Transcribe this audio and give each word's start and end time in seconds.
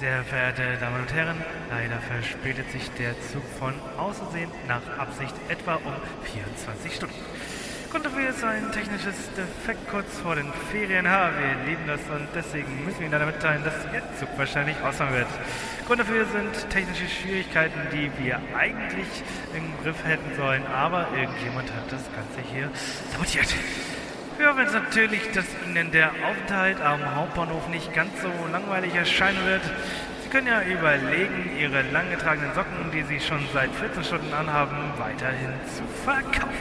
Sehr 0.00 0.24
verehrte 0.24 0.78
Damen 0.80 1.02
und 1.02 1.12
Herren, 1.12 1.36
leider 1.68 2.00
verspätet 2.00 2.70
sich 2.70 2.90
der 2.92 3.12
Zug 3.30 3.42
von 3.58 3.74
Außersehen 3.98 4.50
nach 4.66 4.80
Absicht 4.98 5.34
etwa 5.50 5.74
um 5.74 5.92
24 6.24 6.94
Stunden. 6.94 7.14
Grund 7.90 8.06
dafür 8.06 8.30
ist 8.30 8.42
ein 8.42 8.72
technisches 8.72 9.28
Defekt 9.36 9.90
kurz 9.90 10.18
vor 10.20 10.36
den 10.36 10.50
Ferien. 10.72 11.06
Ha, 11.06 11.28
wir 11.36 11.66
lieben 11.66 11.86
das 11.86 12.00
und 12.08 12.28
deswegen 12.34 12.82
müssen 12.86 13.00
wir 13.00 13.08
Ihnen 13.08 13.12
leider 13.12 13.26
mitteilen, 13.26 13.62
dass 13.62 13.74
Ihr 13.92 14.02
Zug 14.18 14.30
wahrscheinlich 14.38 14.80
ausfallen 14.80 15.12
wird. 15.12 15.28
Grund 15.86 16.00
dafür 16.00 16.24
sind 16.24 16.70
technische 16.70 17.06
Schwierigkeiten, 17.06 17.80
die 17.92 18.10
wir 18.24 18.40
eigentlich 18.56 19.08
im 19.54 19.84
Griff 19.84 20.02
hätten 20.02 20.34
sollen, 20.34 20.66
aber 20.66 21.08
irgendjemand 21.14 21.70
hat 21.74 21.92
das 21.92 22.04
Ganze 22.14 22.40
hier 22.50 22.70
sabotiert. 23.12 23.54
Wir 24.40 24.48
hoffen 24.48 24.62
jetzt 24.62 24.72
natürlich, 24.72 25.20
dass 25.32 25.44
Ihnen 25.66 25.92
der 25.92 26.12
Aufenthalt 26.24 26.80
am 26.80 27.14
Hauptbahnhof 27.14 27.68
nicht 27.68 27.92
ganz 27.92 28.10
so 28.22 28.30
langweilig 28.50 28.94
erscheinen 28.94 29.44
wird. 29.44 29.60
Sie 30.22 30.30
können 30.30 30.46
ja 30.46 30.62
überlegen, 30.62 31.50
Ihre 31.60 31.82
lang 31.92 32.08
getragenen 32.08 32.54
Socken, 32.54 32.90
die 32.90 33.02
Sie 33.02 33.20
schon 33.20 33.40
seit 33.52 33.70
14 33.70 34.02
Stunden 34.02 34.32
anhaben, 34.32 34.94
weiterhin 34.96 35.52
zu 35.76 35.82
verkaufen. 36.06 36.56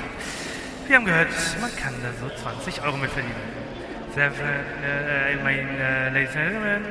Wir 0.87 0.97
haben 0.97 1.05
gehört, 1.05 1.29
man 1.61 1.73
kann 1.77 1.93
da 2.03 2.09
so 2.19 2.27
20 2.43 2.83
Euro 2.83 2.97
mit 2.97 3.11
verdienen. 3.11 3.33
Sehr 4.13 4.29
verehrte, 4.29 4.65
äh, 4.85 5.35
äh, 5.35 6.09
Ladies 6.09 6.35
and 6.35 6.51
Gentlemen, 6.51 6.85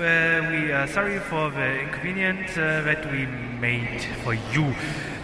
we 0.00 0.72
are 0.72 0.86
sorry 0.86 1.18
for 1.18 1.50
the 1.50 1.80
inconvenience 1.80 2.56
uh, 2.56 2.82
that 2.84 3.04
we 3.12 3.26
made 3.60 4.00
for 4.24 4.32
you. 4.32 4.64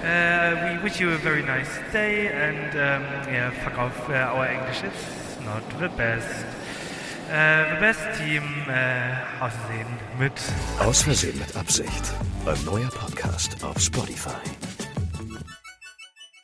Uh, 0.04 0.76
we 0.76 0.82
wish 0.82 1.00
you 1.00 1.10
a 1.12 1.16
very 1.18 1.42
nice 1.42 1.78
day 1.92 2.28
and 2.28 2.70
um, 2.74 3.02
yeah, 3.32 3.50
fuck 3.64 3.78
off, 3.78 4.10
uh, 4.10 4.12
our 4.12 4.46
English 4.46 4.82
is 4.82 5.38
not 5.44 5.62
the 5.80 5.88
best. 5.96 6.44
Uh, 7.28 7.74
the 7.74 7.80
best 7.80 8.18
team, 8.18 8.42
uh, 8.68 9.44
aussehen 9.44 9.86
mit 10.18 10.32
Aus 10.78 11.02
Versehen 11.02 11.38
mit 11.38 11.56
Absicht. 11.56 12.12
Ein 12.44 12.64
neuer 12.64 12.90
Podcast 12.90 13.64
auf 13.64 13.80
Spotify. 13.80 14.42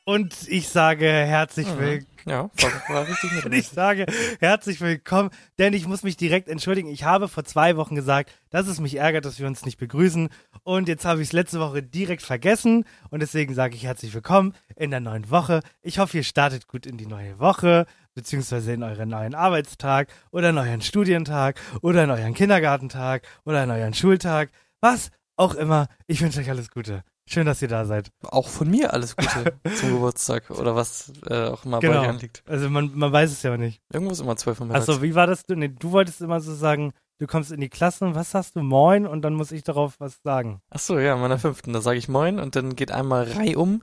Und 0.05 0.35
ich 0.49 0.69
sage 0.69 1.07
herzlich 1.07 1.69
willkommen. 1.79 2.12
Ja, 2.25 2.51
war, 2.89 3.09
richtig 3.09 3.33
mit 3.33 3.45
Und 3.47 3.53
ich 3.53 3.69
sage 3.69 4.07
herzlich 4.39 4.81
willkommen, 4.81 5.31
denn 5.59 5.73
ich 5.73 5.87
muss 5.87 6.03
mich 6.03 6.17
direkt 6.17 6.49
entschuldigen. 6.49 6.89
Ich 6.89 7.05
habe 7.05 7.29
vor 7.29 7.45
zwei 7.45 7.77
Wochen 7.77 7.95
gesagt, 7.95 8.31
dass 8.51 8.69
es 8.69 8.81
mich 8.81 8.97
ärgert, 8.97 9.25
dass 9.25 9.41
wir 9.41 9.47
uns 9.47 9.65
nicht 9.65 9.79
begrüßen. 9.79 10.29
Und 10.63 10.89
jetzt 10.89 11.05
habe 11.05 11.21
ich 11.21 11.29
es 11.29 11.33
letzte 11.33 11.59
Woche 11.59 11.83
direkt 11.83 12.23
vergessen. 12.23 12.85
Und 13.11 13.21
deswegen 13.21 13.55
sage 13.55 13.75
ich 13.75 13.85
herzlich 13.85 14.15
willkommen 14.15 14.55
in 14.77 14.91
der 14.91 15.01
neuen 15.01 15.31
Woche. 15.31 15.61
Ich 15.83 15.99
hoffe, 15.99 16.19
ihr 16.19 16.25
startet 16.25 16.69
gut 16.69 16.87
in 16.87 16.97
die 16.97 17.07
neue 17.07 17.39
Woche, 17.41 17.87
beziehungsweise 18.15 18.73
in 18.73 18.83
euren 18.83 19.09
neuen 19.09 19.35
Arbeitstag 19.35 20.09
oder 20.31 20.51
in 20.51 20.59
euren 20.59 20.83
Studientag 20.83 21.61
oder 21.81 22.05
in 22.05 22.11
euren 22.11 22.35
Kindergartentag 22.35 23.27
oder 23.45 23.65
in 23.65 23.71
euren 23.71 23.95
Schultag. 23.95 24.51
Was 24.81 25.11
auch 25.37 25.55
immer. 25.55 25.89
Ich 26.07 26.21
wünsche 26.21 26.41
euch 26.41 26.51
alles 26.51 26.71
Gute. 26.71 27.03
Schön, 27.27 27.47
dass 27.47 27.63
ihr 27.63 27.69
da 27.69 27.85
seid. 27.85 28.11
Auch 28.23 28.49
von 28.49 28.69
mir 28.69 28.93
alles 28.93 29.17
Gute 29.17 29.55
zum 29.77 29.91
Geburtstag 29.93 30.51
oder 30.51 30.75
was 30.75 31.13
äh, 31.27 31.47
auch 31.47 31.65
immer 31.65 31.79
bei 31.81 31.87
dir 31.89 31.93
Genau. 31.95 32.09
anliegt. 32.09 32.43
Also 32.47 32.69
man, 32.69 32.91
man 32.97 33.13
weiß 33.13 33.31
es 33.31 33.43
ja 33.43 33.55
auch 33.55 33.59
nicht. 33.59 33.81
Irgendwo 33.93 34.13
ist 34.13 34.21
immer 34.21 34.37
12 34.37 34.61
Uhr 34.61 34.67
mittags. 34.67 34.89
Achso, 34.89 35.03
wie 35.03 35.15
war 35.15 35.27
das? 35.27 35.45
Du, 35.47 35.55
nee, 35.55 35.69
du 35.69 35.93
wolltest 35.93 36.21
immer 36.21 36.41
so 36.41 36.53
sagen, 36.55 36.93
du 37.19 37.27
kommst 37.29 37.53
in 37.53 37.61
die 37.61 37.69
Klasse 37.69 38.05
und 38.05 38.15
was 38.17 38.33
sagst 38.33 38.57
du? 38.57 38.61
Moin 38.63 39.07
und 39.07 39.23
dann 39.23 39.35
muss 39.35 39.53
ich 39.53 39.63
darauf 39.63 39.95
was 40.01 40.21
sagen. 40.25 40.61
Ach 40.71 40.81
so, 40.81 40.99
ja, 40.99 41.15
in 41.15 41.21
meiner 41.21 41.39
fünften, 41.39 41.73
da 41.73 41.81
sage 41.81 41.99
ich 41.99 42.09
Moin 42.09 42.41
und 42.41 42.57
dann 42.57 42.75
geht 42.75 42.91
einmal 42.91 43.31
Reihe 43.31 43.57
um. 43.57 43.83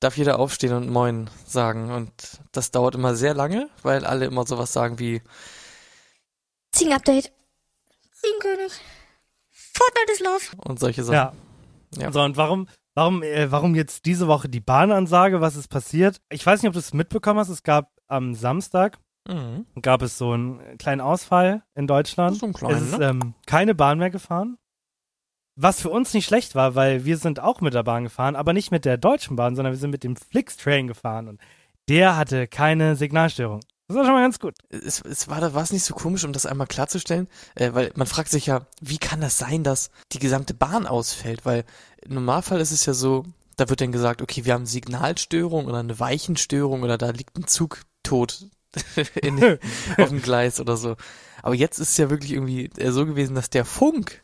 Darf 0.00 0.16
jeder 0.18 0.38
aufstehen 0.38 0.74
und 0.74 0.90
Moin 0.90 1.30
sagen 1.46 1.90
und 1.90 2.12
das 2.52 2.70
dauert 2.70 2.94
immer 2.94 3.14
sehr 3.14 3.32
lange, 3.32 3.70
weil 3.82 4.04
alle 4.04 4.26
immer 4.26 4.44
sowas 4.46 4.72
sagen 4.72 4.98
wie 4.98 5.22
Zing-Update. 6.72 7.32
Zing-König. 8.12 8.72
Fortnite 9.50 10.12
ist 10.12 10.20
Love. 10.22 10.68
und 10.68 10.78
solche 10.78 11.04
Sachen. 11.04 11.14
Ja. 11.14 11.32
Ja. 11.98 12.12
So, 12.12 12.22
und 12.22 12.36
warum, 12.36 12.68
warum, 12.94 13.22
äh, 13.22 13.50
warum 13.50 13.74
jetzt 13.74 14.06
diese 14.06 14.26
Woche 14.28 14.48
die 14.48 14.60
Bahnansage? 14.60 15.40
Was 15.40 15.56
ist 15.56 15.68
passiert? 15.68 16.20
Ich 16.30 16.44
weiß 16.44 16.62
nicht, 16.62 16.68
ob 16.68 16.74
du 16.74 16.78
es 16.80 16.94
mitbekommen 16.94 17.38
hast. 17.40 17.48
Es 17.48 17.62
gab 17.62 17.90
am 18.08 18.34
Samstag 18.34 18.98
Mhm. 19.26 19.64
gab 19.80 20.02
es 20.02 20.18
so 20.18 20.32
einen 20.32 20.76
kleinen 20.76 21.00
Ausfall 21.00 21.62
in 21.74 21.86
Deutschland. 21.86 22.36
So 22.36 22.44
einen 22.46 22.52
kleinen, 22.52 22.76
es 22.76 22.82
ist 22.82 22.98
ne? 22.98 23.06
ähm, 23.06 23.34
keine 23.46 23.74
Bahn 23.74 23.98
mehr 23.98 24.10
gefahren. 24.10 24.58
Was 25.56 25.80
für 25.80 25.88
uns 25.88 26.12
nicht 26.12 26.26
schlecht 26.26 26.54
war, 26.54 26.74
weil 26.74 27.04
wir 27.04 27.16
sind 27.16 27.40
auch 27.40 27.60
mit 27.60 27.74
der 27.74 27.84
Bahn 27.84 28.04
gefahren, 28.04 28.36
aber 28.36 28.52
nicht 28.52 28.70
mit 28.70 28.84
der 28.84 28.98
Deutschen 28.98 29.36
Bahn, 29.36 29.54
sondern 29.56 29.72
wir 29.72 29.78
sind 29.78 29.92
mit 29.92 30.04
dem 30.04 30.16
Flixtrain 30.16 30.88
gefahren 30.88 31.28
und 31.28 31.40
der 31.88 32.16
hatte 32.16 32.48
keine 32.48 32.96
Signalstörung. 32.96 33.60
Das 33.86 33.96
war 33.96 34.04
schon 34.04 34.14
mal 34.14 34.22
ganz 34.22 34.38
gut. 34.38 34.54
Es, 34.70 35.02
es 35.02 35.28
war 35.28 35.52
war 35.52 35.62
es 35.62 35.72
nicht 35.72 35.84
so 35.84 35.94
komisch, 35.94 36.24
um 36.24 36.32
das 36.32 36.46
einmal 36.46 36.66
klarzustellen, 36.66 37.28
äh, 37.54 37.74
weil 37.74 37.92
man 37.96 38.06
fragt 38.06 38.30
sich 38.30 38.46
ja, 38.46 38.66
wie 38.80 38.98
kann 38.98 39.20
das 39.20 39.36
sein, 39.36 39.62
dass 39.62 39.90
die 40.12 40.18
gesamte 40.18 40.54
Bahn 40.54 40.86
ausfällt? 40.86 41.44
Weil 41.44 41.64
im 42.02 42.14
Normalfall 42.14 42.60
ist 42.60 42.70
es 42.70 42.86
ja 42.86 42.94
so, 42.94 43.24
da 43.56 43.68
wird 43.68 43.82
dann 43.82 43.92
gesagt, 43.92 44.22
okay, 44.22 44.44
wir 44.46 44.54
haben 44.54 44.66
Signalstörung 44.66 45.66
oder 45.66 45.78
eine 45.78 46.00
Weichenstörung 46.00 46.82
oder 46.82 46.96
da 46.96 47.10
liegt 47.10 47.36
ein 47.36 47.46
Zug 47.46 47.82
tot 48.02 48.46
in, 49.20 49.58
auf 49.98 50.08
dem 50.08 50.22
Gleis 50.22 50.60
oder 50.60 50.78
so. 50.78 50.96
Aber 51.42 51.54
jetzt 51.54 51.78
ist 51.78 51.90
es 51.90 51.96
ja 51.98 52.08
wirklich 52.08 52.32
irgendwie 52.32 52.70
äh, 52.78 52.90
so 52.90 53.04
gewesen, 53.04 53.34
dass 53.34 53.50
der 53.50 53.66
Funk 53.66 54.22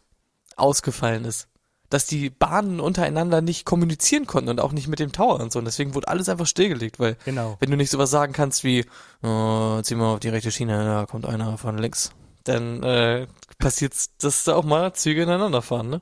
ausgefallen 0.57 1.27
ist. 1.27 1.49
Dass 1.91 2.07
die 2.07 2.31
Bahnen 2.31 2.81
untereinander 2.81 3.43
nicht 3.43 3.67
kommunizieren 3.67 4.27
konnten 4.27 4.49
und 4.49 4.61
auch 4.61 4.73
nicht 4.73 4.89
mit 4.89 5.01
dem 5.01 5.13
Tower 5.13 5.41
und 5.41 5.53
so. 5.53 5.59
Und 5.59 5.67
deswegen 5.67 5.95
wurde 5.95 6.09
alles 6.09 6.29
einfach 6.29 6.47
stillgelegt, 6.47 6.99
weil 6.99 7.17
Genau. 7.25 7.57
wenn 7.61 7.71
du 7.71 7.77
nicht 7.77 7.91
sowas 7.91 8.11
sagen 8.11 8.33
kannst 8.33 8.65
wie, 8.65 8.85
oh, 9.23 9.81
zieh 9.83 9.97
mal 9.97 10.15
auf 10.15 10.21
die 10.21 10.29
rechte 10.29 10.51
Schiene, 10.51 10.85
da 10.85 11.07
kommt 11.07 11.27
einer 11.27 11.59
von 11.59 11.77
links, 11.79 12.13
dann 12.45 12.83
äh, 12.83 13.27
passiert's, 13.59 14.17
dass 14.17 14.45
da 14.45 14.55
auch 14.55 14.65
mal 14.65 14.93
Züge 14.95 15.23
ineinander 15.23 15.61
fahren, 15.63 15.91
ne? 15.91 16.01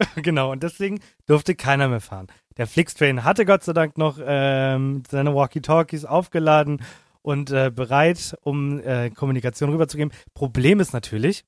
Genau, 0.16 0.50
und 0.52 0.62
deswegen 0.62 1.00
durfte 1.26 1.54
keiner 1.54 1.88
mehr 1.88 2.00
fahren. 2.00 2.28
Der 2.56 2.66
Flixtrain 2.66 3.22
hatte 3.24 3.44
Gott 3.44 3.62
sei 3.64 3.72
Dank 3.72 3.98
noch 3.98 4.18
ähm, 4.24 5.02
seine 5.08 5.34
Walkie-Talkies 5.34 6.04
aufgeladen 6.04 6.82
und 7.22 7.50
äh, 7.50 7.70
bereit, 7.74 8.36
um 8.42 8.80
äh, 8.80 9.10
Kommunikation 9.10 9.70
rüberzugeben. 9.70 10.12
Problem 10.34 10.80
ist 10.80 10.92
natürlich, 10.92 11.44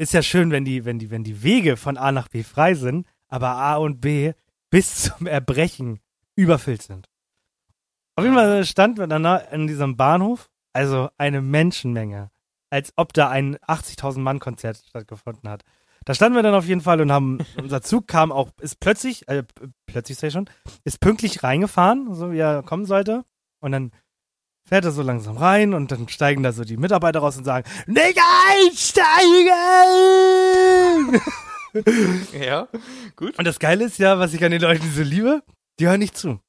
ist 0.00 0.14
ja 0.14 0.22
schön, 0.22 0.50
wenn 0.50 0.64
die, 0.64 0.86
wenn 0.86 0.98
die, 0.98 1.10
wenn 1.10 1.24
die 1.24 1.42
Wege 1.42 1.76
von 1.76 1.98
A 1.98 2.10
nach 2.10 2.28
B 2.28 2.42
frei 2.42 2.72
sind, 2.74 3.06
aber 3.28 3.50
A 3.50 3.76
und 3.76 4.00
B 4.00 4.32
bis 4.70 5.02
zum 5.02 5.26
Erbrechen 5.26 6.00
überfüllt 6.36 6.82
sind. 6.82 7.06
Auf 8.16 8.24
jeden 8.24 8.34
Fall 8.34 8.64
stand 8.64 8.98
wir 8.98 9.06
dann 9.06 9.24
in 9.52 9.66
diesem 9.66 9.98
Bahnhof, 9.98 10.48
also 10.72 11.10
eine 11.18 11.42
Menschenmenge, 11.42 12.30
als 12.70 12.94
ob 12.96 13.12
da 13.12 13.28
ein 13.28 13.56
80.000 13.58 14.20
Mann 14.20 14.38
Konzert 14.38 14.78
stattgefunden 14.88 15.50
hat. 15.50 15.64
Da 16.06 16.14
standen 16.14 16.36
wir 16.36 16.42
dann 16.42 16.54
auf 16.54 16.66
jeden 16.66 16.80
Fall 16.80 17.02
und 17.02 17.12
haben, 17.12 17.38
unser 17.58 17.82
Zug 17.82 18.08
kam 18.08 18.32
auch, 18.32 18.52
ist 18.58 18.80
plötzlich, 18.80 19.28
äh, 19.28 19.44
plötzlich 19.84 20.22
ich 20.22 20.32
schon, 20.32 20.48
ist 20.82 21.00
pünktlich 21.00 21.42
reingefahren, 21.42 22.14
so 22.14 22.32
wie 22.32 22.38
er 22.38 22.62
kommen 22.62 22.86
sollte. 22.86 23.24
Und 23.60 23.72
dann 23.72 23.90
fährt 24.70 24.84
er 24.84 24.92
so 24.92 25.02
langsam 25.02 25.36
rein 25.36 25.74
und 25.74 25.90
dann 25.90 26.08
steigen 26.08 26.44
da 26.44 26.52
so 26.52 26.62
die 26.64 26.76
Mitarbeiter 26.76 27.18
raus 27.18 27.36
und 27.36 27.44
sagen, 27.44 27.68
nicht 27.86 28.18
einsteigen! 28.48 29.50
Ja, 32.32 32.66
gut. 33.14 33.38
Und 33.38 33.46
das 33.46 33.60
Geile 33.60 33.84
ist 33.84 33.98
ja, 33.98 34.18
was 34.18 34.34
ich 34.34 34.44
an 34.44 34.50
den 34.50 34.60
Leuten 34.60 34.90
so 34.92 35.04
liebe, 35.04 35.44
die 35.78 35.86
hören 35.86 36.00
nicht 36.00 36.16
zu. 36.16 36.40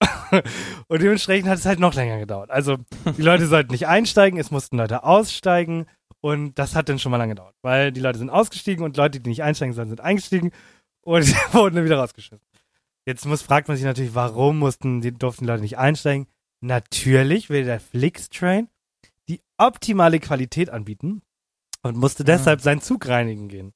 und 0.86 1.02
dementsprechend 1.02 1.48
hat 1.48 1.58
es 1.58 1.66
halt 1.66 1.80
noch 1.80 1.94
länger 1.94 2.20
gedauert. 2.20 2.52
Also 2.52 2.76
die 3.18 3.22
Leute 3.22 3.48
sollten 3.48 3.72
nicht 3.72 3.88
einsteigen, 3.88 4.38
es 4.38 4.52
mussten 4.52 4.76
Leute 4.76 5.02
aussteigen 5.02 5.86
und 6.20 6.54
das 6.56 6.76
hat 6.76 6.88
dann 6.88 7.00
schon 7.00 7.10
mal 7.10 7.16
lange 7.16 7.34
gedauert, 7.34 7.56
weil 7.62 7.90
die 7.90 7.98
Leute 7.98 8.20
sind 8.20 8.30
ausgestiegen 8.30 8.84
und 8.84 8.96
Leute, 8.96 9.18
die 9.18 9.28
nicht 9.28 9.42
einsteigen 9.42 9.74
sollen, 9.74 9.88
sind 9.88 10.00
eingestiegen 10.00 10.52
und 11.00 11.26
wurden 11.52 11.74
dann 11.74 11.84
wieder 11.84 11.98
rausgeschmissen. 11.98 12.46
Jetzt 13.06 13.26
muss, 13.26 13.42
fragt 13.42 13.66
man 13.66 13.76
sich 13.76 13.86
natürlich, 13.86 14.14
warum 14.14 14.60
mussten 14.60 15.00
die, 15.00 15.10
durften 15.10 15.46
die 15.46 15.50
Leute 15.50 15.62
nicht 15.62 15.78
einsteigen? 15.78 16.28
Natürlich 16.64 17.50
will 17.50 17.64
der 17.64 17.78
Flixtrain 17.78 18.68
die 19.28 19.42
optimale 19.58 20.18
Qualität 20.18 20.70
anbieten 20.70 21.20
und 21.82 21.94
musste 21.94 22.24
deshalb 22.24 22.62
seinen 22.62 22.80
Zug 22.80 23.06
reinigen 23.06 23.48
gehen. 23.48 23.74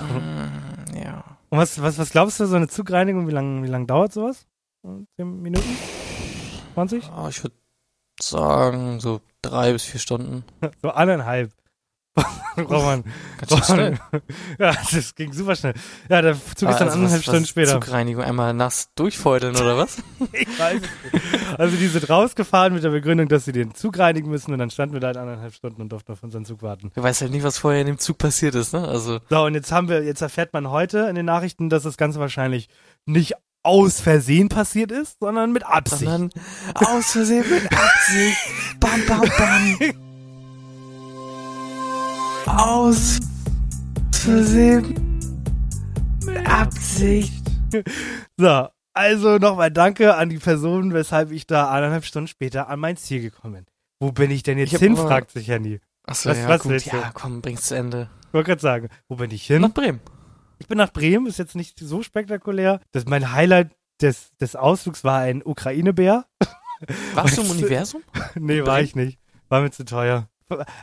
Mm, 0.00 0.96
ja. 0.96 1.38
Und 1.50 1.58
was, 1.58 1.80
was, 1.80 1.96
was 1.96 2.10
glaubst 2.10 2.40
du, 2.40 2.46
so 2.46 2.56
eine 2.56 2.66
Zugreinigung, 2.66 3.28
wie 3.28 3.32
lange 3.32 3.62
wie 3.62 3.68
lang 3.68 3.86
dauert 3.86 4.12
sowas? 4.12 4.48
So 4.82 5.06
Zehn 5.14 5.42
Minuten? 5.42 5.78
20? 6.74 7.08
Oh, 7.16 7.28
ich 7.28 7.40
würde 7.44 7.54
sagen, 8.20 8.98
so 8.98 9.20
drei 9.40 9.72
bis 9.72 9.84
vier 9.84 10.00
Stunden. 10.00 10.42
So 10.82 10.90
anderthalb. 10.90 11.52
Braucht 12.56 12.68
man. 12.84 13.04
Ganz 13.48 13.66
schnell. 13.66 13.98
Ja, 14.58 14.72
das 14.92 15.14
ging 15.16 15.32
super 15.32 15.56
schnell. 15.56 15.74
Ja, 16.08 16.22
der 16.22 16.34
Zug 16.34 16.68
ist 16.70 16.78
dann 16.78 16.88
Also 16.88 16.94
anderthalb 16.98 17.12
was- 17.18 17.22
Stunden 17.24 17.42
was, 17.42 17.48
später. 17.48 17.72
Zugreinigung 17.80 18.22
einmal 18.22 18.54
nass 18.54 18.90
durchfeudeln 18.94 19.56
oder 19.56 19.76
was? 19.76 19.96
Ich 20.32 20.58
weiß 20.58 20.80
nicht. 20.80 21.58
Also 21.58 21.76
die 21.76 21.88
sind 21.88 22.08
rausgefahren 22.08 22.72
mit 22.72 22.84
der 22.84 22.90
Begründung, 22.90 23.26
dass 23.28 23.44
sie 23.44 23.52
den 23.52 23.74
Zug 23.74 23.98
reinigen 23.98 24.30
müssen 24.30 24.52
und 24.52 24.58
dann 24.60 24.70
standen 24.70 24.94
wir 24.94 25.00
da 25.00 25.08
halt 25.08 25.16
anderthalb 25.16 25.52
Stunden 25.54 25.82
und 25.82 25.88
durften 25.90 26.12
auf 26.12 26.22
unseren 26.22 26.44
Zug 26.44 26.62
warten. 26.62 26.92
Du 26.94 27.02
weißt 27.02 27.22
halt 27.22 27.32
nicht, 27.32 27.42
was 27.42 27.58
vorher 27.58 27.80
in 27.80 27.86
dem 27.88 27.98
Zug 27.98 28.18
passiert 28.18 28.54
ist, 28.54 28.72
ne? 28.72 28.86
Also, 28.86 29.18
So, 29.30 29.44
und 29.44 29.54
jetzt 29.54 29.72
haben 29.72 29.88
wir, 29.88 30.04
jetzt 30.04 30.20
erfährt 30.22 30.52
man 30.52 30.70
heute 30.70 31.00
in 31.08 31.16
den 31.16 31.26
Nachrichten, 31.26 31.68
dass 31.70 31.82
das 31.82 31.96
Ganze 31.96 32.20
wahrscheinlich 32.20 32.68
nicht 33.06 33.32
aus 33.64 34.00
Versehen 34.00 34.48
passiert 34.50 34.92
ist, 34.92 35.18
sondern 35.20 35.50
mit 35.52 35.64
Absicht. 35.64 36.02
sondern 36.10 36.30
aus 36.74 37.12
Versehen 37.12 37.44
mit 37.50 37.64
Absicht. 37.72 38.38
Bam, 38.78 39.00
bam, 39.08 39.20
bam. 39.38 39.78
Aus 42.46 43.18
Versehen 44.12 44.94
mit 46.24 46.48
Absicht. 46.48 47.42
So, 48.38 48.68
also 48.92 49.38
nochmal 49.38 49.70
danke 49.70 50.14
an 50.14 50.28
die 50.28 50.38
Person, 50.38 50.92
weshalb 50.94 51.30
ich 51.32 51.46
da 51.46 51.70
eineinhalb 51.70 52.04
Stunden 52.04 52.28
später 52.28 52.68
an 52.68 52.80
mein 52.80 52.96
Ziel 52.96 53.20
gekommen 53.20 53.54
bin. 53.54 53.66
Wo 54.00 54.12
bin 54.12 54.30
ich 54.30 54.42
denn 54.42 54.58
jetzt 54.58 54.72
Ich 54.72 54.78
hin, 54.78 54.96
fragt 54.96 55.30
sich 55.30 55.48
Handy. 55.48 55.80
Achso, 56.04 56.30
Was- 56.30 56.38
ja, 56.38 56.48
was 56.48 56.62
gut. 56.62 56.84
Ja, 56.84 57.10
komm, 57.14 57.40
bring's 57.40 57.62
zu 57.62 57.76
Ende. 57.76 58.08
Ich 58.28 58.34
wollte 58.34 58.48
gerade 58.48 58.62
sagen, 58.62 58.88
wo 59.08 59.16
bin 59.16 59.30
ich 59.30 59.46
hin? 59.46 59.62
Nach 59.62 59.72
Bremen. 59.72 60.00
Ich 60.58 60.68
bin 60.68 60.78
nach 60.78 60.92
Bremen, 60.92 61.26
ist 61.26 61.38
jetzt 61.38 61.56
nicht 61.56 61.78
so 61.80 62.02
spektakulär. 62.02 62.80
Das, 62.92 63.06
mein 63.06 63.32
Highlight 63.32 63.70
des, 64.00 64.36
des 64.40 64.56
Ausflugs 64.56 65.02
war 65.04 65.18
ein 65.20 65.42
Ukraine-Bär. 65.44 66.26
Warst 67.14 67.38
du 67.38 67.42
im 67.42 67.50
Universum? 67.50 68.02
nee, 68.34 68.64
war 68.64 68.80
ich 68.80 68.94
nicht. 68.94 69.18
War 69.48 69.60
mir 69.62 69.70
zu 69.70 69.84
teuer. 69.84 70.28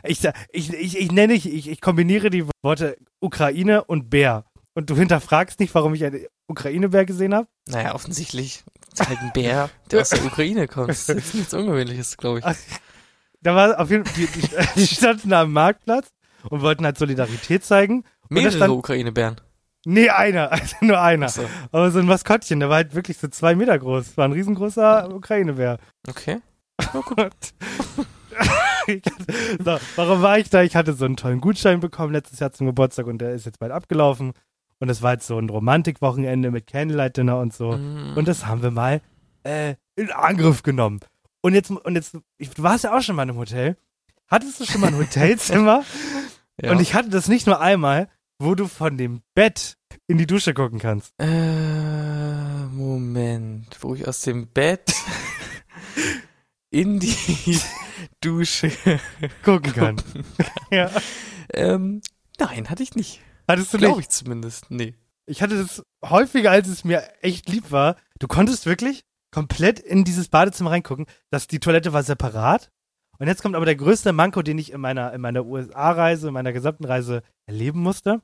Ich, 0.04 0.20
ich, 0.52 0.72
ich, 0.72 0.98
ich 0.98 1.12
nenne, 1.12 1.34
ich, 1.34 1.52
ich, 1.52 1.68
ich 1.68 1.80
kombiniere 1.80 2.30
die 2.30 2.46
Worte 2.62 2.96
Ukraine 3.20 3.84
und 3.84 4.10
Bär. 4.10 4.44
Und 4.74 4.88
du 4.88 4.96
hinterfragst 4.96 5.60
nicht, 5.60 5.74
warum 5.74 5.92
ich 5.94 6.04
einen 6.04 6.26
Ukraine-Bär 6.46 7.04
gesehen 7.04 7.34
habe? 7.34 7.46
Naja, 7.68 7.94
offensichtlich 7.94 8.64
ist 8.92 9.06
halt 9.06 9.18
ein 9.20 9.32
Bär, 9.34 9.68
der 9.90 10.00
aus 10.00 10.08
der 10.10 10.24
Ukraine 10.24 10.66
kommt. 10.66 10.88
Das 10.88 11.00
ist 11.00 11.08
jetzt 11.08 11.34
nichts 11.34 11.52
Ungewöhnliches, 11.54 12.16
glaube 12.16 12.38
ich. 12.38 12.44
Ach, 12.46 12.56
Da 13.42 13.54
war 13.54 13.78
auf 13.78 13.90
jeden 13.90 14.04
Fall, 14.06 14.14
die, 14.16 14.48
die, 14.76 14.86
standen 14.86 15.28
da 15.28 15.42
am 15.42 15.52
Marktplatz 15.52 16.08
und 16.48 16.62
wollten 16.62 16.84
halt 16.86 16.96
Solidarität 16.96 17.64
zeigen. 17.64 18.04
Mehrere 18.30 18.72
Ukraine-Bären. 18.72 19.40
nee, 19.84 20.08
einer, 20.08 20.50
also 20.52 20.76
nur 20.80 21.00
einer. 21.00 21.26
Achso, 21.26 21.42
Aber 21.70 21.90
so 21.90 21.98
ein 21.98 22.06
Maskottchen, 22.06 22.60
der 22.60 22.70
war 22.70 22.76
halt 22.76 22.94
wirklich 22.94 23.18
so 23.18 23.28
zwei 23.28 23.54
Meter 23.54 23.78
groß. 23.78 24.16
War 24.16 24.24
ein 24.26 24.32
riesengroßer 24.32 25.12
Ukraine-Bär. 25.14 25.78
okay. 26.08 26.38
Ich 26.80 26.86
hatte- 26.88 27.32
so, 29.64 29.78
warum 29.96 30.22
war 30.22 30.38
ich 30.38 30.50
da? 30.50 30.62
Ich 30.62 30.76
hatte 30.76 30.92
so 30.94 31.04
einen 31.04 31.16
tollen 31.16 31.40
Gutschein 31.40 31.80
bekommen 31.80 32.12
letztes 32.12 32.40
Jahr 32.40 32.52
zum 32.52 32.66
Geburtstag 32.66 33.06
und 33.06 33.18
der 33.18 33.32
ist 33.32 33.46
jetzt 33.46 33.58
bald 33.58 33.72
abgelaufen. 33.72 34.32
Und 34.78 34.88
es 34.88 35.00
war 35.00 35.12
jetzt 35.12 35.26
so 35.26 35.38
ein 35.38 35.48
Romantikwochenende 35.48 36.50
mit 36.50 36.66
Candlelight-Dinner 36.66 37.38
und 37.38 37.54
so. 37.54 37.76
Mm. 37.76 38.16
Und 38.16 38.26
das 38.26 38.46
haben 38.46 38.62
wir 38.62 38.72
mal 38.72 39.00
äh, 39.44 39.76
in 39.94 40.10
Angriff 40.10 40.64
genommen. 40.64 41.00
Und 41.40 41.54
jetzt, 41.54 41.70
und 41.70 41.94
jetzt, 41.94 42.16
ich, 42.38 42.50
du 42.50 42.62
warst 42.62 42.84
ja 42.84 42.96
auch 42.96 43.02
schon 43.02 43.14
mal 43.14 43.22
in 43.22 43.30
einem 43.30 43.38
Hotel. 43.38 43.76
Hattest 44.26 44.58
du 44.60 44.64
schon 44.64 44.80
mal 44.80 44.88
ein 44.88 44.98
Hotelzimmer? 44.98 45.84
ja. 46.60 46.72
Und 46.72 46.80
ich 46.80 46.94
hatte 46.94 47.10
das 47.10 47.28
nicht 47.28 47.46
nur 47.46 47.60
einmal, 47.60 48.08
wo 48.38 48.54
du 48.54 48.66
von 48.66 48.96
dem 48.96 49.22
Bett 49.34 49.76
in 50.08 50.18
die 50.18 50.26
Dusche 50.26 50.52
gucken 50.54 50.78
kannst. 50.78 51.14
Äh, 51.18 52.66
Moment, 52.72 53.76
wo 53.80 53.94
ich 53.94 54.08
aus 54.08 54.22
dem 54.22 54.48
Bett 54.48 54.94
in 56.70 56.98
die 56.98 57.60
Dusche. 58.22 58.72
Gucken 59.44 59.72
kann. 59.72 59.96
ja. 60.70 60.90
Ähm, 61.52 62.00
nein, 62.38 62.70
hatte 62.70 62.82
ich 62.82 62.94
nicht. 62.94 63.20
Hattest 63.48 63.74
du 63.74 63.78
Glaube 63.78 63.96
nicht? 63.96 64.08
ich 64.08 64.14
zumindest. 64.14 64.70
Nee. 64.70 64.94
Ich 65.26 65.42
hatte 65.42 65.56
das 65.58 65.82
häufiger, 66.04 66.50
als 66.50 66.68
es 66.68 66.84
mir 66.84 67.02
echt 67.20 67.48
lieb 67.48 67.70
war. 67.70 67.96
Du 68.18 68.28
konntest 68.28 68.66
wirklich 68.66 69.04
komplett 69.30 69.78
in 69.80 70.04
dieses 70.04 70.28
Badezimmer 70.28 70.70
reingucken. 70.70 71.06
Das, 71.30 71.46
die 71.46 71.60
Toilette 71.60 71.92
war 71.92 72.02
separat. 72.02 72.70
Und 73.18 73.28
jetzt 73.28 73.42
kommt 73.42 73.54
aber 73.54 73.66
der 73.66 73.76
größte 73.76 74.12
Manko, 74.12 74.42
den 74.42 74.58
ich 74.58 74.72
in 74.72 74.80
meiner, 74.80 75.12
in 75.12 75.20
meiner 75.20 75.44
USA-Reise, 75.44 76.28
in 76.28 76.34
meiner 76.34 76.52
gesamten 76.52 76.84
Reise 76.84 77.22
erleben 77.46 77.80
musste. 77.80 78.22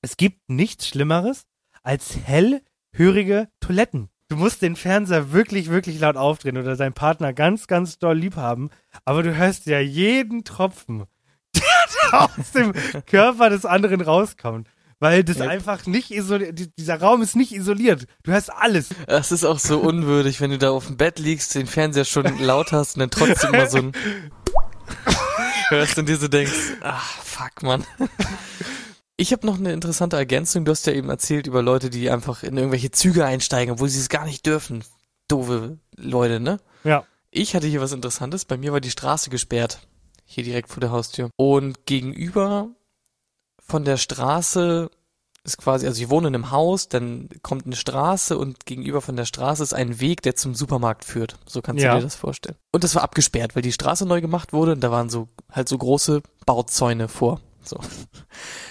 Es 0.00 0.16
gibt 0.16 0.48
nichts 0.48 0.88
Schlimmeres 0.88 1.44
als 1.82 2.16
hellhörige 2.16 3.48
Toiletten. 3.60 4.08
Du 4.32 4.38
musst 4.38 4.62
den 4.62 4.76
Fernseher 4.76 5.32
wirklich, 5.32 5.68
wirklich 5.68 6.00
laut 6.00 6.16
aufdrehen 6.16 6.56
oder 6.56 6.74
deinen 6.74 6.94
Partner 6.94 7.34
ganz, 7.34 7.66
ganz 7.66 7.98
doll 7.98 8.16
lieb 8.16 8.36
haben. 8.36 8.70
Aber 9.04 9.22
du 9.22 9.36
hörst 9.36 9.66
ja 9.66 9.78
jeden 9.78 10.42
Tropfen, 10.42 11.04
der 11.54 12.22
aus 12.22 12.52
dem 12.54 12.72
Körper 13.04 13.50
des 13.50 13.66
anderen 13.66 14.00
rauskommt. 14.00 14.68
Weil 15.00 15.22
das 15.22 15.36
Ja. 15.36 15.48
einfach 15.48 15.84
nicht 15.84 16.10
isoliert, 16.10 16.58
die- 16.58 16.70
dieser 16.78 16.98
Raum 16.98 17.20
ist 17.20 17.36
nicht 17.36 17.52
isoliert. 17.52 18.06
Du 18.22 18.32
hörst 18.32 18.50
alles. 18.50 18.88
Es 19.06 19.32
ist 19.32 19.44
auch 19.44 19.58
so 19.58 19.80
unwürdig, 19.80 20.40
wenn 20.40 20.50
du 20.50 20.56
da 20.56 20.70
auf 20.70 20.86
dem 20.86 20.96
Bett 20.96 21.18
liegst, 21.18 21.54
den 21.54 21.66
Fernseher 21.66 22.06
schon 22.06 22.38
laut 22.38 22.72
hast 22.72 22.96
und 22.96 23.00
dann 23.00 23.10
trotzdem 23.10 23.50
mal 23.50 23.68
so 23.68 23.76
ein 23.78 23.92
hörst 25.68 25.98
und 25.98 26.08
dir 26.08 26.16
so 26.16 26.28
denkst, 26.28 26.54
ach, 26.80 27.18
fuck, 27.22 27.62
Mann. 27.62 27.84
Ich 29.16 29.32
habe 29.32 29.46
noch 29.46 29.58
eine 29.58 29.72
interessante 29.72 30.16
Ergänzung. 30.16 30.64
Du 30.64 30.72
hast 30.72 30.86
ja 30.86 30.92
eben 30.92 31.08
erzählt 31.10 31.46
über 31.46 31.62
Leute, 31.62 31.90
die 31.90 32.10
einfach 32.10 32.42
in 32.42 32.56
irgendwelche 32.56 32.90
Züge 32.90 33.24
einsteigen, 33.24 33.74
obwohl 33.74 33.88
sie 33.88 34.00
es 34.00 34.08
gar 34.08 34.24
nicht 34.24 34.46
dürfen. 34.46 34.84
Doofe 35.28 35.78
Leute, 35.96 36.40
ne? 36.40 36.58
Ja. 36.84 37.04
Ich 37.30 37.54
hatte 37.54 37.66
hier 37.66 37.80
was 37.80 37.92
Interessantes. 37.92 38.44
Bei 38.44 38.56
mir 38.56 38.72
war 38.72 38.80
die 38.80 38.90
Straße 38.90 39.30
gesperrt. 39.30 39.80
Hier 40.24 40.44
direkt 40.44 40.70
vor 40.70 40.80
der 40.80 40.90
Haustür. 40.90 41.30
Und 41.36 41.86
gegenüber 41.86 42.68
von 43.64 43.84
der 43.84 43.96
Straße 43.96 44.90
ist 45.44 45.58
quasi, 45.58 45.86
also 45.86 46.00
ich 46.00 46.08
wohne 46.08 46.28
in 46.28 46.34
einem 46.34 46.50
Haus, 46.50 46.88
dann 46.88 47.28
kommt 47.42 47.66
eine 47.66 47.74
Straße 47.76 48.38
und 48.38 48.64
gegenüber 48.64 49.00
von 49.00 49.16
der 49.16 49.24
Straße 49.24 49.62
ist 49.62 49.74
ein 49.74 50.00
Weg, 50.00 50.22
der 50.22 50.36
zum 50.36 50.54
Supermarkt 50.54 51.04
führt. 51.04 51.36
So 51.46 51.62
kannst 51.62 51.82
Ja. 51.82 51.92
du 51.94 51.98
dir 51.98 52.04
das 52.04 52.14
vorstellen. 52.14 52.56
Und 52.72 52.84
das 52.84 52.94
war 52.94 53.02
abgesperrt, 53.02 53.56
weil 53.56 53.62
die 53.62 53.72
Straße 53.72 54.06
neu 54.06 54.20
gemacht 54.20 54.52
wurde 54.52 54.72
und 54.72 54.80
da 54.80 54.90
waren 54.90 55.10
so 55.10 55.28
halt 55.50 55.68
so 55.68 55.76
große 55.78 56.22
Bauzäune 56.46 57.08
vor. 57.08 57.40
So. 57.64 57.80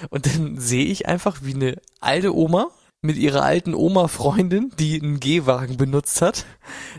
Und 0.09 0.25
dann 0.25 0.59
sehe 0.59 0.85
ich 0.85 1.07
einfach, 1.07 1.37
wie 1.41 1.53
eine 1.53 1.81
alte 1.99 2.35
Oma 2.35 2.69
mit 3.01 3.17
ihrer 3.17 3.43
alten 3.43 3.73
Oma-Freundin, 3.73 4.71
die 4.77 5.01
einen 5.01 5.19
Gehwagen 5.19 5.77
benutzt 5.77 6.21
hat, 6.21 6.45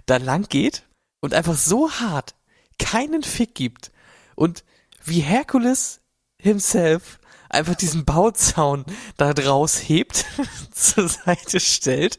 da 0.07 0.17
lang 0.17 0.49
geht 0.49 0.85
und 1.21 1.35
einfach 1.35 1.57
so 1.57 1.91
hart 1.91 2.35
keinen 2.79 3.23
Fick 3.23 3.55
gibt 3.55 3.93
und 4.35 4.65
wie 5.05 5.21
Herkules 5.21 6.01
himself 6.41 7.21
einfach 7.49 7.75
diesen 7.75 8.05
Bauzaun 8.05 8.85
da 9.17 9.35
draus 9.35 9.77
hebt, 9.77 10.25
zur 10.73 11.09
Seite 11.09 11.61
stellt 11.61 12.19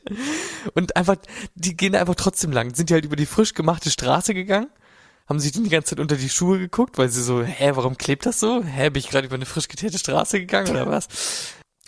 und 0.76 0.96
einfach, 0.96 1.18
die 1.56 1.76
gehen 1.76 1.96
einfach 1.96 2.16
trotzdem 2.16 2.52
lang, 2.52 2.74
sind 2.76 2.90
die 2.90 2.94
halt 2.94 3.06
über 3.06 3.16
die 3.16 3.26
frisch 3.26 3.54
gemachte 3.54 3.90
Straße 3.90 4.34
gegangen, 4.34 4.70
haben 5.28 5.40
sich 5.40 5.52
dann 5.52 5.64
die 5.64 5.70
ganze 5.70 5.92
Zeit 5.92 6.00
unter 6.00 6.16
die 6.16 6.30
Schuhe 6.30 6.60
geguckt, 6.60 6.98
weil 6.98 7.10
sie 7.10 7.24
so, 7.24 7.44
hä, 7.44 7.72
warum 7.76 7.98
klebt 7.98 8.26
das 8.26 8.40
so? 8.40 8.64
Hä, 8.64 8.90
bin 8.90 9.00
ich 9.00 9.10
gerade 9.10 9.28
über 9.28 9.36
eine 9.36 9.46
frisch 9.46 9.68
geteerte 9.68 9.98
Straße 9.98 10.40
gegangen 10.40 10.72
oder 10.72 10.88
was? 10.88 11.08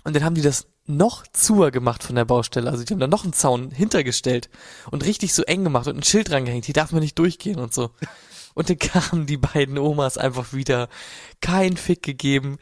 Und 0.04 0.16
dann 0.16 0.24
haben 0.24 0.36
die 0.36 0.42
das 0.42 0.68
noch 0.88 1.26
zuer 1.34 1.72
gemacht 1.72 2.04
von 2.04 2.16
der 2.16 2.26
Baustelle. 2.26 2.70
Also 2.70 2.84
die 2.84 2.94
haben 2.94 3.00
da 3.00 3.08
noch 3.08 3.24
einen 3.24 3.34
Zaun 3.34 3.72
hintergestellt 3.72 4.50
und 4.92 5.04
richtig 5.04 5.34
so 5.34 5.44
eng 5.44 5.64
gemacht 5.64 5.88
und 5.88 5.98
ein 5.98 6.04
Schild 6.04 6.32
rangehängt. 6.32 6.66
Hier 6.66 6.74
darf 6.74 6.92
man 6.92 7.02
nicht 7.02 7.18
durchgehen 7.18 7.60
und 7.60 7.74
so. 7.74 7.90
Und 8.54 8.70
dann 8.70 8.80
kamen 8.80 9.26
die 9.26 9.38
beiden 9.38 9.78
Omas 9.78 10.18
einfach 10.18 10.54
wieder, 10.54 10.88
kein 11.42 11.76
Fick 11.76 12.04
gegeben, 12.04 12.58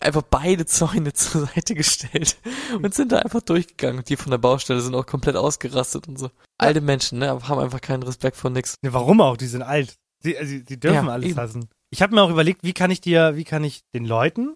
einfach 0.00 0.22
beide 0.22 0.66
Zäune 0.66 1.12
zur 1.14 1.46
Seite 1.46 1.74
gestellt 1.74 2.38
und 2.82 2.94
sind 2.94 3.12
da 3.12 3.18
einfach 3.18 3.42
durchgegangen. 3.42 4.04
Die 4.04 4.16
von 4.16 4.30
der 4.30 4.38
Baustelle 4.38 4.80
sind 4.80 4.94
auch 4.94 5.06
komplett 5.06 5.36
ausgerastet 5.36 6.08
und 6.08 6.18
so. 6.18 6.30
Alte 6.58 6.80
Menschen, 6.80 7.18
ne, 7.18 7.28
haben 7.28 7.60
einfach 7.60 7.80
keinen 7.80 8.02
Respekt 8.02 8.36
vor 8.36 8.50
nix. 8.50 8.76
Ne, 8.82 8.92
warum 8.92 9.20
auch? 9.20 9.36
Die 9.36 9.46
sind 9.46 9.62
alt. 9.62 9.96
Sie, 10.20 10.36
also, 10.36 10.50
sie 10.66 10.80
dürfen 10.80 11.06
Ja, 11.06 11.12
alles 11.12 11.30
eben. 11.30 11.38
hassen. 11.38 11.68
Ich 11.90 12.02
habe 12.02 12.14
mir 12.14 12.22
auch 12.22 12.30
überlegt, 12.30 12.62
wie 12.64 12.72
kann 12.72 12.90
ich 12.90 13.00
dir, 13.00 13.36
wie 13.36 13.44
kann 13.44 13.64
ich 13.64 13.82
den 13.94 14.04
Leuten 14.04 14.54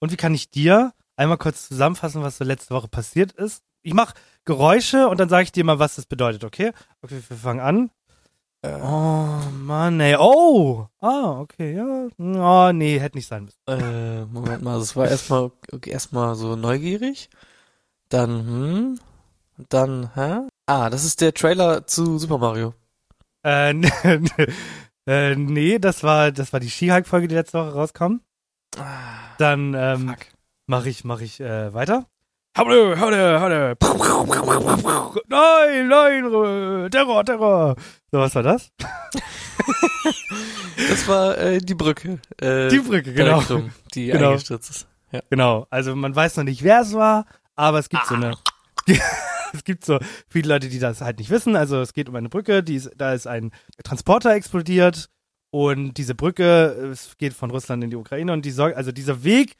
und 0.00 0.12
wie 0.12 0.16
kann 0.16 0.34
ich 0.34 0.50
dir 0.50 0.92
einmal 1.16 1.38
kurz 1.38 1.68
zusammenfassen, 1.68 2.22
was 2.22 2.38
so 2.38 2.44
letzte 2.44 2.74
Woche 2.74 2.88
passiert 2.88 3.32
ist. 3.32 3.62
Ich 3.82 3.94
mache 3.94 4.14
Geräusche 4.44 5.08
und 5.08 5.20
dann 5.20 5.28
sage 5.28 5.44
ich 5.44 5.52
dir 5.52 5.64
mal, 5.64 5.78
was 5.78 5.96
das 5.96 6.06
bedeutet, 6.06 6.44
okay? 6.44 6.72
Okay, 7.02 7.20
wir 7.28 7.36
fangen 7.36 7.60
an. 7.60 7.90
Oh 8.62 9.40
Mann, 9.52 10.00
ey. 10.00 10.16
Oh! 10.18 10.86
Ah, 11.00 11.40
okay, 11.40 11.74
ja. 11.76 12.08
Oh, 12.18 12.72
nee, 12.72 12.98
hätte 13.00 13.16
nicht 13.16 13.26
sein 13.26 13.44
müssen. 13.44 13.58
Äh, 13.66 14.26
Moment 14.26 14.62
mal, 14.62 14.78
das 14.78 14.96
war 14.96 15.08
erstmal 15.08 15.50
okay, 15.72 15.90
erstmal 15.90 16.34
so 16.34 16.56
neugierig. 16.56 17.30
Dann, 18.10 18.30
hm, 18.46 19.00
dann, 19.70 20.14
hä? 20.14 20.48
Ah, 20.66 20.90
das 20.90 21.04
ist 21.04 21.20
der 21.22 21.32
Trailer 21.32 21.86
zu 21.86 22.18
Super 22.18 22.36
Mario. 22.38 22.74
Äh, 23.42 23.72
äh, 25.10 25.34
nee, 25.36 25.78
das 25.78 26.02
war, 26.02 26.30
das 26.32 26.52
war 26.52 26.60
die 26.60 26.70
Skihike-Folge, 26.70 27.28
die 27.28 27.34
letzte 27.34 27.58
Woche 27.58 27.72
rauskam. 27.74 28.20
Ah, 28.78 29.34
Dann 29.38 29.74
ähm, 29.74 30.08
fuck. 30.10 30.18
mache 30.66 30.88
ich, 30.88 31.04
mach 31.04 31.20
ich 31.20 31.40
äh, 31.40 31.72
weiter. 31.74 32.06
Haude, 32.56 32.98
haude, 32.98 33.40
haude. 33.40 33.76
Nein, 35.28 35.88
nein, 35.88 36.90
Terror, 36.90 37.24
Terror. 37.24 37.76
So, 38.10 38.18
was 38.18 38.34
war 38.34 38.42
das? 38.42 38.70
Das 40.88 41.06
war 41.06 41.36
äh, 41.38 41.58
die 41.58 41.74
Brücke. 41.74 42.18
Äh, 42.40 42.68
Die 42.68 42.78
Brücke, 42.80 43.12
genau. 43.12 43.34
direkt 43.40 43.50
rum, 43.50 43.70
die 43.94 44.06
Genau. 44.06 44.30
eingestürzt 44.30 44.70
ist. 44.70 44.86
Ja. 45.12 45.20
Genau, 45.28 45.66
also 45.70 45.94
man 45.94 46.16
weiß 46.16 46.36
noch 46.38 46.44
nicht, 46.44 46.62
wer 46.64 46.80
es 46.80 46.94
war, 46.94 47.26
aber 47.54 47.78
es 47.78 47.88
gibt 47.88 48.06
so 48.06 48.14
eine. 48.14 48.32
es 49.54 49.64
gibt 49.64 49.84
so 49.84 49.98
viele 50.28 50.48
Leute, 50.48 50.68
die 50.68 50.78
das 50.78 51.00
halt 51.00 51.18
nicht 51.18 51.30
wissen. 51.30 51.56
Also 51.56 51.80
es 51.80 51.92
geht 51.92 52.08
um 52.08 52.16
eine 52.16 52.28
Brücke, 52.28 52.62
die 52.62 52.76
ist, 52.76 52.90
da 52.96 53.12
ist 53.12 53.26
ein 53.26 53.50
Transporter 53.84 54.34
explodiert 54.34 55.08
und 55.50 55.94
diese 55.94 56.14
Brücke, 56.14 56.90
es 56.92 57.16
geht 57.18 57.34
von 57.34 57.50
Russland 57.50 57.82
in 57.84 57.90
die 57.90 57.96
Ukraine 57.96 58.32
und 58.32 58.44
die 58.44 58.50
sorgt, 58.50 58.76
also 58.76 58.92
dieser 58.92 59.24
Weg 59.24 59.56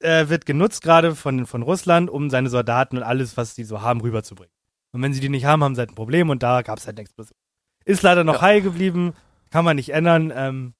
äh, 0.00 0.28
wird 0.28 0.46
genutzt 0.46 0.82
gerade 0.82 1.14
von, 1.14 1.46
von 1.46 1.62
Russland, 1.62 2.10
um 2.10 2.30
seine 2.30 2.48
Soldaten 2.48 2.96
und 2.98 3.02
alles, 3.02 3.36
was 3.36 3.54
die 3.54 3.64
so 3.64 3.80
haben, 3.80 4.00
rüberzubringen. 4.00 4.52
Und 4.92 5.02
wenn 5.02 5.12
sie 5.12 5.20
die 5.20 5.28
nicht 5.28 5.44
haben, 5.44 5.64
haben 5.64 5.74
sie 5.74 5.80
halt 5.80 5.90
ein 5.90 5.96
Problem 5.96 6.30
und 6.30 6.42
da 6.42 6.62
gab 6.62 6.78
es 6.78 6.86
halt 6.86 6.96
eine 6.98 7.02
Explosion. 7.02 7.36
Ist 7.84 8.02
leider 8.02 8.24
noch 8.24 8.34
Ja. 8.34 8.40
heil 8.42 8.62
geblieben, 8.62 9.14
kann 9.50 9.64
man 9.64 9.76
nicht 9.76 9.90
ändern, 9.90 10.32
ähm, 10.34 10.74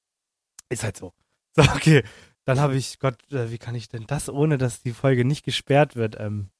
ist 0.68 0.84
halt 0.84 0.96
so. 0.96 1.12
So, 1.56 1.62
okay. 1.62 2.02
Dann 2.44 2.60
habe 2.60 2.76
ich, 2.76 2.98
Gott, 3.00 3.16
äh, 3.32 3.50
wie 3.50 3.58
kann 3.58 3.74
ich 3.74 3.88
denn 3.88 4.04
das, 4.06 4.28
ohne 4.28 4.58
dass 4.58 4.82
die 4.82 4.92
Folge 4.92 5.24
nicht 5.24 5.44
gesperrt 5.44 5.96
wird, 5.96 6.16
ähm, 6.20 6.50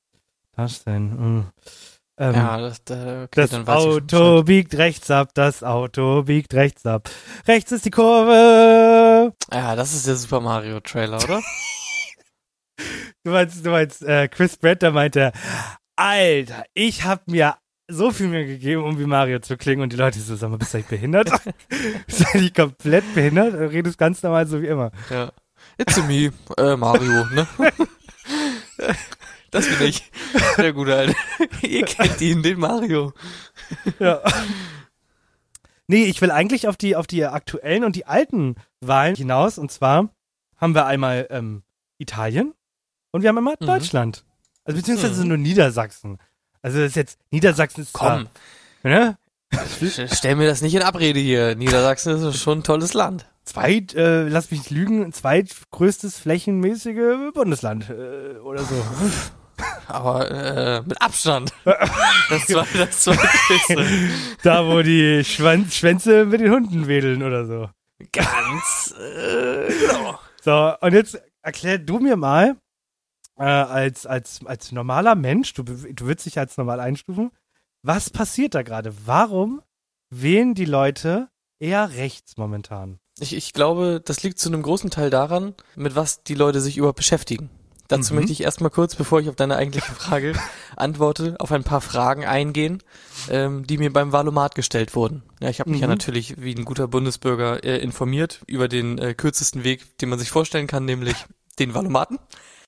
darstellen? 0.57 1.11
Hm. 1.11 1.47
Ähm, 2.19 2.35
Ja, 2.35 2.59
das, 2.59 2.83
da, 2.85 3.25
okay, 3.25 3.47
das 3.47 3.69
Auto 3.69 4.43
biegt 4.43 4.75
rechts 4.77 5.11
ab, 5.11 5.31
das 5.35 5.63
Auto 5.63 6.23
biegt 6.23 6.55
rechts 6.55 6.87
ab. 6.87 7.11
Rechts 7.47 7.73
ist 7.73 7.85
die 7.85 7.91
Kurve. 7.91 9.35
Ja, 9.53 9.77
das 9.77 9.93
ist 9.93 10.07
der 10.07 10.17
Super 10.17 10.41
Mario 10.41 10.81
Trailer, 10.81 11.23
oder? 11.23 11.43
Du 13.25 13.33
meinst, 13.33 13.65
du 13.67 13.71
meinst, 13.71 14.03
äh, 14.05 14.29
Chris 14.29 14.57
Pratt, 14.57 14.83
der 14.83 14.93
meinte, 14.93 15.33
Alter, 15.97 16.63
ich 16.75 17.03
hab 17.05 17.27
mir 17.27 17.57
so 17.89 18.13
viel 18.13 18.29
Mühe 18.29 18.47
gegeben, 18.47 18.85
um 18.85 18.99
wie 19.01 19.07
Mario 19.07 19.41
zu 19.41 19.57
klingen 19.57 19.83
und 19.83 19.93
die 19.93 19.97
Leute 19.97 20.21
so, 20.21 20.37
sag 20.37 20.51
mal, 20.51 20.59
bist 20.59 20.75
du 20.75 20.79
eigentlich 20.79 20.91
behindert? 20.91 21.31
bist 22.07 22.21
du 22.21 22.25
eigentlich 22.33 22.55
komplett 22.55 23.15
behindert? 23.15 23.55
Du 23.55 23.69
redest 23.71 23.99
ganz 23.99 24.23
normal 24.23 24.47
so 24.47 24.63
wie 24.63 24.67
immer. 24.69 24.93
ja. 25.11 25.33
It's 25.79 25.97
me, 26.07 26.31
äh, 26.59 26.77
Mario, 26.77 27.25
ne? 27.35 27.47
Das 29.51 29.69
bin 29.69 29.89
ich. 29.89 30.11
Der 30.59 30.73
gute 30.73 30.95
Alte. 30.97 31.15
Ihr 31.63 31.85
kennt 31.85 32.21
ihn, 32.21 32.43
den 32.43 32.59
Mario. 32.59 33.13
Ja. 33.99 34.21
Nee, 35.87 36.05
ich 36.05 36.21
will 36.21 36.31
eigentlich 36.31 36.67
auf 36.69 36.77
die, 36.77 36.97
auf 36.97 37.07
die 37.07 37.25
aktuellen 37.25 37.85
und 37.85 37.95
die 37.97 38.07
alten 38.07 38.57
Wahlen 38.81 39.15
hinaus. 39.15 39.57
Und 39.59 39.71
zwar 39.71 40.09
haben 40.57 40.75
wir 40.75 40.87
einmal 40.87 41.27
ähm, 41.31 41.63
Italien 41.99 42.55
und 43.13 43.23
wir 43.23 43.29
haben 43.29 43.39
einmal 43.39 43.57
Mhm. 43.61 43.67
Deutschland. 43.67 44.25
Also 44.65 44.79
beziehungsweise 44.79 45.23
Mhm. 45.23 45.29
nur 45.29 45.37
Niedersachsen. 45.39 46.19
Also 46.61 46.79
das 46.79 46.89
ist 46.89 46.97
jetzt, 46.97 47.19
Niedersachsen 47.31 47.83
ist 47.83 47.93
Komm, 47.93 48.29
zwar, 48.83 48.91
ne? 48.91 49.19
St- 49.53 50.15
stell 50.15 50.37
mir 50.37 50.47
das 50.47 50.63
nicht 50.63 50.75
in 50.75 50.83
Abrede 50.83 51.21
hier. 51.21 51.55
Niedersachsen 51.55 52.17
ist 52.17 52.39
schon 52.39 52.59
ein 52.61 52.65
tolles 52.65 52.95
Land. 52.95 53.27
Zweit, 53.45 53.95
äh, 53.95 54.29
lass 54.29 54.51
mich 54.51 54.61
nicht 54.61 54.71
lügen, 54.71 55.13
zweitgrößtes 55.13 56.19
flächenmäßige 56.19 57.33
Bundesland 57.33 57.89
äh, 57.91 58.39
oder 58.39 58.63
so. 58.65 58.75
Aber 59.87 60.31
äh, 60.31 60.83
mit 60.83 61.01
Abstand. 61.01 61.53
Das 62.29 62.53
war 62.53 62.67
das 62.77 63.01
zweitgrößte. 63.05 63.87
da, 64.43 64.67
wo 64.67 64.83
die 64.83 65.23
Schwan 65.25 65.71
Schwänze 65.71 66.25
mit 66.27 66.41
den 66.41 66.51
Hunden 66.51 66.89
wedeln 66.89 67.23
oder 67.23 67.47
so. 67.47 67.71
Ganz 68.13 68.95
äh, 68.99 69.69
genau. 69.69 70.19
So, 70.43 70.75
und 70.81 70.93
jetzt 70.93 71.21
erklär 71.41 71.79
du 71.79 72.01
mir 72.01 72.17
mal, 72.17 72.57
äh, 73.39 73.45
als, 73.45 74.07
als, 74.07 74.41
als 74.45 74.73
normaler 74.73 75.15
Mensch, 75.15 75.55
du, 75.55 75.63
du 75.63 76.07
würdest 76.07 76.27
dich 76.27 76.37
als 76.39 76.57
normal 76.57 76.81
einstufen, 76.81 77.31
was 77.87 78.11
passiert 78.11 78.55
da 78.55 78.63
gerade? 78.63 78.93
Warum 79.07 79.63
wählen 80.11 80.55
die 80.55 80.65
Leute 80.65 81.29
eher 81.59 81.93
rechts 81.93 82.37
momentan? 82.37 82.99
Ich, 83.19 83.35
ich 83.35 83.53
glaube, 83.53 84.03
das 84.05 84.23
liegt 84.23 84.39
zu 84.39 84.49
einem 84.51 84.63
großen 84.63 84.91
Teil 84.91 85.09
daran, 85.11 85.55
mit 85.75 85.95
was 85.97 86.23
die 86.23 86.35
Leute 86.35 86.61
sich 86.61 86.77
überhaupt 86.77 86.99
beschäftigen. 86.99 87.49
Dazu 87.89 88.13
Mhm. 88.13 88.19
möchte 88.21 88.33
ich 88.33 88.43
erstmal 88.43 88.71
kurz, 88.71 88.97
bevor 88.97 89.21
ich 89.21 89.29
auf 89.29 89.37
deine 89.37 89.57
eigentliche 89.57 89.93
Frage 89.93 90.33
antworte, 90.77 91.37
auf 91.39 91.53
ein 91.53 91.63
paar 91.63 91.81
Fragen 91.81 92.25
eingehen, 92.25 92.83
ähm, 93.31 93.65
die 93.67 93.79
mir 93.79 93.93
beim 93.93 94.11
Valomat 94.13 94.55
gestellt 94.57 94.97
wurden. 94.97 95.23
Ja, 95.41 95.49
ich 95.49 95.61
habe 95.61 95.71
mich 95.71 95.81
ja 95.81 95.87
Mhm. 95.87 95.93
natürlich 95.93 96.41
wie 96.43 96.55
ein 96.55 96.65
guter 96.65 96.89
Bundesbürger 96.89 97.63
äh, 97.65 97.79
informiert 97.79 98.41
über 98.49 98.67
den 98.69 98.99
äh, 98.99 99.15
kürzesten 99.15 99.63
Weg, 99.63 99.97
den 99.99 100.09
man 100.09 100.19
sich 100.19 100.31
vorstellen 100.31 100.67
kann, 100.67 100.85
nämlich 100.85 101.15
den 101.61 101.75
Valomaten. 101.75 102.19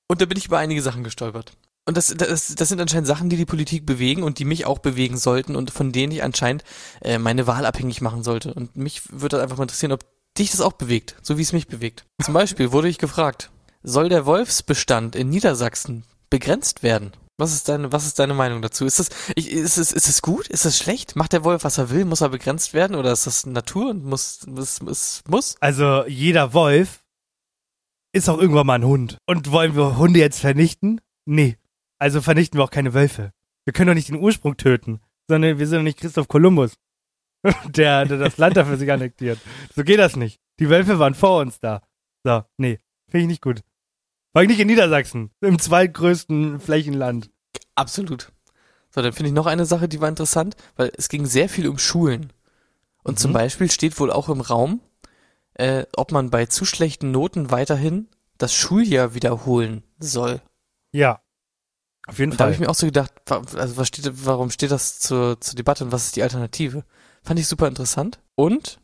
Und 0.07 0.21
da 0.21 0.25
bin 0.25 0.37
ich 0.37 0.45
über 0.45 0.57
einige 0.57 0.81
Sachen 0.81 1.03
gestolpert. 1.03 1.51
Und 1.85 1.97
das, 1.97 2.07
das, 2.15 2.53
das 2.55 2.69
sind 2.69 2.79
anscheinend 2.79 3.07
Sachen, 3.07 3.29
die 3.29 3.37
die 3.37 3.45
Politik 3.45 3.85
bewegen 3.85 4.21
und 4.23 4.37
die 4.39 4.45
mich 4.45 4.65
auch 4.65 4.79
bewegen 4.79 5.17
sollten 5.17 5.55
und 5.55 5.71
von 5.71 5.91
denen 5.91 6.11
ich 6.11 6.23
anscheinend 6.23 6.63
äh, 7.01 7.17
meine 7.17 7.47
Wahl 7.47 7.65
abhängig 7.65 8.01
machen 8.01 8.23
sollte. 8.23 8.53
Und 8.53 8.75
mich 8.75 9.01
würde 9.11 9.41
einfach 9.41 9.57
mal 9.57 9.63
interessieren, 9.63 9.91
ob 9.91 10.05
dich 10.37 10.51
das 10.51 10.61
auch 10.61 10.73
bewegt, 10.73 11.15
so 11.21 11.37
wie 11.37 11.41
es 11.41 11.53
mich 11.53 11.67
bewegt. 11.67 12.05
Zum 12.23 12.33
Beispiel 12.33 12.71
wurde 12.71 12.89
ich 12.89 12.99
gefragt, 12.99 13.49
soll 13.81 14.09
der 14.09 14.25
Wolfsbestand 14.25 15.15
in 15.15 15.29
Niedersachsen 15.29 16.03
begrenzt 16.29 16.83
werden? 16.83 17.11
Was 17.39 17.53
ist 17.53 17.69
deine, 17.69 17.91
was 17.93 18.05
ist 18.05 18.19
deine 18.19 18.33
Meinung 18.33 18.61
dazu? 18.61 18.85
Ist 18.85 18.99
das, 18.99 19.09
ist 19.35 19.77
es, 19.77 19.93
ist 19.93 20.09
es 20.09 20.21
gut? 20.21 20.47
Ist 20.47 20.65
es 20.65 20.77
schlecht? 20.77 21.15
Macht 21.15 21.31
der 21.31 21.45
Wolf, 21.45 21.63
was 21.63 21.77
er 21.77 21.89
will? 21.89 22.03
Muss 22.03 22.19
er 22.19 22.29
begrenzt 22.29 22.73
werden? 22.73 22.97
Oder 22.97 23.13
ist 23.13 23.27
das 23.27 23.45
Natur 23.45 23.91
und 23.91 24.03
muss, 24.03 24.45
es, 24.57 24.81
es 24.81 25.21
muss? 25.25 25.55
Also 25.61 26.05
jeder 26.05 26.53
Wolf 26.53 27.01
ist 28.11 28.27
auch 28.27 28.39
irgendwann 28.39 28.67
mal 28.67 28.75
ein 28.75 28.85
Hund. 28.85 29.17
Und 29.25 29.51
wollen 29.51 29.75
wir 29.75 29.97
Hunde 29.97 30.19
jetzt 30.19 30.41
vernichten? 30.41 30.99
Nee. 31.25 31.57
Also 31.99 32.21
vernichten 32.21 32.57
wir 32.59 32.63
auch 32.63 32.71
keine 32.71 32.93
Wölfe. 32.93 33.33
Wir 33.65 33.73
können 33.73 33.87
doch 33.87 33.93
nicht 33.93 34.09
den 34.09 34.15
Ursprung 34.21 34.57
töten, 34.57 35.01
sondern 35.27 35.59
wir 35.59 35.67
sind 35.67 35.79
doch 35.79 35.83
nicht 35.83 35.99
Christoph 35.99 36.27
Kolumbus, 36.27 36.73
der, 37.67 38.05
der 38.05 38.17
das 38.17 38.37
Land 38.37 38.57
dafür 38.57 38.77
sich 38.77 38.91
annektiert. 38.91 39.39
So 39.75 39.83
geht 39.83 39.99
das 39.99 40.15
nicht. 40.15 40.39
Die 40.59 40.69
Wölfe 40.69 40.99
waren 40.99 41.13
vor 41.13 41.41
uns 41.41 41.59
da. 41.59 41.81
So, 42.23 42.43
nee, 42.57 42.79
finde 43.09 43.23
ich 43.23 43.27
nicht 43.27 43.41
gut. 43.41 43.61
War 44.33 44.43
ich 44.43 44.49
nicht 44.49 44.59
in 44.59 44.67
Niedersachsen, 44.67 45.31
im 45.41 45.59
zweitgrößten 45.59 46.59
Flächenland. 46.59 47.29
Absolut. 47.75 48.31
So, 48.93 49.01
dann 49.01 49.13
finde 49.13 49.29
ich 49.29 49.35
noch 49.35 49.45
eine 49.45 49.65
Sache, 49.65 49.87
die 49.87 50.01
war 50.01 50.09
interessant, 50.09 50.55
weil 50.75 50.91
es 50.97 51.09
ging 51.09 51.25
sehr 51.25 51.49
viel 51.49 51.67
um 51.67 51.77
Schulen. 51.77 52.33
Und 53.03 53.19
zum 53.19 53.31
Mhm. 53.31 53.35
Beispiel 53.35 53.71
steht 53.71 53.99
wohl 53.99 54.11
auch 54.11 54.29
im 54.29 54.41
Raum, 54.41 54.81
äh, 55.55 55.85
ob 55.95 56.11
man 56.11 56.29
bei 56.29 56.45
zu 56.45 56.65
schlechten 56.65 57.11
Noten 57.11 57.51
weiterhin 57.51 58.07
das 58.37 58.53
Schuljahr 58.53 59.13
wiederholen 59.13 59.83
soll. 59.99 60.41
Ja. 60.91 61.21
Auf 62.09 62.19
jeden 62.19 62.31
Und 62.31 62.39
da 62.39 62.45
habe 62.45 62.53
Fall. 62.53 62.55
ich 62.55 62.59
mir 62.59 62.69
auch 62.69 62.75
so 62.75 62.87
gedacht, 62.87 63.11
also 63.29 63.77
was 63.77 63.87
steht, 63.87 64.11
warum 64.25 64.49
steht 64.49 64.71
das 64.71 64.99
zur, 64.99 65.39
zur 65.39 65.55
Debatte 65.55 65.83
und 65.83 65.91
was 65.91 66.05
ist 66.05 66.15
die 66.15 66.23
Alternative? 66.23 66.83
Fand 67.21 67.39
ich 67.39 67.47
super 67.47 67.67
interessant. 67.67 68.19
Und 68.35 68.79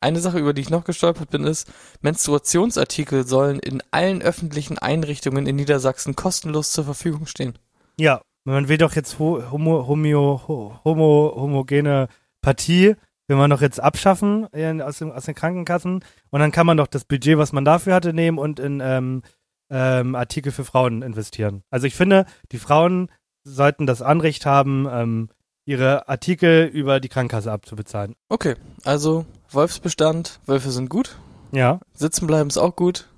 eine 0.00 0.20
Sache, 0.20 0.38
über 0.38 0.52
die 0.52 0.62
ich 0.62 0.70
noch 0.70 0.84
gestolpert 0.84 1.30
bin, 1.30 1.44
ist, 1.44 1.70
Menstruationsartikel 2.02 3.26
sollen 3.26 3.58
in 3.60 3.82
allen 3.90 4.22
öffentlichen 4.22 4.78
Einrichtungen 4.78 5.46
in 5.46 5.56
Niedersachsen 5.56 6.16
kostenlos 6.16 6.72
zur 6.72 6.84
Verfügung 6.84 7.26
stehen. 7.26 7.58
Ja, 7.96 8.20
man 8.44 8.68
will 8.68 8.78
doch 8.78 8.94
jetzt 8.94 9.18
ho 9.18 9.42
homo, 9.50 9.86
homio, 9.86 10.42
ho 10.48 10.80
homo, 10.84 11.32
homogene 11.36 12.08
Partie, 12.40 12.94
will 13.26 13.36
man 13.36 13.50
doch 13.50 13.60
jetzt 13.60 13.80
abschaffen 13.80 14.46
in, 14.52 14.80
aus, 14.80 14.98
dem, 14.98 15.10
aus 15.10 15.26
den 15.26 15.34
Krankenkassen 15.34 16.04
und 16.30 16.40
dann 16.40 16.52
kann 16.52 16.66
man 16.66 16.76
doch 16.76 16.86
das 16.86 17.04
Budget, 17.04 17.38
was 17.38 17.52
man 17.52 17.64
dafür 17.64 17.94
hatte, 17.94 18.12
nehmen 18.12 18.38
und 18.38 18.58
in 18.58 18.80
ähm, 18.82 19.22
ähm, 19.70 20.14
Artikel 20.14 20.52
für 20.52 20.64
Frauen 20.64 21.02
investieren. 21.02 21.62
Also 21.70 21.86
ich 21.86 21.94
finde, 21.94 22.26
die 22.52 22.58
Frauen 22.58 23.10
sollten 23.44 23.86
das 23.86 24.02
Anrecht 24.02 24.46
haben, 24.46 24.86
ähm, 24.90 25.28
ihre 25.66 26.08
Artikel 26.08 26.64
über 26.66 27.00
die 27.00 27.08
Krankenkasse 27.08 27.52
abzubezahlen. 27.52 28.14
Okay, 28.28 28.56
also 28.84 29.26
Wolfsbestand, 29.50 30.40
Wölfe 30.46 30.70
sind 30.70 30.88
gut, 30.88 31.18
Ja. 31.52 31.80
sitzen 31.92 32.26
bleiben 32.26 32.48
ist 32.48 32.56
auch 32.58 32.74
gut 32.76 33.08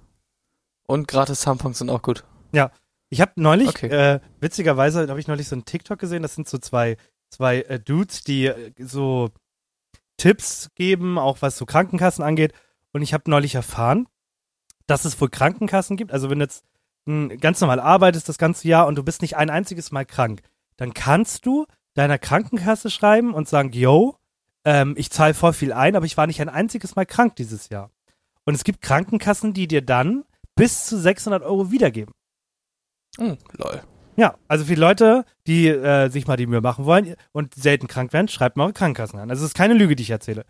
und 0.86 1.06
gratis 1.08 1.40
Tampons 1.42 1.78
sind 1.78 1.90
auch 1.90 2.02
gut. 2.02 2.24
Ich 3.12 3.20
habe 3.20 3.32
neulich, 3.34 3.68
Okay. 3.70 3.88
äh, 3.88 4.20
witzigerweise 4.38 5.08
habe 5.08 5.18
ich 5.18 5.26
neulich 5.26 5.48
so 5.48 5.56
einen 5.56 5.64
TikTok 5.64 5.98
gesehen, 5.98 6.22
das 6.22 6.36
sind 6.36 6.48
so 6.48 6.58
zwei, 6.58 6.96
zwei 7.28 7.62
äh, 7.62 7.80
Dudes, 7.80 8.22
die 8.22 8.46
äh, 8.46 8.72
so 8.78 9.30
Tipps 10.16 10.70
geben, 10.76 11.18
auch 11.18 11.38
was 11.40 11.56
so 11.56 11.66
Krankenkassen 11.66 12.22
angeht. 12.22 12.52
Und 12.92 13.02
ich 13.02 13.12
habe 13.12 13.28
neulich 13.28 13.56
erfahren, 13.56 14.06
dass 14.90 15.04
es 15.04 15.20
wohl 15.20 15.28
Krankenkassen 15.28 15.96
gibt. 15.96 16.12
Also 16.12 16.30
wenn 16.30 16.40
du 16.40 16.44
jetzt 16.44 16.64
mh, 17.06 17.36
ganz 17.36 17.60
normal 17.60 17.80
arbeitest 17.80 18.28
das 18.28 18.38
ganze 18.38 18.68
Jahr 18.68 18.86
und 18.86 18.96
du 18.96 19.02
bist 19.02 19.22
nicht 19.22 19.36
ein 19.36 19.50
einziges 19.50 19.92
Mal 19.92 20.04
krank, 20.04 20.42
dann 20.76 20.94
kannst 20.94 21.46
du 21.46 21.66
deiner 21.94 22.18
Krankenkasse 22.18 22.90
schreiben 22.90 23.34
und 23.34 23.48
sagen, 23.48 23.72
yo, 23.72 24.16
ähm, 24.64 24.94
ich 24.96 25.10
zahle 25.10 25.34
voll 25.34 25.52
viel 25.52 25.72
ein, 25.72 25.96
aber 25.96 26.06
ich 26.06 26.16
war 26.16 26.26
nicht 26.26 26.40
ein 26.40 26.48
einziges 26.48 26.96
Mal 26.96 27.06
krank 27.06 27.36
dieses 27.36 27.68
Jahr. 27.68 27.90
Und 28.44 28.54
es 28.54 28.64
gibt 28.64 28.82
Krankenkassen, 28.82 29.52
die 29.52 29.68
dir 29.68 29.82
dann 29.82 30.24
bis 30.56 30.86
zu 30.86 30.98
600 30.98 31.42
Euro 31.42 31.70
wiedergeben. 31.70 32.12
Hm, 33.18 33.38
lol. 33.56 33.82
Ja, 34.16 34.34
also 34.48 34.64
für 34.64 34.74
die 34.74 34.80
Leute, 34.80 35.24
die 35.46 35.68
äh, 35.68 36.08
sich 36.10 36.26
mal 36.26 36.36
die 36.36 36.46
Mühe 36.46 36.60
machen 36.60 36.84
wollen 36.84 37.14
und 37.32 37.54
selten 37.54 37.86
krank 37.86 38.12
werden, 38.12 38.28
schreibt 38.28 38.56
mal 38.56 38.64
eure 38.64 38.72
Krankenkassen 38.72 39.18
an. 39.18 39.30
Also 39.30 39.44
es 39.44 39.50
ist 39.50 39.56
keine 39.56 39.74
Lüge, 39.74 39.96
die 39.96 40.02
ich 40.02 40.10
erzähle. 40.10 40.44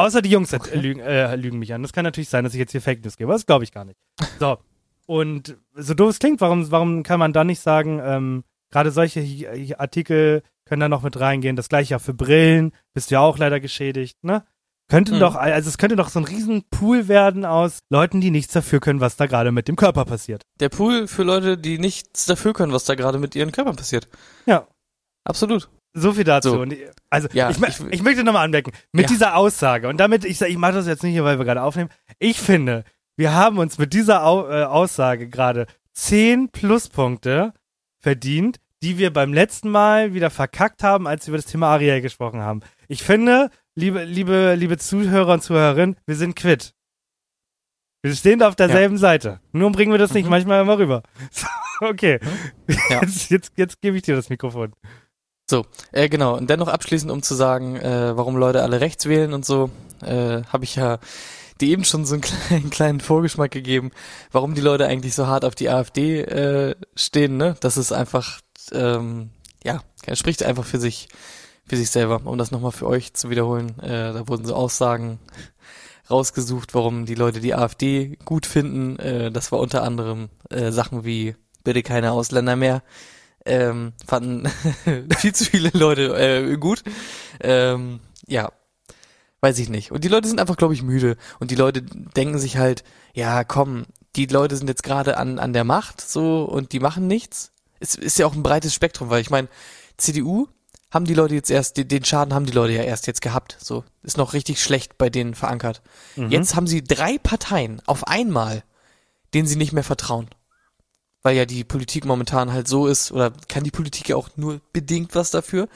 Außer 0.00 0.22
die 0.22 0.30
Jungs 0.30 0.52
äh, 0.52 0.58
lügen, 0.76 1.00
äh, 1.00 1.36
lügen 1.36 1.58
mich 1.58 1.74
an. 1.74 1.82
Das 1.82 1.92
kann 1.92 2.04
natürlich 2.04 2.30
sein, 2.30 2.44
dass 2.44 2.54
ich 2.54 2.58
jetzt 2.58 2.72
hier 2.72 2.80
Fake 2.80 3.04
News 3.04 3.16
gebe, 3.16 3.28
aber 3.28 3.34
das 3.34 3.44
glaube 3.46 3.64
ich 3.64 3.72
gar 3.72 3.84
nicht. 3.84 3.98
So. 4.38 4.58
Und 5.06 5.58
so 5.74 5.92
doof 5.94 6.10
es 6.10 6.18
klingt, 6.18 6.40
warum, 6.40 6.70
warum 6.70 7.02
kann 7.02 7.18
man 7.18 7.32
da 7.32 7.44
nicht 7.44 7.60
sagen, 7.60 8.00
ähm, 8.02 8.44
gerade 8.70 8.92
solche 8.92 9.78
Artikel 9.78 10.42
können 10.64 10.80
da 10.80 10.88
noch 10.88 11.02
mit 11.02 11.18
reingehen. 11.20 11.56
Das 11.56 11.68
gleiche 11.68 11.96
auch 11.96 12.00
für 12.00 12.14
Brillen, 12.14 12.72
bist 12.94 13.10
du 13.10 13.16
ja 13.16 13.20
auch 13.20 13.36
leider 13.36 13.60
geschädigt, 13.60 14.22
ne? 14.22 14.44
Könnte 14.88 15.14
Mhm. 15.14 15.20
doch, 15.20 15.34
also 15.36 15.68
es 15.68 15.78
könnte 15.78 15.96
doch 15.96 16.08
so 16.08 16.18
ein 16.18 16.24
riesen 16.24 16.64
Pool 16.70 17.06
werden 17.06 17.44
aus 17.44 17.80
Leuten, 17.90 18.20
die 18.20 18.30
nichts 18.30 18.52
dafür 18.54 18.80
können, 18.80 19.00
was 19.00 19.16
da 19.16 19.26
gerade 19.26 19.52
mit 19.52 19.68
dem 19.68 19.76
Körper 19.76 20.04
passiert. 20.04 20.42
Der 20.60 20.68
Pool 20.68 21.08
für 21.08 21.24
Leute, 21.24 21.58
die 21.58 21.78
nichts 21.78 22.24
dafür 22.26 22.54
können, 22.54 22.72
was 22.72 22.84
da 22.84 22.94
gerade 22.94 23.18
mit 23.18 23.36
ihren 23.36 23.52
Körpern 23.52 23.76
passiert. 23.76 24.08
Ja. 24.46 24.66
Absolut. 25.24 25.68
So 25.92 26.12
viel 26.12 26.24
dazu. 26.24 26.50
So. 26.50 26.64
Ich, 26.64 26.78
also 27.10 27.28
Ja, 27.32 27.50
ich, 27.50 27.58
ich- 27.60 27.80
ich, 27.90 28.02
möchte 28.02 28.22
nochmal 28.24 28.44
anmerken, 28.44 28.72
mit 28.92 29.04
Ja. 29.06 29.08
dieser 29.08 29.36
Aussage, 29.36 29.88
und 29.88 29.96
damit, 29.98 30.24
ich 30.24 30.38
sage, 30.38 30.52
ich 30.52 30.58
mache 30.58 30.72
das 30.74 30.86
jetzt 30.86 31.02
nicht 31.02 31.12
hier, 31.12 31.24
weil 31.24 31.38
wir 31.38 31.44
gerade 31.44 31.62
aufnehmen, 31.62 31.90
ich 32.18 32.38
finde, 32.40 32.84
wir 33.16 33.34
haben 33.34 33.58
uns 33.58 33.76
mit 33.78 33.92
dieser 33.92 34.24
Au 34.24 34.48
äh, 34.48 34.62
Aussage 34.64 35.28
gerade 35.28 35.66
10 35.94 36.50
Pluspunkte 36.50 37.52
verdient, 38.00 38.58
die 38.82 38.96
wir 38.98 39.12
beim 39.12 39.32
letzten 39.34 39.68
Mal 39.70 40.14
wieder 40.14 40.30
verkackt 40.30 40.82
haben, 40.82 41.06
als 41.06 41.26
wir 41.26 41.30
über 41.32 41.38
das 41.38 41.50
Thema 41.50 41.66
Ariel 41.68 42.00
gesprochen 42.00 42.40
haben. 42.40 42.60
Ich 42.88 43.02
finde, 43.02 43.50
liebe, 43.74 44.04
liebe, 44.04 44.54
liebe 44.54 44.78
Zuhörer 44.78 45.34
und 45.34 45.42
Zuhörerinnen, 45.42 45.96
wir 46.06 46.14
sind 46.16 46.34
quitt. 46.36 46.72
Wir 48.02 48.14
stehen 48.14 48.42
auf 48.42 48.56
derselben 48.56 48.96
Seite. 48.96 49.40
Nur 49.52 49.70
bringen 49.72 49.92
wir 49.92 49.98
das 49.98 50.14
nicht 50.14 50.24
Mhm. 50.24 50.30
manchmal 50.30 50.62
immer 50.62 50.78
rüber. 50.78 51.02
So, 51.32 51.46
okay. 51.86 52.18
Ja. 52.88 53.02
Jetzt, 53.02 53.30
jetzt, 53.30 53.52
jetzt 53.56 53.80
gebe 53.82 53.96
ich 53.96 54.02
dir 54.02 54.14
das 54.16 54.30
Mikrofon. 54.30 54.72
So, 55.50 55.66
äh, 55.90 56.08
genau. 56.08 56.36
Und 56.36 56.48
dennoch 56.48 56.68
abschließend, 56.68 57.10
um 57.10 57.24
zu 57.24 57.34
sagen, 57.34 57.74
äh, 57.74 58.16
warum 58.16 58.36
Leute 58.36 58.62
alle 58.62 58.80
rechts 58.80 59.06
wählen 59.06 59.32
und 59.32 59.44
so, 59.44 59.68
äh, 60.00 60.44
habe 60.44 60.62
ich 60.62 60.76
ja 60.76 61.00
dir 61.60 61.70
eben 61.70 61.84
schon 61.84 62.04
so 62.04 62.14
einen 62.14 62.20
kleinen, 62.48 62.70
kleinen 62.70 63.00
Vorgeschmack 63.00 63.50
gegeben, 63.50 63.90
warum 64.30 64.54
die 64.54 64.60
Leute 64.60 64.86
eigentlich 64.86 65.16
so 65.16 65.26
hart 65.26 65.44
auf 65.44 65.56
die 65.56 65.68
AfD 65.68 66.20
äh, 66.20 66.76
stehen, 66.94 67.36
ne? 67.36 67.56
Das 67.58 67.76
ist 67.76 67.90
einfach, 67.90 68.40
ähm, 68.70 69.30
ja, 69.64 69.82
spricht 70.12 70.44
einfach 70.44 70.64
für 70.64 70.78
sich, 70.78 71.08
für 71.66 71.76
sich 71.76 71.90
selber. 71.90 72.20
Um 72.24 72.38
das 72.38 72.52
nochmal 72.52 72.70
für 72.70 72.86
euch 72.86 73.14
zu 73.14 73.28
wiederholen, 73.28 73.76
äh, 73.80 74.12
da 74.12 74.28
wurden 74.28 74.46
so 74.46 74.54
Aussagen 74.54 75.18
rausgesucht, 76.08 76.74
warum 76.74 77.06
die 77.06 77.16
Leute 77.16 77.40
die 77.40 77.56
AfD 77.56 78.16
gut 78.24 78.46
finden. 78.46 79.00
Äh, 79.00 79.32
das 79.32 79.50
war 79.50 79.58
unter 79.58 79.82
anderem 79.82 80.28
äh, 80.48 80.70
Sachen 80.70 81.04
wie 81.04 81.34
bitte 81.64 81.82
keine 81.82 82.12
Ausländer 82.12 82.54
mehr. 82.54 82.84
Ähm, 83.46 83.92
fanden 84.06 84.48
viel 85.18 85.34
zu 85.34 85.44
viele 85.44 85.70
Leute 85.72 86.14
äh, 86.18 86.56
gut. 86.56 86.82
Ähm, 87.40 88.00
ja, 88.26 88.52
weiß 89.40 89.58
ich 89.58 89.68
nicht. 89.68 89.92
Und 89.92 90.04
die 90.04 90.08
Leute 90.08 90.28
sind 90.28 90.40
einfach, 90.40 90.56
glaube 90.56 90.74
ich, 90.74 90.82
müde. 90.82 91.16
Und 91.38 91.50
die 91.50 91.54
Leute 91.56 91.82
denken 91.82 92.38
sich 92.38 92.56
halt, 92.58 92.84
ja, 93.14 93.44
komm, 93.44 93.86
die 94.16 94.26
Leute 94.26 94.56
sind 94.56 94.68
jetzt 94.68 94.82
gerade 94.82 95.16
an, 95.16 95.38
an 95.38 95.52
der 95.52 95.64
Macht 95.64 96.00
so 96.00 96.44
und 96.44 96.72
die 96.72 96.80
machen 96.80 97.06
nichts. 97.06 97.52
Es 97.78 97.94
ist 97.94 98.18
ja 98.18 98.26
auch 98.26 98.34
ein 98.34 98.42
breites 98.42 98.74
Spektrum, 98.74 99.08
weil 99.08 99.22
ich 99.22 99.30
meine, 99.30 99.48
CDU 99.96 100.46
haben 100.90 101.04
die 101.06 101.14
Leute 101.14 101.34
jetzt 101.34 101.50
erst, 101.50 101.76
den- 101.76 101.88
den 101.88 102.04
Schaden 102.04 102.34
haben 102.34 102.44
die 102.46 102.52
Leute 102.52 102.74
ja 102.74 102.82
erst 102.82 103.06
jetzt 103.06 103.22
gehabt. 103.22 103.56
So, 103.60 103.84
ist 104.02 104.16
noch 104.18 104.32
richtig 104.34 104.60
schlecht 104.62 104.98
bei 104.98 105.08
denen 105.08 105.34
verankert. 105.34 105.80
Jetzt 106.30 106.56
haben 106.56 106.66
sie 106.66 106.82
drei 106.84 107.16
Parteien 107.18 107.80
auf 107.86 108.06
einmal, 108.08 108.64
denen 109.32 109.46
sie 109.48 109.56
nicht 109.56 109.72
mehr 109.72 109.84
vertrauen. 109.84 110.28
Weil 111.22 111.36
ja 111.36 111.44
die 111.44 111.64
Politik 111.64 112.04
momentan 112.06 112.52
halt 112.52 112.66
so 112.66 112.86
ist, 112.86 113.12
oder 113.12 113.32
kann 113.48 113.64
die 113.64 113.70
Politik 113.70 114.08
ja 114.08 114.16
auch 114.16 114.30
nur 114.36 114.60
bedingt 114.72 115.14
was 115.14 115.30
dafür. 115.30 115.68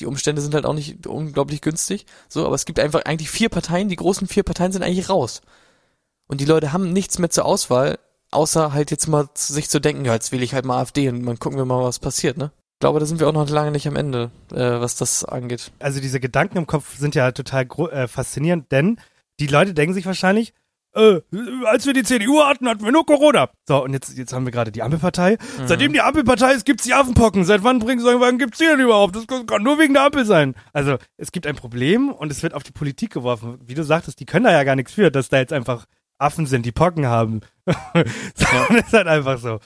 Die 0.00 0.06
Umstände 0.06 0.40
sind 0.40 0.54
halt 0.54 0.64
auch 0.64 0.74
nicht 0.74 1.06
unglaublich 1.06 1.60
günstig. 1.60 2.06
So, 2.28 2.46
aber 2.46 2.54
es 2.54 2.64
gibt 2.64 2.78
einfach 2.78 3.04
eigentlich 3.04 3.30
vier 3.30 3.48
Parteien, 3.48 3.88
die 3.88 3.96
großen 3.96 4.28
vier 4.28 4.42
Parteien 4.42 4.72
sind 4.72 4.82
eigentlich 4.82 5.08
raus. 5.08 5.42
Und 6.28 6.40
die 6.40 6.44
Leute 6.44 6.72
haben 6.72 6.92
nichts 6.92 7.18
mehr 7.18 7.30
zur 7.30 7.44
Auswahl, 7.44 7.98
außer 8.30 8.72
halt 8.72 8.90
jetzt 8.90 9.06
mal 9.08 9.28
sich 9.34 9.68
zu 9.68 9.80
denken, 9.80 10.04
ja, 10.04 10.14
jetzt 10.14 10.32
wähle 10.32 10.44
ich 10.44 10.54
halt 10.54 10.64
mal 10.64 10.80
AfD 10.80 11.08
und 11.08 11.26
dann 11.26 11.38
gucken 11.38 11.58
wir 11.58 11.64
mal, 11.64 11.82
was 11.84 11.98
passiert, 11.98 12.38
ne? 12.38 12.50
Ich 12.74 12.80
glaube, 12.80 12.98
da 12.98 13.06
sind 13.06 13.20
wir 13.20 13.28
auch 13.28 13.32
noch 13.32 13.48
lange 13.48 13.70
nicht 13.70 13.86
am 13.86 13.94
Ende, 13.96 14.30
äh, 14.52 14.80
was 14.80 14.96
das 14.96 15.24
angeht. 15.24 15.70
also 15.78 16.00
diese 16.00 16.18
Gedanken 16.18 16.58
im 16.58 16.66
Kopf 16.66 16.96
sind 16.98 17.14
ja 17.14 17.30
total 17.30 17.66
gro- 17.66 17.88
äh, 17.90 18.08
faszinierend, 18.08 18.72
denn 18.72 18.98
die 19.38 19.46
Leute 19.46 19.74
denken 19.74 19.94
sich 19.94 20.06
wahrscheinlich, 20.06 20.52
äh, 20.94 21.20
als 21.64 21.86
wir 21.86 21.92
die 21.92 22.02
CDU 22.02 22.42
hatten, 22.42 22.68
hatten 22.68 22.84
wir 22.84 22.92
nur 22.92 23.06
Corona. 23.06 23.48
So, 23.66 23.84
und 23.84 23.92
jetzt, 23.92 24.16
jetzt 24.16 24.32
haben 24.32 24.44
wir 24.44 24.52
gerade 24.52 24.72
die 24.72 24.82
Ampelpartei. 24.82 25.38
Seitdem 25.66 25.92
die 25.92 26.00
Ampelpartei 26.00 26.52
ist, 26.52 26.64
gibt's 26.66 26.84
die 26.84 26.94
Affenpocken. 26.94 27.44
Seit 27.44 27.64
wann 27.64 27.78
bringen 27.78 28.00
seit 28.00 28.20
wann 28.20 28.38
gibt's 28.38 28.58
die 28.58 28.66
denn 28.66 28.80
überhaupt? 28.80 29.16
Das 29.16 29.26
kann 29.26 29.62
nur 29.62 29.78
wegen 29.78 29.94
der 29.94 30.04
Ampel 30.04 30.24
sein. 30.24 30.54
Also, 30.72 30.98
es 31.16 31.32
gibt 31.32 31.46
ein 31.46 31.56
Problem 31.56 32.10
und 32.10 32.30
es 32.30 32.42
wird 32.42 32.54
auf 32.54 32.62
die 32.62 32.72
Politik 32.72 33.12
geworfen. 33.12 33.58
Wie 33.64 33.74
du 33.74 33.84
sagtest, 33.84 34.20
die 34.20 34.26
können 34.26 34.44
da 34.44 34.52
ja 34.52 34.64
gar 34.64 34.76
nichts 34.76 34.92
für, 34.92 35.10
dass 35.10 35.28
da 35.28 35.38
jetzt 35.38 35.52
einfach 35.52 35.86
Affen 36.18 36.46
sind, 36.46 36.66
die 36.66 36.72
Pocken 36.72 37.06
haben. 37.06 37.40
so, 37.66 38.46
Das 38.68 38.86
ist 38.86 38.92
halt 38.92 39.08
einfach 39.08 39.38
so. 39.38 39.60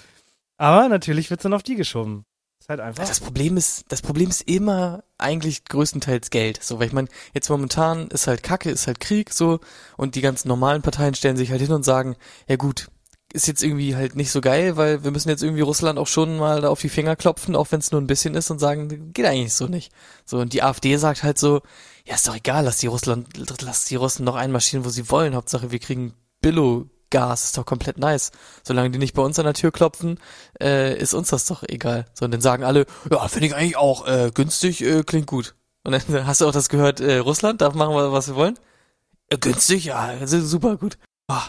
Aber 0.58 0.88
natürlich 0.88 1.30
wird's 1.30 1.42
dann 1.42 1.52
auf 1.52 1.62
die 1.62 1.74
geschoben. 1.74 2.24
Ist 2.66 2.70
halt 2.70 2.80
einfach. 2.80 3.06
Das 3.06 3.20
Problem 3.20 3.56
ist, 3.56 3.84
das 3.90 4.02
Problem 4.02 4.28
ist 4.28 4.42
immer 4.42 5.04
eigentlich 5.18 5.66
größtenteils 5.66 6.30
Geld. 6.30 6.64
So, 6.64 6.80
weil 6.80 6.88
ich 6.88 6.92
meine, 6.92 7.06
jetzt 7.32 7.48
momentan 7.48 8.08
ist 8.08 8.26
halt 8.26 8.42
Kacke, 8.42 8.70
ist 8.70 8.88
halt 8.88 8.98
Krieg, 8.98 9.32
so, 9.32 9.60
und 9.96 10.16
die 10.16 10.20
ganzen 10.20 10.48
normalen 10.48 10.82
Parteien 10.82 11.14
stellen 11.14 11.36
sich 11.36 11.52
halt 11.52 11.60
hin 11.60 11.70
und 11.70 11.84
sagen, 11.84 12.16
ja 12.48 12.56
gut, 12.56 12.88
ist 13.32 13.46
jetzt 13.46 13.62
irgendwie 13.62 13.94
halt 13.94 14.16
nicht 14.16 14.32
so 14.32 14.40
geil, 14.40 14.76
weil 14.76 15.04
wir 15.04 15.12
müssen 15.12 15.28
jetzt 15.28 15.44
irgendwie 15.44 15.62
Russland 15.62 15.96
auch 15.96 16.08
schon 16.08 16.38
mal 16.38 16.60
da 16.60 16.68
auf 16.68 16.80
die 16.80 16.88
Finger 16.88 17.14
klopfen, 17.14 17.54
auch 17.54 17.70
wenn 17.70 17.78
es 17.78 17.92
nur 17.92 18.00
ein 18.00 18.08
bisschen 18.08 18.34
ist 18.34 18.50
und 18.50 18.58
sagen, 18.58 19.12
geht 19.12 19.26
eigentlich 19.26 19.54
so 19.54 19.68
nicht. 19.68 19.92
So, 20.24 20.38
und 20.38 20.52
die 20.52 20.64
AfD 20.64 20.96
sagt 20.96 21.22
halt 21.22 21.38
so, 21.38 21.60
ja, 22.04 22.16
ist 22.16 22.26
doch 22.26 22.34
egal, 22.34 22.64
lass 22.64 22.78
die 22.78 22.88
Russland, 22.88 23.28
lass 23.62 23.84
die 23.84 23.94
Russen 23.94 24.24
noch 24.24 24.34
einmarschieren, 24.34 24.84
wo 24.84 24.88
sie 24.88 25.08
wollen. 25.08 25.36
Hauptsache, 25.36 25.70
wir 25.70 25.78
kriegen 25.78 26.14
Billo-Gas, 27.10 27.44
ist 27.44 27.58
doch 27.58 27.66
komplett 27.66 27.98
nice. 27.98 28.32
Solange 28.62 28.90
die 28.90 28.98
nicht 28.98 29.14
bei 29.14 29.22
uns 29.22 29.38
an 29.38 29.44
der 29.44 29.54
Tür 29.54 29.72
klopfen, 29.72 30.18
äh, 30.60 30.96
ist 30.98 31.14
uns 31.14 31.28
das 31.28 31.46
doch 31.46 31.62
egal. 31.68 32.06
So, 32.14 32.24
und 32.24 32.32
dann 32.32 32.40
sagen 32.40 32.64
alle, 32.64 32.86
ja, 33.10 33.26
finde 33.28 33.48
ich 33.48 33.54
eigentlich 33.54 33.76
auch, 33.76 34.06
äh, 34.06 34.30
günstig, 34.32 34.82
äh, 34.82 35.02
klingt 35.02 35.26
gut. 35.26 35.54
Und 35.84 35.92
dann 35.92 36.26
hast 36.26 36.40
du 36.40 36.46
auch 36.46 36.52
das 36.52 36.68
gehört, 36.68 37.00
äh, 37.00 37.18
Russland 37.18 37.60
darf 37.60 37.74
machen, 37.74 37.94
was 37.94 38.28
wir 38.28 38.36
wollen? 38.36 38.58
Äh, 39.28 39.38
günstig, 39.38 39.86
ja, 39.86 40.26
super 40.26 40.76
gut. 40.76 40.98
Ah, 41.28 41.44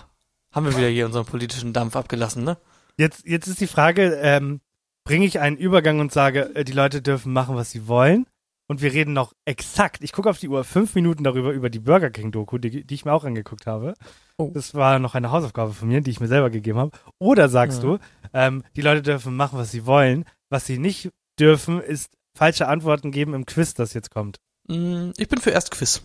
haben 0.52 0.66
wir 0.66 0.78
wieder 0.78 0.88
hier 0.88 1.06
unseren 1.06 1.26
politischen 1.26 1.74
Dampf 1.74 1.96
abgelassen, 1.96 2.44
ne? 2.44 2.58
Jetzt, 2.98 3.26
jetzt 3.26 3.48
ist 3.48 3.62
die 3.62 3.68
Frage, 3.68 4.16
ähm, 4.22 4.62
bringe 5.04 5.26
ich 5.26 5.40
einen 5.40 5.58
Übergang 5.58 6.00
und 6.00 6.12
sage, 6.12 6.56
äh, 6.56 6.64
die 6.64 6.72
Leute 6.72 7.02
dürfen 7.02 7.34
machen, 7.34 7.56
was 7.56 7.72
sie 7.72 7.88
wollen? 7.88 8.26
Und 8.70 8.82
wir 8.82 8.92
reden 8.92 9.14
noch 9.14 9.32
exakt, 9.46 10.04
ich 10.04 10.12
gucke 10.12 10.30
auf 10.30 10.40
die 10.40 10.50
Uhr, 10.50 10.64
fünf 10.66 10.94
Minuten 10.94 11.24
darüber, 11.24 11.52
über 11.52 11.70
die 11.70 11.80
Burger 11.80 12.10
King-Doku, 12.10 12.58
die, 12.58 12.84
die 12.86 12.94
ich 12.94 13.06
mir 13.06 13.14
auch 13.14 13.24
angeguckt 13.24 13.66
habe. 13.66 13.94
Oh. 14.38 14.52
Das 14.54 14.76
war 14.76 15.00
noch 15.00 15.16
eine 15.16 15.32
Hausaufgabe 15.32 15.72
von 15.74 15.88
mir, 15.88 16.02
die 16.02 16.12
ich 16.12 16.20
mir 16.20 16.28
selber 16.28 16.50
gegeben 16.50 16.78
habe. 16.78 16.92
Oder 17.18 17.48
sagst 17.48 17.82
Ja. 17.82 17.90
du, 17.92 18.00
ähm, 18.34 18.64
die 18.76 18.82
Leute 18.82 19.02
dürfen 19.02 19.36
machen, 19.38 19.58
was 19.58 19.72
sie 19.72 19.86
wollen. 19.86 20.26
Was 20.50 20.66
sie 20.66 20.78
nicht 20.80 21.10
dürfen, 21.40 21.80
ist 21.82 22.12
falsche 22.38 22.68
Antworten 22.68 23.12
geben 23.12 23.34
im 23.34 23.46
Quiz, 23.46 23.74
das 23.74 23.94
jetzt 23.94 24.12
kommt. 24.12 24.38
Mm, 24.68 25.12
Ich 25.18 25.30
bin 25.30 25.40
für 25.40 25.52
Erstquiz. 25.52 26.02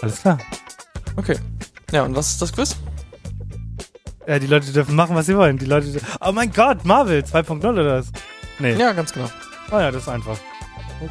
Alles 0.00 0.20
klar. 0.22 0.38
Okay. 1.16 1.36
Ja, 1.92 2.02
und 2.04 2.16
was 2.16 2.32
ist 2.32 2.42
das 2.42 2.52
Quiz? 2.52 2.76
Äh, 4.26 4.40
die 4.40 4.46
Leute 4.46 4.72
dürfen 4.72 4.94
machen, 4.96 5.14
was 5.14 5.26
sie 5.26 5.36
wollen. 5.36 5.58
Die 5.58 5.66
Leute, 5.66 6.00
oh 6.20 6.32
mein 6.32 6.52
Gott, 6.52 6.84
Marvel 6.84 7.20
2.0 7.22 7.64
oder 7.70 7.98
was? 7.98 8.10
Nee. 8.58 8.74
Ja, 8.74 8.92
ganz 8.92 9.12
genau. 9.12 9.30
Oh 9.72 9.80
ja, 9.80 9.90
das 9.90 10.02
ist 10.02 10.08
einfach. 10.08 10.38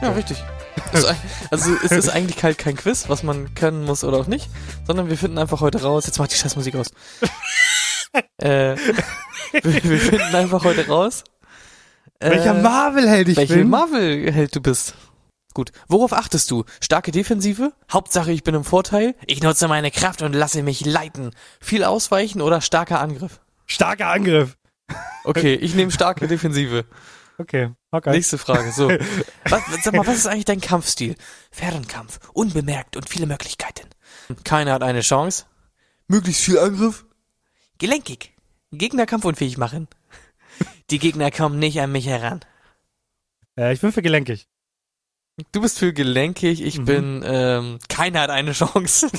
Ja, 0.01 0.11
richtig. 0.11 0.37
Ist 0.93 1.05
also 1.51 1.75
es 1.83 1.91
ist 1.91 2.09
eigentlich 2.09 2.43
halt 2.43 2.57
kein 2.57 2.75
Quiz, 2.75 3.05
was 3.07 3.23
man 3.23 3.53
können 3.55 3.83
muss 3.83 4.03
oder 4.03 4.17
auch 4.17 4.27
nicht, 4.27 4.49
sondern 4.85 5.09
wir 5.09 5.17
finden 5.17 5.37
einfach 5.37 5.61
heute 5.61 5.81
raus, 5.81 6.05
jetzt 6.05 6.17
mach 6.17 6.27
die 6.27 6.35
Scheißmusik 6.35 6.75
aus. 6.75 6.87
äh, 8.37 8.75
wir, 9.51 9.83
wir 9.83 9.99
finden 9.99 10.35
einfach 10.35 10.63
heute 10.63 10.87
raus, 10.87 11.23
Welcher 12.21 12.55
äh, 12.57 12.61
Marvel-Held 12.61 13.29
ich 13.29 13.37
welche 13.37 13.55
bin? 13.55 13.69
Marvel-Held 13.69 14.55
du 14.55 14.61
bist. 14.61 14.95
Gut. 15.53 15.71
Worauf 15.87 16.13
achtest 16.13 16.51
du? 16.51 16.63
Starke 16.79 17.11
Defensive? 17.11 17.73
Hauptsache 17.91 18.31
ich 18.31 18.43
bin 18.43 18.55
im 18.55 18.63
Vorteil? 18.63 19.15
Ich 19.25 19.41
nutze 19.41 19.67
meine 19.67 19.91
Kraft 19.91 20.21
und 20.21 20.33
lasse 20.33 20.63
mich 20.63 20.85
leiten. 20.85 21.31
Viel 21.59 21.83
ausweichen 21.83 22.41
oder 22.41 22.61
starker 22.61 23.01
Angriff? 23.01 23.41
Starker 23.65 24.07
Angriff. 24.07 24.57
Okay, 25.23 25.55
ich 25.55 25.73
nehme 25.75 25.91
starke 25.91 26.27
Defensive. 26.27 26.85
Okay, 27.37 27.71
okay. 27.91 28.11
Nächste 28.11 28.37
Frage. 28.37 28.71
So. 28.71 28.89
Was, 29.45 29.61
sag 29.83 29.93
mal, 29.93 30.05
was 30.07 30.17
ist 30.17 30.27
eigentlich 30.27 30.45
dein 30.45 30.61
Kampfstil? 30.61 31.15
Fernkampf, 31.51 32.19
unbemerkt 32.33 32.95
und 32.95 33.09
viele 33.09 33.25
Möglichkeiten. 33.25 33.87
Keiner 34.43 34.73
hat 34.73 34.83
eine 34.83 35.01
Chance. 35.01 35.45
Möglichst 36.07 36.41
viel 36.43 36.57
Angriff. 36.59 37.05
Gelenkig. 37.77 38.33
Gegnerkampf 38.71 39.25
unfähig 39.25 39.57
machen. 39.57 39.87
Die 40.89 40.99
Gegner 40.99 41.31
kommen 41.31 41.59
nicht 41.59 41.79
an 41.81 41.91
mich 41.91 42.05
heran. 42.07 42.41
Äh, 43.57 43.73
ich 43.73 43.81
bin 43.81 43.91
für 43.91 44.01
gelenkig. 44.01 44.47
Du 45.51 45.61
bist 45.61 45.79
für 45.79 45.91
gelenkig, 45.93 46.61
ich 46.61 46.77
Mhm. 46.79 46.85
bin, 46.85 47.23
ähm, 47.25 47.79
keiner 47.89 48.21
hat 48.21 48.29
eine 48.29 48.51
Chance. 48.53 49.09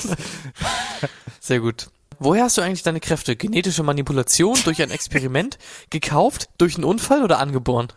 Sehr 1.39 1.59
gut. 1.59 1.89
Woher 2.19 2.43
hast 2.45 2.57
du 2.57 2.61
eigentlich 2.61 2.83
deine 2.83 2.99
Kräfte? 2.99 3.35
Genetische 3.35 3.83
Manipulation 3.83 4.57
durch 4.63 4.81
ein 4.81 4.91
Experiment? 4.91 5.57
Gekauft? 5.89 6.49
Durch 6.57 6.75
einen 6.75 6.85
Unfall 6.85 7.23
oder 7.23 7.39
angeboren? 7.39 7.91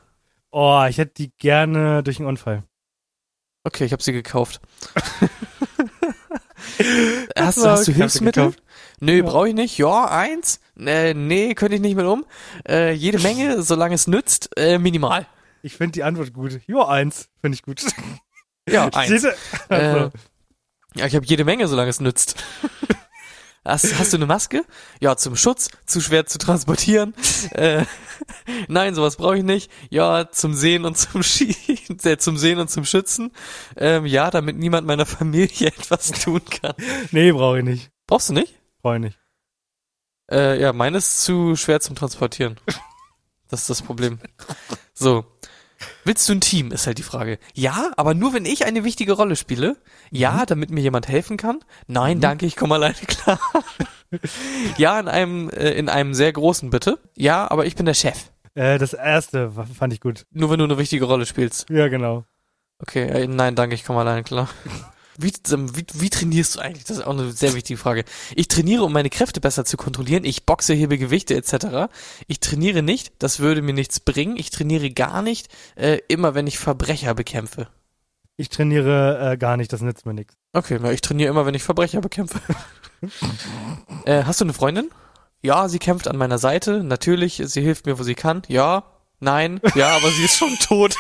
Oh, 0.59 0.87
ich 0.89 0.97
hätte 0.97 1.13
die 1.19 1.33
gerne 1.37 2.03
durch 2.03 2.19
einen 2.19 2.29
Unfall. 2.29 2.63
Okay, 3.65 3.85
ich 3.85 3.93
habe 3.93 4.03
sie 4.03 4.13
gekauft. 4.13 4.63
hast, 7.37 7.63
war 7.63 7.73
hast 7.73 7.89
du 7.89 7.93
Hilfsmittel? 7.93 8.45
gekauft. 8.47 8.63
Nö, 9.01 9.19
Ja. 9.19 9.25
brauche 9.25 9.49
ich 9.49 9.55
nicht. 9.55 9.77
Ja, 9.77 10.07
eins. 10.09 10.61
Äh, 10.79 11.13
nee, 11.15 11.55
könnte 11.55 11.75
ich 11.75 11.83
nicht 11.83 11.97
mit 11.97 12.07
um. 12.07 12.25
Äh, 12.67 12.93
jede 12.93 13.19
Menge, 13.19 13.63
solange 13.65 13.95
es 13.95 14.07
nützt, 14.07 14.49
äh, 14.57 14.79
minimal. 14.79 15.27
Ich 15.63 15.77
finde 15.77 15.93
die 15.93 16.05
Antwort 16.05 16.33
gut. 16.33 16.61
Ja, 16.67 16.89
eins. 16.89 17.29
Finde 17.41 17.57
ich 17.57 17.63
gut. 17.63 17.83
Ja, 18.69 18.89
eins. 18.95 19.23
Da- 19.23 19.33
also, 19.69 20.07
Äh, 20.07 20.11
ja, 20.95 21.07
ich 21.07 21.15
habe 21.15 21.27
jede 21.27 21.45
Menge, 21.45 21.69
solange 21.69 21.91
es 21.91 22.01
nützt. 22.01 22.43
Hast, 23.67 23.99
hast 23.99 24.13
du 24.13 24.17
eine 24.17 24.27
Maske? 24.27 24.65
Ja, 25.01 25.17
zum 25.17 25.35
Schutz, 25.35 25.71
zu 25.87 26.01
schwer 26.01 26.27
zu 26.27 26.39
transportieren. 26.39 27.15
Äh, 27.53 27.85
nein, 28.69 28.95
sowas 28.95 29.17
brauche 29.17 29.37
ich 29.39 29.45
nicht. 29.45 29.71
Ja, 29.91 30.31
zum 30.31 30.55
Sehen 30.55 30.85
und 30.85 30.97
zum 30.97 31.23
Schießen, 31.23 31.99
äh, 32.05 32.19
zum 32.19 32.37
Sehen 32.37 32.59
und 32.59 32.69
zum 32.69 32.85
Schützen. 32.85 33.31
Ähm, 33.77 34.05
ja, 34.05 34.31
damit 34.31 34.57
niemand 34.57 34.87
meiner 34.87 35.07
Familie 35.07 35.69
etwas 35.79 36.11
tun 36.11 36.43
kann. 36.45 36.75
nee, 37.13 37.31
brauche 37.31 37.59
ich 37.59 37.65
nicht. 37.65 37.91
Brauchst 38.07 38.31
du 38.31 38.33
nicht? 38.33 38.55
Brauche 38.83 38.97
ich 38.97 39.03
nicht. 39.03 39.19
Äh, 40.31 40.61
ja, 40.61 40.73
meine 40.73 40.99
ist 40.99 41.23
zu 41.23 41.57
schwer 41.57 41.81
zum 41.81 41.95
Transportieren. 41.95 42.59
Das 43.49 43.61
ist 43.61 43.71
das 43.71 43.83
Problem. 43.83 44.19
So. 44.93 45.25
Willst 46.05 46.29
du 46.29 46.33
ein 46.33 46.41
Team, 46.41 46.73
ist 46.73 46.87
halt 46.87 46.99
die 46.99 47.03
Frage. 47.03 47.39
Ja, 47.55 47.91
aber 47.97 48.15
nur 48.15 48.33
wenn 48.33 48.45
ich 48.45 48.65
eine 48.65 48.85
wichtige 48.85 49.13
Rolle 49.13 49.37
spiele. 49.37 49.77
Ja, 50.11 50.47
damit 50.47 50.71
mir 50.71 50.81
jemand 50.81 51.09
helfen 51.09 51.37
kann. 51.37 51.61
Nein, 51.87 52.21
danke, 52.21 52.47
ich 52.47 52.57
komme 52.57 52.77
alleine 52.77 52.95
klar. 52.95 53.39
ja, 54.79 54.99
in 54.99 55.09
einem, 55.09 55.51
äh, 55.51 55.73
in 55.73 55.89
einem 55.89 56.15
sehr 56.15 56.33
großen, 56.33 56.71
bitte. 56.71 56.99
Ja, 57.17 57.51
aber 57.51 57.67
ich 57.67 57.77
bin 57.77 57.87
der 57.87 57.95
Chef. 57.95 58.31
Äh, 58.55 58.79
das 58.79 58.95
erste 58.95 59.51
fand 59.51 59.93
ich 59.93 60.01
gut. 60.01 60.27
Nur 60.31 60.51
wenn 60.51 60.59
du 60.59 60.65
eine 60.65 60.79
wichtige 60.79 61.05
Rolle 61.05 61.27
spielst. 61.27 61.69
Ja, 61.69 61.89
genau. 61.89 62.25
Okay, 62.79 63.07
äh, 63.07 63.27
nein, 63.27 63.55
danke, 63.55 63.75
ich 63.75 63.85
komme 63.85 64.01
alleine 64.01 64.23
klar. 64.23 64.49
Wie, 65.19 65.33
wie, 65.33 65.85
wie 65.95 66.11
trainierst 66.11 66.57
du 66.57 66.61
eigentlich? 66.61 66.85
Das 66.85 66.99
ist 66.99 67.05
auch 67.05 67.13
eine 67.13 67.33
sehr 67.33 67.55
wichtige 67.55 67.79
Frage. 67.79 68.05
Ich 68.35 68.49
trainiere, 68.49 68.85
um 68.85 68.93
meine 68.93 69.11
Kräfte 69.11 69.41
besser 69.41 69.65
zu 69.65 69.77
kontrollieren. 69.77 70.25
Ich 70.25 70.45
boxe, 70.47 70.75
hebe 70.75 70.99
Gewichte 70.99 71.35
etc. 71.35 71.93
Ich 72.27 72.41
trainiere 72.41 72.83
nicht, 72.83 73.13
das 73.19 73.41
würde 73.41 73.63
mir 73.63 73.73
nichts 73.73 74.01
bringen. 74.01 74.37
Ich 74.37 74.51
trainiere 74.51 74.91
gar 74.91 75.23
nicht, 75.23 75.49
äh, 75.77 75.99
immer 76.09 76.35
wenn 76.35 76.47
ich 76.47 76.59
Verbrecher 76.59 77.15
bekämpfe. 77.15 77.69
Ich 78.37 78.51
trainiere 78.51 79.33
äh, 79.33 79.37
gar 79.39 79.57
nicht, 79.57 79.73
das 79.73 79.81
nützt 79.81 80.05
mir 80.05 80.15
nichts. 80.15 80.35
Okay, 80.53 80.79
na, 80.81 80.93
ich 80.93 81.01
trainiere 81.01 81.31
immer, 81.31 81.47
wenn 81.47 81.55
ich 81.55 81.63
Verbrecher 81.63 82.01
bekämpfe. 82.01 82.41
äh, 84.05 84.25
hast 84.25 84.41
du 84.41 84.45
eine 84.45 84.53
Freundin? 84.53 84.91
Ja, 85.43 85.69
sie 85.69 85.79
kämpft 85.79 86.09
an 86.09 86.17
meiner 86.17 86.39
Seite. 86.39 86.83
Natürlich, 86.83 87.43
sie 87.45 87.63
hilft 87.63 87.87
mir, 87.87 87.99
wo 87.99 88.03
sie 88.03 88.15
kann. 88.15 88.43
Ja, 88.49 88.85
nein, 89.21 89.61
ja, 89.75 89.97
aber 89.97 90.11
sie 90.11 90.25
ist 90.25 90.37
schon 90.37 90.55
tot. 90.59 90.97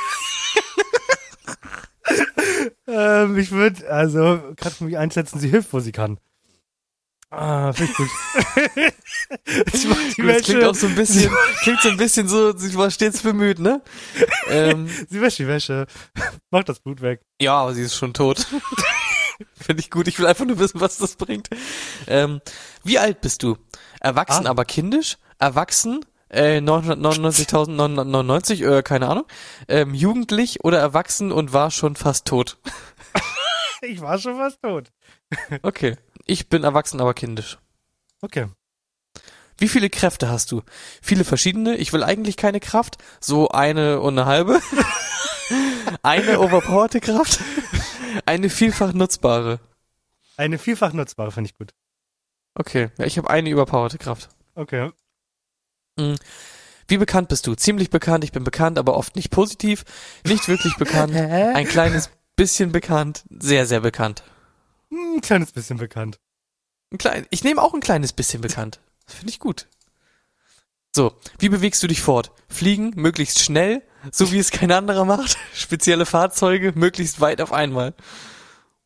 Ähm, 2.86 3.36
ich 3.38 3.50
würde, 3.50 3.90
also, 3.90 4.40
gerade 4.56 4.74
für 4.74 4.84
mich 4.84 4.96
einschätzen, 4.98 5.38
sie 5.40 5.48
hilft, 5.48 5.72
wo 5.72 5.80
sie 5.80 5.92
kann. 5.92 6.18
Ah, 7.30 7.72
finde 7.72 7.90
ich 7.92 7.96
gut. 7.96 8.08
ich 9.74 9.86
mach 9.88 9.96
die 9.96 10.06
Das 10.06 10.14
klingt 10.14 10.26
Wäsche, 10.28 10.70
auch 10.70 10.74
so 10.74 10.86
ein 10.86 10.94
bisschen, 10.94 11.32
klingt 11.62 11.80
so 11.82 11.88
ein 11.88 11.96
bisschen 11.96 12.28
so, 12.28 12.56
sie 12.56 12.74
war 12.76 12.90
stets 12.90 13.22
bemüht, 13.22 13.58
ne? 13.58 13.82
Ähm, 14.48 14.88
sie 15.10 15.20
wäscht 15.20 15.40
die 15.40 15.48
Wäsche. 15.48 15.86
Mach 16.50 16.62
das 16.64 16.78
Blut 16.80 17.02
weg. 17.02 17.20
ja, 17.40 17.54
aber 17.54 17.74
sie 17.74 17.82
ist 17.82 17.96
schon 17.96 18.14
tot. 18.14 18.46
Finde 19.60 19.80
ich 19.80 19.90
gut. 19.90 20.06
Ich 20.08 20.18
will 20.18 20.26
einfach 20.26 20.46
nur 20.46 20.58
wissen, 20.58 20.80
was 20.80 20.96
das 20.98 21.16
bringt. 21.16 21.48
Ähm, 22.06 22.40
wie 22.84 22.98
alt 22.98 23.20
bist 23.20 23.42
du? 23.42 23.58
Erwachsen, 24.00 24.46
Ah. 24.46 24.50
aber 24.50 24.64
kindisch? 24.64 25.18
Erwachsen? 25.38 26.04
Äh, 26.28 26.58
999.999, 26.58 28.78
äh, 28.78 28.82
keine 28.82 29.08
Ahnung. 29.08 29.26
Ähm, 29.68 29.94
jugendlich 29.94 30.64
oder 30.64 30.78
erwachsen 30.78 31.32
und 31.32 31.52
war 31.52 31.70
schon 31.70 31.96
fast 31.96 32.26
tot. 32.26 32.58
Ich 33.82 34.00
war 34.00 34.18
schon 34.18 34.36
fast 34.36 34.62
tot. 34.62 34.90
Okay. 35.62 35.96
Ich 36.24 36.48
bin 36.48 36.64
erwachsen, 36.64 37.00
aber 37.00 37.14
kindisch. 37.14 37.58
Okay. 38.22 38.46
Wie 39.58 39.68
viele 39.68 39.90
Kräfte 39.90 40.28
hast 40.28 40.50
du? 40.50 40.62
Viele 41.00 41.24
verschiedene. 41.24 41.76
Ich 41.76 41.92
will 41.92 42.02
eigentlich 42.02 42.36
keine 42.36 42.58
Kraft. 42.58 42.96
So 43.20 43.50
eine 43.50 44.00
und 44.00 44.18
eine 44.18 44.26
halbe. 44.26 44.60
eine 46.02 46.40
overpowerte 46.40 47.00
Kraft. 47.00 47.38
Eine 48.24 48.50
vielfach 48.50 48.92
nutzbare. 48.92 49.60
Eine 50.36 50.58
vielfach 50.58 50.92
nutzbare 50.92 51.30
finde 51.30 51.50
ich 51.50 51.56
gut. 51.56 51.72
Okay. 52.54 52.90
Ja, 52.98 53.04
ich 53.04 53.18
habe 53.18 53.30
eine 53.30 53.50
überpowerte 53.50 53.98
Kraft. 53.98 54.30
Okay. 54.54 54.90
Wie 56.88 56.98
bekannt 56.98 57.28
bist 57.28 57.46
du? 57.46 57.54
Ziemlich 57.54 57.90
bekannt. 57.90 58.22
Ich 58.24 58.32
bin 58.32 58.44
bekannt, 58.44 58.78
aber 58.78 58.96
oft 58.96 59.16
nicht 59.16 59.30
positiv. 59.30 59.85
Nicht 60.26 60.48
wirklich 60.48 60.74
bekannt. 60.78 61.14
Ein 61.16 61.66
kleines 61.66 62.11
bisschen 62.37 62.72
bekannt. 62.72 63.24
Sehr, 63.30 63.66
sehr 63.66 63.80
bekannt. 63.80 64.22
Hm, 64.90 65.14
Ein 65.16 65.20
kleines 65.20 65.52
bisschen 65.52 65.78
bekannt. 65.78 66.18
Ein 66.92 66.98
klein, 66.98 67.26
ich 67.30 67.42
nehme 67.42 67.61
auch 67.62 67.74
ein 67.74 67.80
kleines 67.80 68.12
bisschen 68.12 68.40
bekannt. 68.40 68.78
Das 69.06 69.16
finde 69.16 69.30
ich 69.30 69.40
gut. 69.40 69.66
So, 70.94 71.12
wie 71.38 71.48
bewegst 71.48 71.82
du 71.82 71.88
dich 71.88 72.00
fort? 72.00 72.30
Fliegen, 72.48 72.92
möglichst 72.94 73.40
schnell, 73.40 73.82
so 74.12 74.30
wie 74.32 74.38
es 74.38 74.50
kein 74.50 74.70
anderer 74.70 75.04
macht. 75.04 75.37
Spezielle 75.54 76.06
Fahrzeuge, 76.06 76.72
möglichst 76.76 77.20
weit 77.20 77.40
auf 77.40 77.52
einmal. 77.52 77.94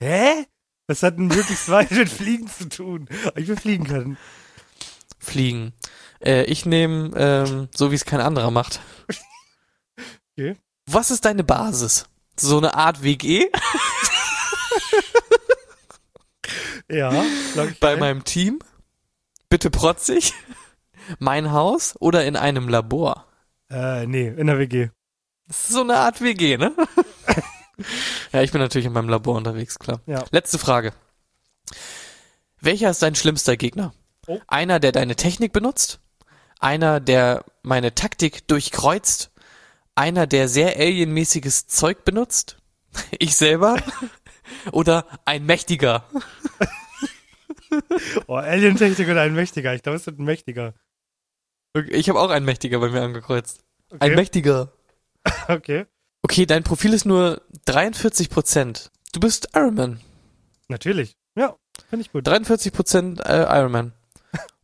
Hä? 0.00 0.46
Was 0.86 1.02
hat 1.02 1.18
denn 1.18 1.26
möglichst 1.26 1.68
weit 1.68 1.90
mit 1.90 2.08
Fliegen 2.08 2.48
zu 2.48 2.68
tun? 2.68 3.06
Ich 3.36 3.46
will 3.46 3.56
fliegen 3.56 3.84
können. 3.86 4.16
Fliegen. 5.18 5.72
Äh, 6.22 6.44
ich 6.44 6.66
nehme, 6.66 7.10
ähm, 7.16 7.68
so 7.74 7.90
wie 7.90 7.94
es 7.94 8.04
kein 8.04 8.20
anderer 8.20 8.50
macht. 8.50 8.80
Okay. 10.32 10.56
Was 10.86 11.10
ist 11.10 11.24
deine 11.24 11.44
Basis? 11.44 12.06
So 12.38 12.58
eine 12.58 12.74
Art 12.74 13.02
WG 13.02 13.48
Ja, 16.88 17.24
bei 17.80 17.92
ein. 17.92 17.98
meinem 18.00 18.24
Team? 18.24 18.58
Bitte 19.48 19.70
protzig? 19.70 20.34
Mein 21.18 21.52
Haus 21.52 21.94
oder 22.00 22.24
in 22.24 22.36
einem 22.36 22.68
Labor? 22.68 23.26
Äh, 23.70 24.06
nee, 24.06 24.28
in 24.28 24.46
der 24.48 24.58
WG. 24.58 24.90
Das 25.46 25.60
ist 25.64 25.68
so 25.70 25.80
eine 25.82 25.96
Art 25.96 26.20
WG, 26.20 26.56
ne? 26.56 26.72
ja, 28.32 28.42
ich 28.42 28.50
bin 28.52 28.60
natürlich 28.60 28.86
in 28.86 28.92
meinem 28.92 29.08
Labor 29.08 29.36
unterwegs, 29.36 29.78
klar. 29.78 30.00
Ja. 30.06 30.24
Letzte 30.30 30.58
Frage. 30.58 30.92
Welcher 32.60 32.90
ist 32.90 33.02
dein 33.02 33.14
schlimmster 33.14 33.56
Gegner? 33.56 33.92
Oh. 34.26 34.40
Einer, 34.48 34.80
der 34.80 34.92
deine 34.92 35.16
Technik 35.16 35.52
benutzt? 35.52 36.00
Einer, 36.60 37.00
der 37.00 37.44
meine 37.62 37.94
Taktik 37.94 38.46
durchkreuzt? 38.46 39.30
Einer, 39.94 40.26
der 40.26 40.48
sehr 40.48 40.76
alienmäßiges 40.76 41.66
Zeug 41.66 42.04
benutzt? 42.04 42.58
Ich 43.18 43.36
selber? 43.36 43.76
Oder 44.72 45.06
ein 45.24 45.46
Mächtiger? 45.46 46.04
Oh, 48.26 48.34
Alien-Technik 48.34 49.08
oder 49.08 49.20
ein 49.20 49.32
Mächtiger. 49.32 49.72
Ich 49.74 49.84
glaube, 49.84 49.94
es 49.94 50.04
wird 50.04 50.18
ein 50.18 50.24
Mächtiger. 50.24 50.74
Ich 51.90 52.08
habe 52.08 52.18
auch 52.18 52.30
einen 52.30 52.44
Mächtiger 52.44 52.80
bei 52.80 52.88
mir 52.88 53.00
angekreuzt. 53.00 53.62
Okay. 53.90 53.98
Ein 54.00 54.14
Mächtiger. 54.16 54.72
okay. 55.46 55.86
Okay, 56.22 56.46
dein 56.46 56.64
Profil 56.64 56.92
ist 56.92 57.04
nur 57.04 57.42
43%. 57.68 58.90
Du 59.12 59.20
bist 59.20 59.50
Iron 59.54 59.74
Man. 59.74 60.00
Natürlich. 60.66 61.16
Ja, 61.36 61.54
finde 61.88 62.04
ich 62.04 62.10
gut. 62.10 62.26
43% 62.26 63.22
äh, 63.22 63.60
Iron 63.60 63.70
Man. 63.70 63.92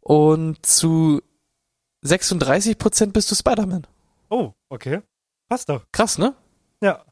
Und 0.00 0.66
zu 0.66 1.22
36% 2.06 3.12
bist 3.12 3.30
du 3.30 3.34
Spider-Man. 3.34 3.86
Oh, 4.28 4.52
okay. 4.68 5.02
Passt 5.48 5.68
doch. 5.68 5.84
Krass, 5.92 6.18
ne? 6.18 6.34
Ja. 6.80 7.04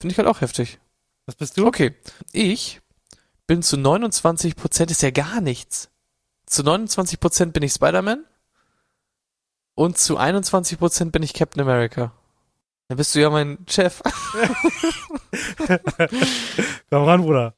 Finde 0.00 0.12
ich 0.12 0.18
halt 0.18 0.28
auch 0.28 0.40
heftig. 0.40 0.80
Was 1.26 1.36
bist 1.36 1.56
du? 1.56 1.66
Okay. 1.66 1.94
Ich 2.32 2.80
bin 3.46 3.62
zu 3.62 3.76
29%, 3.76 4.90
ist 4.90 5.02
ja 5.02 5.10
gar 5.10 5.40
nichts. 5.40 5.90
Zu 6.46 6.62
29% 6.62 7.52
bin 7.52 7.62
ich 7.62 7.72
Spider-Man. 7.72 8.24
Und 9.74 9.98
zu 9.98 10.18
21% 10.18 11.10
bin 11.10 11.22
ich 11.22 11.34
Captain 11.34 11.62
America. 11.62 12.12
Dann 12.88 12.96
bist 12.96 13.14
du 13.14 13.20
ja 13.20 13.30
mein 13.30 13.58
Chef. 13.68 14.02
Komm 16.90 17.04
ran, 17.04 17.22
Bruder. 17.22 17.54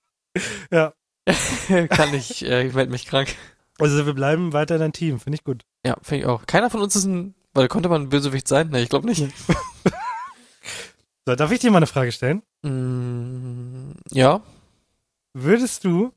ja. 0.70 0.92
Kann 1.88 2.12
ich, 2.14 2.44
äh, 2.44 2.66
ich 2.66 2.74
melde 2.74 2.92
mich 2.92 3.06
krank. 3.06 3.36
Also 3.80 4.06
wir 4.06 4.14
bleiben 4.14 4.52
weiter 4.52 4.76
in 4.76 4.82
ein 4.82 4.92
Team. 4.92 5.18
Finde 5.20 5.36
ich 5.36 5.44
gut. 5.44 5.64
Ja, 5.84 5.96
finde 6.02 6.22
ich 6.24 6.26
auch. 6.26 6.46
Keiner 6.46 6.70
von 6.70 6.80
uns 6.82 6.94
ist 6.96 7.04
ein, 7.04 7.34
weil 7.54 7.68
konnte 7.68 7.88
man 7.88 8.02
ein 8.02 8.08
Bösewicht 8.08 8.46
sein? 8.48 8.68
Ne, 8.70 8.82
ich 8.82 8.88
glaube 8.88 9.06
nicht. 9.06 9.24
So, 11.26 11.36
darf 11.36 11.52
ich 11.52 11.60
dir 11.60 11.70
mal 11.70 11.76
eine 11.76 11.86
Frage 11.86 12.10
stellen? 12.12 12.42
Mm, 12.62 13.92
ja. 14.10 14.40
Würdest 15.34 15.84
du 15.84 16.12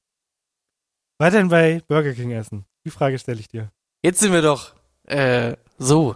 weiterhin 1.20 1.50
bei 1.50 1.84
Burger 1.88 2.14
King 2.14 2.32
essen? 2.32 2.66
Die 2.86 2.90
Frage 2.90 3.20
stelle 3.20 3.40
ich 3.40 3.50
dir. 3.50 3.70
Jetzt 4.02 4.22
sind 4.22 4.32
wir 4.32 4.42
doch 4.42 4.74
äh, 5.04 5.56
so, 5.78 6.16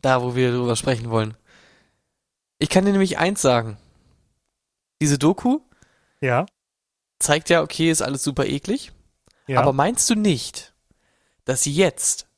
da 0.00 0.22
wo 0.22 0.36
wir 0.36 0.52
drüber 0.52 0.76
sprechen 0.76 1.10
wollen. 1.10 1.36
Ich 2.58 2.68
kann 2.70 2.84
dir 2.84 2.92
nämlich 2.92 3.18
eins 3.18 3.42
sagen. 3.42 3.76
Diese 5.02 5.18
Doku 5.18 5.60
Ja. 6.20 6.46
zeigt 7.18 7.50
ja, 7.50 7.62
okay, 7.62 7.90
ist 7.90 8.00
alles 8.00 8.22
super 8.22 8.46
eklig. 8.46 8.92
Ja. 9.48 9.60
Aber 9.60 9.72
meinst 9.72 10.08
du 10.08 10.14
nicht, 10.14 10.69
dass 11.50 11.64
jetzt, 11.64 12.28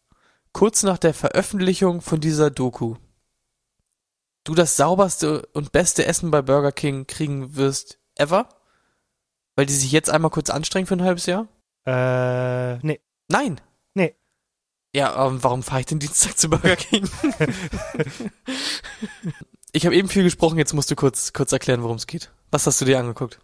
kurz 0.53 0.83
nach 0.85 0.97
der 0.97 1.13
Veröffentlichung 1.13 2.01
von 2.01 2.19
dieser 2.19 2.51
Doku, 2.51 2.97
du 4.45 4.55
das 4.55 4.79
sauberste 4.79 5.47
und 5.53 5.71
beste 5.71 6.07
Essen 6.07 6.31
bei 6.31 6.41
Burger 6.41 6.73
King 6.73 7.07
kriegen 7.07 7.55
wirst 7.55 7.99
ever? 8.15 8.49
Weil 9.55 9.67
die 9.67 9.75
sich 9.75 9.93
jetzt 9.93 10.09
einmal 10.09 10.31
kurz 10.31 10.49
anstrengen 10.49 10.87
für 10.87 10.95
ein 10.95 11.03
halbes 11.03 11.27
Jahr? 11.27 11.47
äh, 11.85 12.79
nee. 12.79 13.01
Nein. 13.29 13.61
Nee. 13.93 14.15
Ja, 14.97 15.27
ähm, 15.27 15.43
warum 15.43 15.63
fahre 15.63 15.81
ich 15.81 15.87
den 15.87 15.99
Dienstag 15.99 16.39
zu 16.39 16.49
Burger 16.49 16.77
King? 16.77 17.07
ich 19.73 19.85
habe 19.85 19.95
eben 19.95 20.09
viel 20.09 20.23
gesprochen, 20.23 20.57
jetzt 20.57 20.73
musst 20.73 20.91
du 20.91 20.97
kurz, 20.97 21.35
kurz 21.35 21.53
erklären, 21.53 21.83
worum 21.83 21.97
es 21.97 22.07
geht. 22.07 22.33
Was 22.51 22.67
hast 22.67 22.81
du 22.81 22.87
dir 22.87 22.99
angeguckt? 22.99 23.41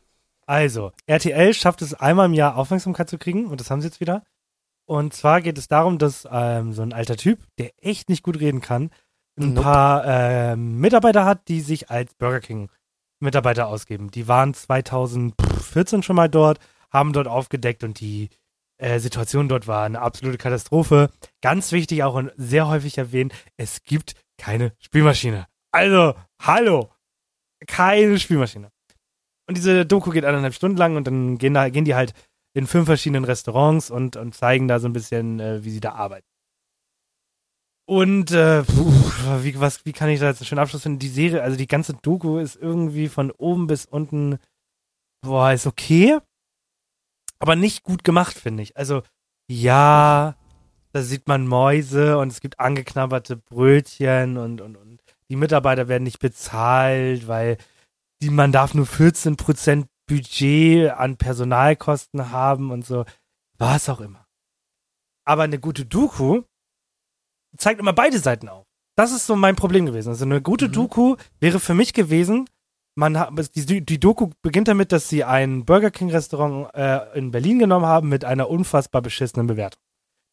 Also, 0.46 0.92
RTL 1.04 1.52
schafft 1.52 1.83
es 1.83 1.92
einmal 1.92 2.24
im 2.24 2.33
Jahr 2.33 2.57
Aufmerksamkeit 2.57 3.11
zu 3.11 3.18
kriegen 3.18 3.48
und 3.48 3.61
das 3.61 3.70
haben 3.70 3.83
sie 3.83 3.88
jetzt 3.88 4.00
wieder. 4.00 4.24
Und 4.88 5.12
zwar 5.12 5.42
geht 5.42 5.59
es 5.59 5.68
darum, 5.68 5.98
dass 5.98 6.27
ähm, 6.31 6.72
so 6.72 6.81
ein 6.81 6.94
alter 6.94 7.18
Typ, 7.18 7.40
der 7.59 7.72
echt 7.83 8.09
nicht 8.09 8.22
gut 8.22 8.40
reden 8.40 8.62
kann, 8.62 8.90
ein 9.38 9.53
Nope. 9.53 9.62
paar 9.62 10.05
ähm, 10.07 10.81
Mitarbeiter 10.81 11.27
hat, 11.27 11.46
die 11.48 11.61
sich 11.61 11.90
als 11.90 12.14
Burger 12.14 12.40
King 12.40 12.70
Mitarbeiter 13.20 13.68
ausgeben. 13.68 14.11
Die 14.11 14.29
waren 14.29 14.55
2014 14.55 16.03
schon 16.03 16.16
mal 16.16 16.31
dort, 16.31 16.59
haben 16.90 17.12
dort 17.12 17.29
aufgedeckt 17.29 17.85
und 17.85 18.01
die 18.01 18.31
äh, 18.79 18.98
Situation 18.98 19.48
dort 19.48 19.66
war 19.66 19.85
eine 19.85 20.01
absolute 20.01 20.38
Katastrophe. 20.38 21.11
Ganz 21.42 21.70
wichtig 21.72 22.03
auch 22.03 22.14
und 22.14 22.33
sehr 22.37 22.66
häufig 22.68 22.96
erwähnt, 22.96 23.35
es 23.59 23.83
gibt 23.83 24.14
keine 24.38 24.72
Spielmaschine. 24.79 25.48
Also, 25.70 26.14
hallo, 26.40 26.90
keine 27.66 28.18
Spielmaschine. 28.18 28.70
Und 29.46 29.59
diese 29.59 29.85
Doku 29.85 30.11
geht 30.11 30.24
eineinhalb 30.24 30.55
Stunden 30.55 30.79
lang 30.79 30.96
und 30.96 31.07
dann 31.07 31.37
gehen, 31.37 31.53
da, 31.53 31.68
gehen 31.68 31.85
die 31.85 31.94
halt 31.94 32.14
in 32.59 32.66
fünf 32.66 32.87
verschiedenen 32.87 33.25
Restaurants 33.25 33.90
und, 33.90 34.16
und 34.16 34.35
zeigen 34.35 34.68
da 34.68 34.81
so 34.81 34.88
ein 34.88 34.92
bisschen, 34.92 35.40
äh, 35.40 35.64
wie 35.64 35.71
sie 35.71 35.81
da 35.81 35.92
arbeiten. 35.92 36.27
Und 37.88 38.33
äh, 38.33 38.64
puh, 38.64 38.92
wie, 39.42 39.59
was, 39.59 39.87
wie 39.87 39.92
kann 39.92 40.11
ich 40.11 40.21
da 40.21 40.27
jetzt 40.27 40.40
einen 40.40 40.47
schönen 40.47 40.59
Abschluss 40.59 40.83
finden? 40.83 40.99
Die 40.99 41.09
Serie, 41.09 41.42
also 41.42 41.57
die 41.57 41.66
ganze 41.66 41.94
Doku 41.94 42.38
ist 42.38 42.57
irgendwie 42.57 43.09
von 43.09 43.31
oben 43.31 43.66
bis 43.66 43.87
unten, 43.87 44.38
boah, 45.23 45.53
ist 45.53 45.66
okay, 45.66 46.18
aber 47.38 47.57
nicht 47.57 47.85
gut 47.85 48.05
gemacht, 48.05 48.37
finde 48.37 48.62
ich. 48.62 48.77
Also, 48.77 49.03
ja, 49.51 50.37
da 50.92 51.03
sieht 51.03 51.29
man 51.29 51.47
Mäuse 51.47 52.18
und 52.18 52.29
es 52.29 52.40
gibt 52.40 52.61
angeknabberte 52.61 53.37
Brötchen 53.37 54.37
und, 54.37 54.61
und, 54.61 54.77
und 54.77 55.03
die 55.31 55.37
Mitarbeiter 55.37 55.88
werden 55.88 56.05
nicht 56.05 56.18
bezahlt, 56.18 57.29
weil 57.29 57.57
die, 58.21 58.31
man 58.31 58.53
darf 58.53 58.75
nur 58.75 58.87
14% 58.87 59.87
Budget 60.09 60.90
an 60.90 61.16
Personalkosten 61.16 62.33
haben 62.33 62.73
und 62.73 62.85
so. 62.85 63.05
Was 63.59 63.88
auch 63.88 64.01
immer. 64.01 64.27
Aber 65.25 65.42
eine 65.44 65.61
gute 65.61 65.85
Doku 65.87 66.42
zeigt 67.57 67.81
immer 67.81 67.92
beide 67.92 68.18
Seiten 68.18 68.49
auf. 68.49 68.66
Das 68.97 69.12
ist 69.12 69.27
so 69.27 69.37
mein 69.37 69.55
Problem 69.55 69.87
gewesen. 69.87 70.09
Also 70.09 70.25
eine 70.25 70.42
gute 70.42 70.68
Mhm. 70.68 70.73
Doku 70.73 71.16
wäre 71.38 71.61
für 71.61 71.75
mich 71.75 71.92
gewesen, 71.92 72.49
man 72.97 73.16
hat, 73.16 73.31
die, 73.55 73.85
die 73.85 74.01
Doku 74.01 74.31
beginnt 74.42 74.66
damit, 74.66 74.90
dass 74.90 75.09
sie 75.09 75.23
ein 75.23 75.64
Burger 75.64 75.92
King 75.92 76.11
Restaurant 76.11 76.75
äh, 76.75 77.16
in 77.16 77.31
Berlin 77.31 77.61
genommen 77.61 77.87
haben 77.87 78.09
mit 78.09 78.25
einer 78.25 78.51
unfassbar 78.51 79.03
beschissenen 79.03 79.47
Bewertung. 79.47 79.81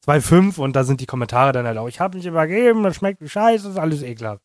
2,5 0.08 0.60
und 0.60 0.76
da 0.76 0.84
sind 0.84 1.00
die 1.02 1.06
Kommentare 1.06 1.52
dann 1.52 1.68
halt 1.68 1.78
auch, 1.78 1.88
ich 1.88 2.00
habe 2.00 2.18
nicht 2.18 2.26
übergeben, 2.26 2.82
das 2.84 2.96
schmeckt 2.96 3.22
wie 3.22 3.30
scheiße, 3.30 3.70
ist 3.70 3.78
alles 3.78 4.02
ekelhaft. 4.02 4.42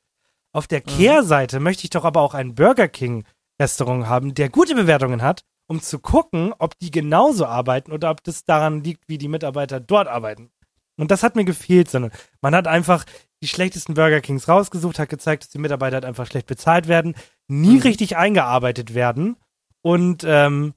Auf 0.53 0.67
der 0.67 0.81
Kehrseite 0.81 1.61
möchte 1.61 1.85
ich 1.85 1.91
doch 1.91 2.05
aber 2.05 2.21
auch 2.21 2.35
ein 2.35 2.55
Burger 2.55 2.89
King 2.89 3.25
Restaurant 3.61 4.09
haben, 4.09 4.35
der 4.35 4.49
gute 4.49 4.75
Bewertungen 4.75 5.23
hat, 5.23 5.45
um 5.69 5.81
zu 5.81 5.99
gucken, 6.01 6.53
ob 6.59 6.79
die 6.79 6.91
genauso 6.91 7.47
arbeiten 7.47 7.93
oder 7.93 8.11
ob 8.11 8.25
das 8.25 8.45
daran 8.45 8.83
liegt, 8.83 9.09
wie 9.09 9.19
die 9.19 9.29
Mitarbeiter 9.29 9.79
dort 9.79 10.09
arbeiten. 10.09 10.51
Und 10.97 11.11
das 11.11 11.23
hat 11.23 11.37
mir 11.37 11.45
gefehlt, 11.45 11.91
sondern 11.91 12.11
man 12.41 12.55
hat 12.55 12.67
einfach 12.67 13.05
die 13.43 13.49
schlechtesten 13.49 13.95
Burger 13.95 14.21
Kings 14.21 14.49
rausgesucht, 14.49 14.99
hat 14.99 15.09
gezeigt, 15.09 15.45
dass 15.45 15.51
die 15.51 15.59
Mitarbeiter 15.59 15.95
halt 15.95 16.05
einfach 16.05 16.27
schlecht 16.27 16.47
bezahlt 16.47 16.89
werden, 16.89 17.15
nie 17.49 17.77
Mhm. 17.77 17.83
richtig 17.83 18.17
eingearbeitet 18.17 18.95
werden 18.95 19.37
und 19.83 20.25
ähm, 20.27 20.75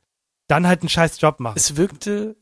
dann 0.48 0.68
halt 0.68 0.82
einen 0.82 0.90
scheiß 0.90 1.20
Job 1.20 1.40
machen. 1.40 1.56
Es 1.58 1.76
wirkte, 1.76 2.36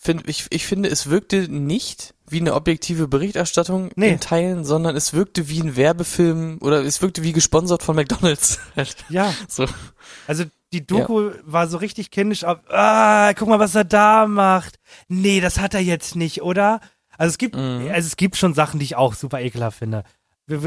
find, 0.00 0.28
ich, 0.28 0.46
ich 0.50 0.66
finde, 0.66 0.88
es 0.88 1.10
wirkte 1.10 1.48
nicht 1.52 2.14
wie 2.30 2.40
eine 2.40 2.54
objektive 2.54 3.08
Berichterstattung 3.08 3.90
Nee. 3.96 4.10
in 4.10 4.20
Teilen, 4.20 4.64
sondern 4.64 4.94
es 4.96 5.12
wirkte 5.12 5.48
wie 5.48 5.60
ein 5.60 5.76
Werbefilm 5.76 6.58
oder 6.60 6.82
es 6.84 7.02
wirkte 7.02 7.22
wie 7.22 7.32
gesponsert 7.32 7.82
von 7.82 7.96
McDonalds. 7.96 8.60
Ja, 9.08 9.34
so. 9.48 9.66
also 10.26 10.44
die 10.72 10.86
Doku 10.86 11.30
war 11.44 11.66
so 11.66 11.78
richtig 11.78 12.10
kindisch 12.10 12.44
auf, 12.44 12.58
ah, 12.70 13.32
guck 13.34 13.48
mal, 13.48 13.58
was 13.58 13.74
er 13.74 13.84
da 13.84 14.26
macht. 14.26 14.78
Nee, 15.08 15.40
das 15.40 15.58
hat 15.58 15.74
er 15.74 15.80
jetzt 15.80 16.14
nicht, 16.16 16.42
oder? 16.42 16.80
Also 17.16 17.30
es 17.32 17.38
gibt, 17.38 17.56
Mhm. 17.56 17.88
also 17.92 18.06
es 18.06 18.16
gibt 18.16 18.36
schon 18.36 18.54
Sachen, 18.54 18.78
die 18.78 18.84
ich 18.84 18.96
auch 18.96 19.14
super 19.14 19.40
ekelhaft 19.40 19.78
finde. 19.78 20.04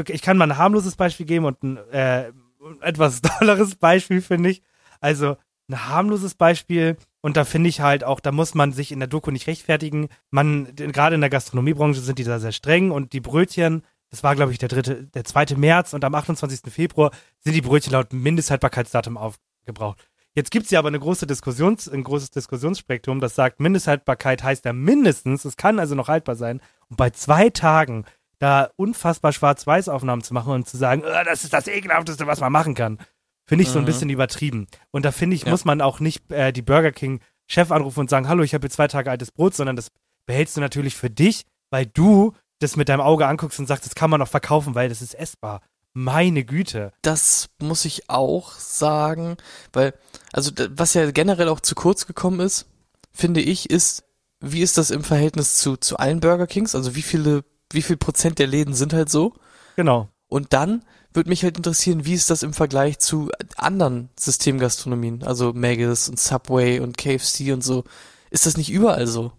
Ich 0.08 0.22
kann 0.22 0.36
mal 0.36 0.50
ein 0.50 0.58
harmloses 0.58 0.96
Beispiel 0.96 1.26
geben 1.26 1.44
und 1.46 1.62
ein 1.62 1.76
äh, 1.92 2.32
etwas 2.80 3.20
dolleres 3.40 3.76
Beispiel, 3.76 4.20
finde 4.20 4.50
ich. 4.50 4.62
Also 5.00 5.36
ein 5.68 5.88
harmloses 5.88 6.34
Beispiel 6.34 6.96
und 7.22 7.36
da 7.36 7.44
finde 7.44 7.68
ich 7.68 7.80
halt 7.80 8.04
auch, 8.04 8.20
da 8.20 8.32
muss 8.32 8.54
man 8.54 8.72
sich 8.72 8.92
in 8.92 8.98
der 8.98 9.08
Doku 9.08 9.30
nicht 9.30 9.46
rechtfertigen. 9.46 10.08
Man, 10.30 10.74
gerade 10.74 11.14
in 11.14 11.20
der 11.20 11.30
Gastronomiebranche 11.30 12.00
sind 12.00 12.18
die 12.18 12.24
da 12.24 12.38
sehr 12.40 12.52
streng 12.52 12.90
und 12.90 13.12
die 13.12 13.20
Brötchen, 13.20 13.84
das 14.10 14.22
war 14.22 14.34
glaube 14.34 14.52
ich 14.52 14.58
der 14.58 14.68
dritte, 14.68 15.04
der 15.04 15.24
zweite 15.24 15.56
März 15.56 15.94
und 15.94 16.04
am 16.04 16.14
28. 16.14 16.60
Februar 16.72 17.12
sind 17.38 17.54
die 17.54 17.62
Brötchen 17.62 17.92
laut 17.92 18.12
Mindesthaltbarkeitsdatum 18.12 19.16
aufgebraucht. 19.16 20.04
Jetzt 20.34 20.50
gibt's 20.50 20.70
ja 20.70 20.78
aber 20.78 20.88
eine 20.88 20.98
große 20.98 21.26
Diskussions, 21.26 21.88
ein 21.88 22.02
großes 22.02 22.30
Diskussionsspektrum, 22.30 23.20
das 23.20 23.34
sagt, 23.34 23.60
Mindesthaltbarkeit 23.60 24.42
heißt 24.42 24.64
ja 24.64 24.72
mindestens, 24.72 25.44
es 25.44 25.56
kann 25.56 25.78
also 25.78 25.94
noch 25.94 26.08
haltbar 26.08 26.36
sein. 26.36 26.60
Und 26.88 26.96
bei 26.96 27.10
zwei 27.10 27.50
Tagen 27.50 28.04
da 28.38 28.70
unfassbar 28.76 29.32
Schwarz-Weiß-Aufnahmen 29.32 30.22
zu 30.22 30.34
machen 30.34 30.52
und 30.52 30.66
zu 30.66 30.76
sagen, 30.76 31.04
"Ah, 31.04 31.22
das 31.22 31.44
ist 31.44 31.52
das 31.52 31.68
ekelhafteste, 31.68 32.26
was 32.26 32.40
man 32.40 32.50
machen 32.50 32.74
kann, 32.74 32.98
finde 33.46 33.62
ich 33.64 33.70
so 33.70 33.78
ein 33.78 33.82
Mhm. 33.82 33.86
bisschen 33.86 34.10
übertrieben. 34.10 34.66
Und 34.90 35.04
da 35.04 35.12
finde 35.12 35.36
ich, 35.36 35.44
Ja. 35.44 35.50
muss 35.50 35.64
man 35.64 35.80
auch 35.80 36.00
nicht 36.00 36.30
äh, 36.30 36.52
die 36.52 36.62
Burger 36.62 36.92
King 36.92 37.20
Chef 37.48 37.70
anrufen 37.70 38.00
und 38.00 38.10
sagen, 38.10 38.28
hallo, 38.28 38.42
ich 38.42 38.54
habe 38.54 38.62
hier 38.62 38.70
zwei 38.70 38.88
Tage 38.88 39.10
altes 39.10 39.30
Brot, 39.32 39.54
sondern 39.54 39.76
das 39.76 39.88
behältst 40.26 40.56
du 40.56 40.60
natürlich 40.60 40.94
für 40.96 41.10
dich, 41.10 41.44
weil 41.70 41.86
du 41.86 42.32
das 42.60 42.76
mit 42.76 42.88
deinem 42.88 43.00
Auge 43.00 43.26
anguckst 43.26 43.58
und 43.58 43.66
sagst, 43.66 43.84
das 43.86 43.94
kann 43.94 44.08
man 44.10 44.20
noch 44.20 44.28
verkaufen, 44.28 44.74
weil 44.74 44.88
das 44.88 45.02
ist 45.02 45.14
essbar. 45.14 45.60
Meine 45.94 46.44
Güte. 46.44 46.92
Das 47.02 47.50
muss 47.60 47.84
ich 47.84 48.08
auch 48.08 48.52
sagen, 48.52 49.36
weil, 49.72 49.92
also 50.32 50.52
was 50.70 50.94
ja 50.94 51.10
generell 51.10 51.48
auch 51.48 51.60
zu 51.60 51.74
kurz 51.74 52.06
gekommen 52.06 52.40
ist, 52.40 52.66
finde 53.12 53.40
ich, 53.42 53.68
ist, 53.68 54.04
wie 54.40 54.62
ist 54.62 54.78
das 54.78 54.90
im 54.90 55.04
Verhältnis 55.04 55.56
zu, 55.56 55.76
zu 55.76 55.98
allen 55.98 56.20
Burger 56.20 56.46
Kings? 56.46 56.74
Also 56.74 56.94
wie 56.94 57.02
viele, 57.02 57.44
wie 57.70 57.82
viel 57.82 57.96
Prozent 57.98 58.38
der 58.38 58.46
Läden 58.46 58.72
sind 58.74 58.92
halt 58.94 59.10
so? 59.10 59.34
Genau. 59.76 60.08
Und 60.28 60.52
dann 60.54 60.82
würde 61.14 61.28
mich 61.28 61.42
halt 61.42 61.56
interessieren, 61.56 62.04
wie 62.04 62.14
ist 62.14 62.30
das 62.30 62.42
im 62.42 62.52
Vergleich 62.52 62.98
zu 62.98 63.30
anderen 63.56 64.08
Systemgastronomien, 64.18 65.22
also 65.22 65.52
Maggis 65.52 66.08
und 66.08 66.18
Subway 66.18 66.80
und 66.80 66.96
KFC 66.96 67.52
und 67.52 67.62
so. 67.62 67.84
Ist 68.30 68.46
das 68.46 68.56
nicht 68.56 68.70
überall 68.70 69.06
so? 69.06 69.32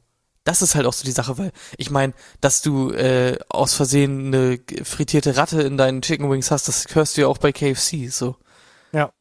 Das 0.43 0.61
ist 0.61 0.75
halt 0.75 0.85
auch 0.85 0.93
so 0.93 1.05
die 1.05 1.11
Sache, 1.11 1.37
weil 1.37 1.51
ich 1.77 1.89
meine, 1.89 2.13
dass 2.41 2.61
du 2.61 2.91
äh, 2.91 3.39
aus 3.49 3.73
Versehen 3.73 4.27
eine 4.27 4.59
frittierte 4.83 5.37
Ratte 5.37 5.61
in 5.61 5.77
deinen 5.77 6.01
Chicken 6.01 6.29
Wings 6.29 6.51
hast, 6.51 6.67
das 6.67 6.85
hörst 6.93 7.15
du 7.15 7.21
ja 7.21 7.27
auch 7.27 7.37
bei 7.37 7.51
KFC 7.51 8.11
so. 8.11 8.35
Ja. 8.91 9.11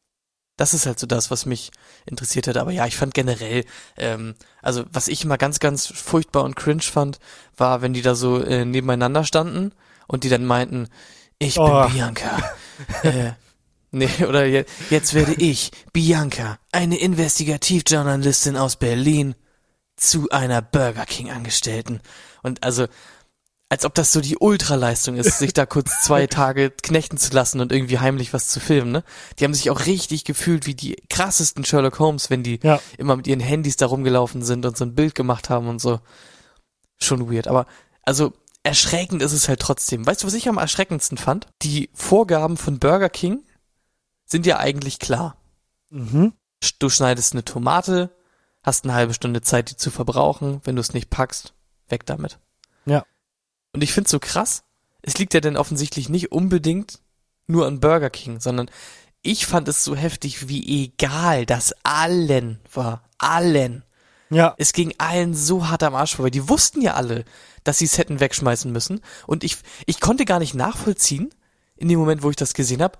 Das 0.57 0.73
ist 0.73 0.85
halt 0.85 0.99
so 0.99 1.07
das, 1.07 1.31
was 1.31 1.45
mich 1.45 1.71
interessiert 2.05 2.47
hat. 2.47 2.57
Aber 2.57 2.71
ja, 2.71 2.85
ich 2.85 2.97
fand 2.97 3.13
generell, 3.13 3.65
ähm, 3.97 4.35
also 4.61 4.83
was 4.91 5.07
ich 5.07 5.23
immer 5.23 5.37
ganz, 5.37 5.59
ganz 5.59 5.87
furchtbar 5.87 6.43
und 6.43 6.55
cringe 6.55 6.81
fand, 6.81 7.19
war, 7.57 7.81
wenn 7.81 7.93
die 7.93 8.01
da 8.01 8.15
so 8.15 8.41
äh, 8.41 8.65
nebeneinander 8.65 9.23
standen 9.23 9.71
und 10.07 10.25
die 10.25 10.29
dann 10.29 10.45
meinten, 10.45 10.89
ich 11.43 11.57
Oh. 11.59 11.83
bin 11.85 11.93
Bianca. 11.93 12.37
äh, 13.03 13.31
nee, 13.91 14.09
oder 14.27 14.45
je, 14.45 14.65
jetzt 14.89 15.13
werde 15.13 15.33
ich, 15.35 15.71
Bianca, 15.93 16.57
eine 16.71 16.97
Investigativjournalistin 16.99 18.57
aus 18.57 18.75
Berlin, 18.77 19.35
zu 19.95 20.27
einer 20.31 20.61
Burger 20.61 21.05
King 21.05 21.29
Angestellten. 21.29 22.01
Und 22.41 22.63
also, 22.63 22.87
als 23.69 23.85
ob 23.85 23.93
das 23.93 24.11
so 24.11 24.21
die 24.21 24.37
Ultraleistung 24.37 25.15
ist, 25.17 25.37
sich 25.37 25.53
da 25.53 25.65
kurz 25.67 26.01
zwei 26.01 26.25
Tage 26.27 26.71
knechten 26.71 27.17
zu 27.17 27.31
lassen 27.33 27.59
und 27.61 27.71
irgendwie 27.71 27.99
heimlich 27.99 28.33
was 28.33 28.47
zu 28.49 28.59
filmen, 28.59 28.91
ne? 28.91 29.03
Die 29.39 29.43
haben 29.45 29.53
sich 29.53 29.69
auch 29.69 29.85
richtig 29.85 30.25
gefühlt 30.25 30.65
wie 30.65 30.73
die 30.75 30.95
krassesten 31.09 31.63
Sherlock 31.63 31.99
Holmes, 31.99 32.29
wenn 32.31 32.41
die 32.43 32.59
Ja. 32.63 32.79
immer 32.97 33.15
mit 33.15 33.27
ihren 33.27 33.39
Handys 33.39 33.77
da 33.77 33.85
rumgelaufen 33.85 34.41
sind 34.43 34.65
und 34.65 34.75
so 34.77 34.83
ein 34.83 34.95
Bild 34.95 35.13
gemacht 35.15 35.49
haben 35.51 35.67
und 35.67 35.79
so. 35.79 35.99
Schon 36.99 37.31
weird. 37.31 37.47
Aber, 37.47 37.65
also, 38.01 38.33
erschreckend 38.63 39.21
ist 39.21 39.33
es 39.33 39.47
halt 39.47 39.59
trotzdem. 39.59 40.05
Weißt 40.05 40.23
du, 40.23 40.27
was 40.27 40.33
ich 40.33 40.47
am 40.47 40.57
erschreckendsten 40.57 41.17
fand? 41.17 41.47
Die 41.61 41.89
Vorgaben 41.93 42.57
von 42.57 42.79
Burger 42.79 43.09
King 43.09 43.43
sind 44.25 44.45
ja 44.45 44.57
eigentlich 44.57 44.99
klar. 44.99 45.37
Mhm. 45.89 46.33
Du 46.79 46.89
schneidest 46.89 47.33
eine 47.33 47.43
Tomate, 47.43 48.09
hast 48.63 48.85
eine 48.85 48.93
halbe 48.93 49.13
Stunde 49.13 49.41
Zeit, 49.41 49.69
die 49.69 49.75
zu 49.75 49.91
verbrauchen. 49.91 50.61
Wenn 50.63 50.75
du 50.75 50.81
es 50.81 50.93
nicht 50.93 51.09
packst, 51.09 51.53
weg 51.89 52.05
damit. 52.05 52.39
Ja. 52.85 53.05
Und 53.73 53.83
ich 53.83 53.91
find's 53.93 54.11
so 54.11 54.19
krass. 54.19 54.63
Es 55.01 55.17
liegt 55.17 55.33
ja 55.33 55.41
dann 55.41 55.57
offensichtlich 55.57 56.07
nicht 56.07 56.31
unbedingt 56.31 56.99
nur 57.47 57.67
an 57.67 57.81
Burger 57.81 58.09
King, 58.09 58.39
sondern 58.39 58.71
ich 59.21 59.45
fand 59.45 59.67
es 59.67 59.83
so 59.83 59.95
heftig, 59.95 60.47
wie 60.47 60.85
egal 60.85 61.45
das 61.45 61.73
allen 61.83 62.59
war. 62.73 63.03
Allen. 63.17 63.83
Ja. 64.29 64.55
Es 64.57 64.73
ging 64.73 64.93
allen 64.97 65.33
so 65.33 65.67
hart 65.67 65.83
am 65.83 65.95
Arsch 65.95 66.15
vorbei. 66.15 66.29
Die 66.29 66.49
wussten 66.49 66.81
ja 66.81 66.93
alle, 66.93 67.25
dass 67.63 67.77
sie 67.77 67.85
es 67.85 67.97
hätten 67.97 68.19
wegschmeißen 68.19 68.71
müssen. 68.71 69.01
Und 69.27 69.43
ich, 69.43 69.57
ich 69.85 69.99
konnte 69.99 70.25
gar 70.25 70.39
nicht 70.39 70.55
nachvollziehen, 70.55 71.33
in 71.75 71.89
dem 71.89 71.99
Moment, 71.99 72.23
wo 72.23 72.29
ich 72.29 72.35
das 72.35 72.53
gesehen 72.53 72.81
habe, 72.81 72.97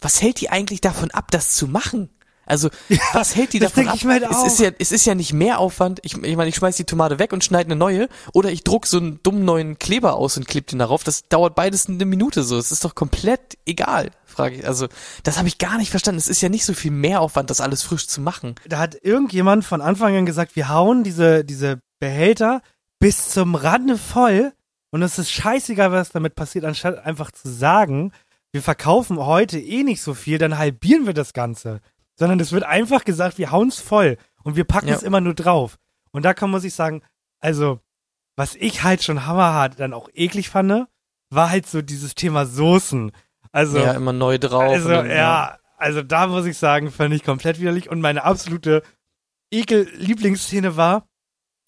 was 0.00 0.20
hält 0.20 0.40
die 0.40 0.50
eigentlich 0.50 0.80
davon 0.80 1.10
ab, 1.10 1.30
das 1.30 1.54
zu 1.54 1.66
machen? 1.66 2.10
Also, 2.46 2.70
was 3.12 3.36
hält 3.36 3.52
die 3.52 3.58
davon 3.58 3.88
ab? 3.88 3.98
halt 4.04 4.24
es, 4.30 4.44
ist 4.44 4.60
ja, 4.60 4.70
es 4.78 4.92
ist 4.92 5.04
ja 5.04 5.14
nicht 5.14 5.32
mehr 5.32 5.58
Aufwand. 5.58 6.00
Ich, 6.02 6.14
ich 6.16 6.36
meine, 6.36 6.48
ich 6.48 6.56
schmeiß 6.56 6.76
die 6.76 6.84
Tomate 6.84 7.18
weg 7.18 7.32
und 7.32 7.44
schneide 7.44 7.66
eine 7.66 7.76
neue. 7.76 8.08
Oder 8.32 8.50
ich 8.50 8.64
druck 8.64 8.86
so 8.86 8.98
einen 8.98 9.22
dummen 9.22 9.44
neuen 9.44 9.78
Kleber 9.78 10.14
aus 10.14 10.36
und 10.36 10.48
klebe 10.48 10.66
den 10.66 10.78
darauf. 10.78 11.04
Das 11.04 11.28
dauert 11.28 11.54
beides 11.54 11.88
eine 11.88 12.04
Minute 12.06 12.42
so. 12.42 12.56
Es 12.56 12.72
ist 12.72 12.84
doch 12.84 12.94
komplett 12.94 13.58
egal, 13.66 14.10
frage 14.24 14.56
ich. 14.56 14.66
Also, 14.66 14.86
das 15.24 15.38
habe 15.38 15.48
ich 15.48 15.58
gar 15.58 15.76
nicht 15.76 15.90
verstanden. 15.90 16.18
Es 16.18 16.28
ist 16.28 16.40
ja 16.40 16.48
nicht 16.48 16.64
so 16.64 16.72
viel 16.72 16.92
Mehraufwand, 16.92 17.50
das 17.50 17.60
alles 17.60 17.82
frisch 17.82 18.06
zu 18.06 18.20
machen. 18.20 18.54
Da 18.66 18.78
hat 18.78 18.96
irgendjemand 19.02 19.64
von 19.64 19.80
Anfang 19.80 20.16
an 20.16 20.26
gesagt, 20.26 20.56
wir 20.56 20.68
hauen 20.68 21.04
diese, 21.04 21.44
diese 21.44 21.80
Behälter 21.98 22.62
bis 22.98 23.28
zum 23.30 23.54
Rande 23.54 23.98
voll 23.98 24.52
und 24.90 25.02
es 25.02 25.18
ist 25.18 25.30
scheißegal, 25.30 25.92
was 25.92 26.10
damit 26.10 26.34
passiert, 26.34 26.64
anstatt 26.64 27.04
einfach 27.04 27.30
zu 27.30 27.50
sagen, 27.50 28.12
wir 28.52 28.62
verkaufen 28.62 29.18
heute 29.18 29.58
eh 29.58 29.82
nicht 29.82 30.00
so 30.00 30.14
viel, 30.14 30.38
dann 30.38 30.56
halbieren 30.56 31.06
wir 31.06 31.12
das 31.12 31.34
Ganze. 31.34 31.80
Sondern 32.16 32.40
es 32.40 32.52
wird 32.52 32.64
einfach 32.64 33.04
gesagt, 33.04 33.38
wir 33.38 33.50
hauen's 33.52 33.78
voll 33.80 34.16
und 34.42 34.56
wir 34.56 34.64
packen 34.64 34.88
Ja. 34.88 34.94
es 34.94 35.02
immer 35.02 35.20
nur 35.20 35.34
drauf. 35.34 35.76
Und 36.10 36.24
da 36.24 36.34
kann 36.34 36.50
man 36.50 36.60
sich 36.60 36.74
sagen, 36.74 37.02
also, 37.40 37.80
was 38.36 38.54
ich 38.54 38.82
halt 38.82 39.02
schon 39.02 39.26
hammerhart 39.26 39.78
dann 39.78 39.92
auch 39.92 40.08
eklig 40.14 40.48
fand, 40.48 40.86
war 41.30 41.50
halt 41.50 41.66
so 41.66 41.82
dieses 41.82 42.14
Thema 42.14 42.46
Soßen. 42.46 43.12
Also, 43.52 43.78
ja, 43.78 43.92
immer 43.92 44.12
neu 44.12 44.38
drauf. 44.38 44.62
also, 44.72 44.88
dann, 44.88 45.10
ja, 45.10 45.58
also 45.76 46.02
da 46.02 46.26
muss 46.26 46.46
ich 46.46 46.56
sagen, 46.56 46.90
fand 46.90 47.12
ich 47.14 47.22
komplett 47.24 47.60
widerlich. 47.60 47.90
Und 47.90 48.00
meine 48.00 48.24
absolute 48.24 48.82
Ekel-Lieblingsszene 49.50 50.76
war, 50.76 51.06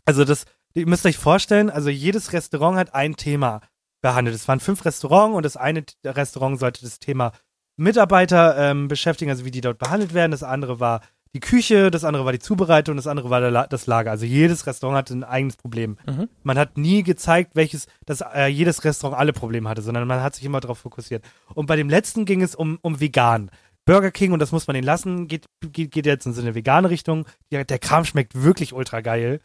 also 0.04 0.24
das, 0.24 0.44
ihr 0.74 0.86
müsst 0.86 1.06
euch 1.06 1.18
vorstellen, 1.18 1.70
also 1.70 1.90
jedes 1.90 2.32
Restaurant 2.32 2.76
hat 2.78 2.94
ein 2.94 3.16
Thema 3.16 3.60
behandelt. 4.00 4.36
Es 4.36 4.48
waren 4.48 4.60
fünf 4.60 4.84
Restaurants 4.84 5.36
und 5.36 5.42
das 5.44 5.56
eine 5.56 5.84
Restaurant 6.04 6.58
sollte 6.58 6.82
das 6.82 6.98
Thema 7.00 7.32
Mitarbeiter 7.78 8.56
ähm, 8.58 8.88
beschäftigen, 8.88 9.30
also 9.30 9.44
wie 9.44 9.50
die 9.50 9.60
dort 9.60 9.78
behandelt 9.78 10.12
werden. 10.12 10.32
Das 10.32 10.42
andere 10.42 10.80
war 10.80 11.00
die 11.34 11.40
Küche, 11.40 11.90
das 11.90 12.04
andere 12.04 12.24
war 12.24 12.32
die 12.32 12.38
Zubereitung, 12.38 12.96
das 12.96 13.06
andere 13.06 13.30
war 13.30 13.40
La 13.40 13.66
das 13.66 13.86
Lager. 13.86 14.10
Also 14.10 14.24
jedes 14.26 14.66
Restaurant 14.66 14.96
hatte 14.96 15.14
ein 15.14 15.24
eigenes 15.24 15.56
Problem. 15.56 15.96
Mhm. 16.06 16.28
Man 16.42 16.58
hat 16.58 16.76
nie 16.78 17.02
gezeigt, 17.02 17.52
welches, 17.54 17.86
dass 18.06 18.20
äh, 18.20 18.46
jedes 18.46 18.84
Restaurant 18.84 19.18
alle 19.18 19.32
Probleme 19.32 19.68
hatte, 19.68 19.82
sondern 19.82 20.08
man 20.08 20.22
hat 20.22 20.34
sich 20.34 20.44
immer 20.44 20.60
darauf 20.60 20.78
fokussiert. 20.78 21.24
Und 21.54 21.66
bei 21.66 21.76
dem 21.76 21.88
letzten 21.88 22.24
ging 22.24 22.42
es 22.42 22.54
um, 22.54 22.78
um 22.82 23.00
vegan. 23.00 23.50
Burger 23.84 24.10
King, 24.10 24.32
und 24.32 24.40
das 24.40 24.52
muss 24.52 24.66
man 24.66 24.74
den 24.74 24.84
lassen, 24.84 25.28
geht, 25.28 25.46
geht, 25.72 25.92
geht 25.92 26.06
jetzt 26.06 26.26
in 26.26 26.34
so 26.34 26.42
eine 26.42 26.54
vegane 26.54 26.90
Richtung. 26.90 27.26
Der, 27.50 27.64
der 27.64 27.78
Kram 27.78 28.04
schmeckt 28.04 28.42
wirklich 28.42 28.72
ultra 28.72 29.00
geil. 29.00 29.40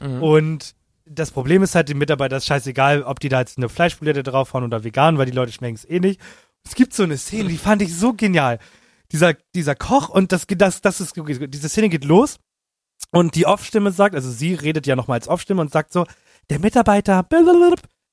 Mhm. 0.00 0.22
Und 0.22 0.74
das 1.06 1.30
Problem 1.30 1.62
ist 1.62 1.74
halt, 1.74 1.88
den 1.88 1.98
Mitarbeitern 1.98 2.38
ist 2.38 2.46
scheißegal, 2.46 3.02
ob 3.02 3.20
die 3.20 3.28
da 3.28 3.40
jetzt 3.40 3.58
eine 3.58 3.68
Fleischpulette 3.68 4.22
draufhauen 4.22 4.64
oder 4.64 4.84
vegan, 4.84 5.18
weil 5.18 5.26
die 5.26 5.32
Leute 5.32 5.52
schmecken 5.52 5.74
es 5.74 5.88
eh 5.88 6.00
nicht. 6.00 6.20
Es 6.66 6.74
gibt 6.74 6.94
so 6.94 7.02
eine 7.02 7.18
Szene, 7.18 7.48
die 7.48 7.58
fand 7.58 7.82
ich 7.82 7.94
so 7.94 8.14
genial. 8.14 8.58
Dieser, 9.12 9.34
dieser 9.54 9.74
Koch 9.74 10.08
und 10.08 10.32
das, 10.32 10.46
das, 10.48 10.80
das 10.80 11.00
ist, 11.00 11.14
diese 11.16 11.68
Szene 11.68 11.88
geht 11.88 12.04
los 12.04 12.38
und 13.12 13.34
die 13.34 13.46
Off-Stimme 13.46 13.92
sagt, 13.92 14.14
also 14.14 14.30
sie 14.30 14.54
redet 14.54 14.86
ja 14.86 14.96
nochmal 14.96 15.18
als 15.18 15.28
Off-Stimme 15.28 15.60
und 15.60 15.70
sagt 15.70 15.92
so, 15.92 16.06
der 16.50 16.58
Mitarbeiter 16.58 17.24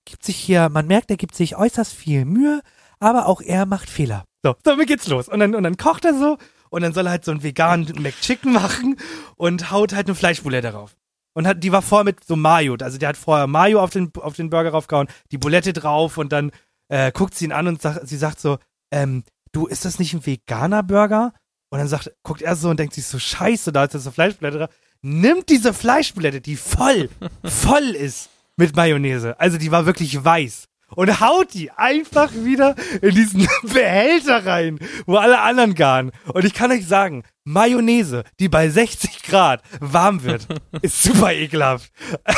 gibt 0.06 0.24
sich 0.24 0.36
hier, 0.36 0.70
man 0.70 0.88
merkt, 0.88 1.10
er 1.10 1.18
gibt 1.18 1.36
sich 1.36 1.56
äußerst 1.56 1.94
viel 1.94 2.26
Mühe, 2.26 2.62
aber 3.00 3.28
auch 3.28 3.42
er 3.42 3.66
macht 3.66 3.90
Fehler. 3.90 4.26
So, 4.44 4.56
damit 4.64 4.88
geht's 4.88 5.08
los. 5.08 5.28
Und 5.28 5.40
dann, 5.40 5.56
und 5.56 5.64
dann 5.64 5.78
kocht 5.78 6.06
er 6.06 6.14
so 6.14 6.38
und 6.70 6.82
dann 6.82 6.94
soll 6.94 7.08
er 7.08 7.12
halt 7.12 7.26
so 7.26 7.32
einen 7.32 7.44
veganen 7.44 7.88
McChicken 8.02 8.54
machen 8.54 8.98
und 9.38 9.72
haut 9.72 9.94
halt 9.94 10.08
eine 10.08 10.16
Fleischboulette 10.16 10.72
drauf. 10.72 10.96
Und 11.34 11.48
hat, 11.48 11.64
die 11.64 11.72
war 11.72 11.82
vorher 11.82 12.04
mit 12.04 12.24
so 12.26 12.36
Mayo. 12.36 12.76
Also 12.82 12.98
der 12.98 13.10
hat 13.10 13.18
vorher 13.18 13.48
Mayo 13.48 13.80
auf 13.82 13.92
den, 13.92 14.12
auf 14.16 14.36
den 14.36 14.50
Burger 14.50 14.72
raufgehauen, 14.72 15.08
die 15.32 15.38
Boulette 15.38 15.74
drauf 15.74 16.18
und 16.18 16.32
dann 16.32 16.52
äh, 16.92 17.12
guckt 17.12 17.36
sie 17.36 17.46
ihn 17.46 17.52
an 17.52 17.68
und 17.68 17.82
sagt, 17.82 18.08
sie 18.08 18.18
sagt 18.18 18.40
so, 18.40 18.60
ähm, 18.92 19.24
du, 19.54 19.66
ist 19.66 19.86
das 19.86 19.98
nicht 19.98 20.14
ein 20.14 20.26
veganer 20.26 20.84
Burger? 20.84 21.34
Und 21.70 21.80
dann 21.80 21.88
sagt, 21.88 22.12
guckt 22.24 22.42
er 22.42 22.56
so 22.58 22.70
und 22.70 22.80
denkt 22.80 22.94
sich 22.94 23.06
so, 23.06 23.18
scheiße, 23.18 23.72
da 23.72 23.86
ist 23.86 23.96
das 23.96 24.06
eine 24.06 24.14
Fleischboulette 24.14 24.58
drauf. 24.58 24.70
Nimmt 25.02 25.50
diese 25.50 25.74
Fleischboulette, 25.74 26.42
die 26.42 26.58
voll, 26.58 27.10
voll 27.44 27.96
ist 27.96 28.30
mit 28.58 28.76
Mayonnaise. 28.76 29.40
Also 29.40 29.58
die 29.58 29.72
war 29.72 29.86
wirklich 29.86 30.24
weiß. 30.24 30.66
Und 30.96 31.20
haut 31.20 31.54
die 31.54 31.72
einfach 31.72 32.32
wieder 32.34 32.76
in 33.02 33.16
diesen 33.16 33.48
Behälter 33.64 34.46
rein, 34.46 34.80
wo 35.06 35.16
alle 35.16 35.42
anderen 35.42 35.76
garen. 35.76 36.12
Und 36.34 36.46
ich 36.46 36.54
kann 36.54 36.72
euch 36.72 36.88
sagen, 36.88 37.24
Mayonnaise, 37.44 38.24
die 38.40 38.50
bei 38.50 38.70
60 38.70 39.24
Grad 39.24 39.62
warm 39.80 40.24
wird, 40.24 40.48
ist 40.82 41.02
super 41.02 41.34
ekelhaft. 41.34 41.92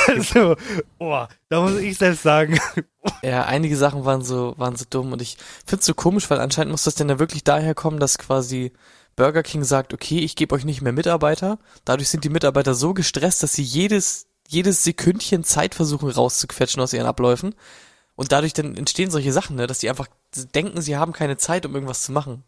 Also, 0.07 0.55
boah, 0.97 1.27
da 1.49 1.61
muss 1.61 1.77
ich 1.77 1.97
selbst 1.97 2.23
sagen, 2.23 2.59
Ja, 3.21 3.45
einige 3.45 3.77
Sachen 3.77 4.05
waren 4.05 4.23
so, 4.23 4.53
waren 4.57 4.75
so 4.75 4.85
dumm 4.89 5.11
und 5.11 5.21
ich 5.21 5.37
find's 5.65 5.85
so 5.85 5.93
komisch, 5.93 6.29
weil 6.29 6.39
anscheinend 6.39 6.71
muss 6.71 6.83
das 6.83 6.95
denn 6.95 7.09
ja 7.09 7.19
wirklich 7.19 7.43
daher 7.43 7.75
kommen, 7.75 7.99
dass 7.99 8.17
quasi 8.17 8.71
Burger 9.15 9.43
King 9.43 9.63
sagt, 9.63 9.93
okay, 9.93 10.19
ich 10.19 10.35
gebe 10.35 10.55
euch 10.55 10.65
nicht 10.65 10.81
mehr 10.81 10.93
Mitarbeiter. 10.93 11.59
Dadurch 11.85 12.09
sind 12.09 12.23
die 12.23 12.29
Mitarbeiter 12.29 12.73
so 12.73 12.93
gestresst, 12.93 13.43
dass 13.43 13.53
sie 13.53 13.63
jedes, 13.63 14.27
jedes 14.47 14.83
Sekündchen 14.83 15.43
Zeit 15.43 15.75
versuchen 15.75 16.09
rauszuquetschen 16.09 16.81
aus 16.81 16.93
ihren 16.93 17.05
Abläufen. 17.05 17.55
Und 18.23 18.31
dadurch 18.31 18.53
dann 18.53 18.75
entstehen 18.75 19.11
solche 19.11 19.31
Sachen, 19.33 19.55
ne, 19.57 19.67
dass 19.67 19.79
die 19.79 19.89
einfach 19.89 20.07
denken, 20.55 20.81
sie 20.81 20.97
haben 20.97 21.13
keine 21.13 21.37
Zeit, 21.37 21.65
um 21.65 21.73
irgendwas 21.73 22.03
zu 22.03 22.11
machen. 22.11 22.43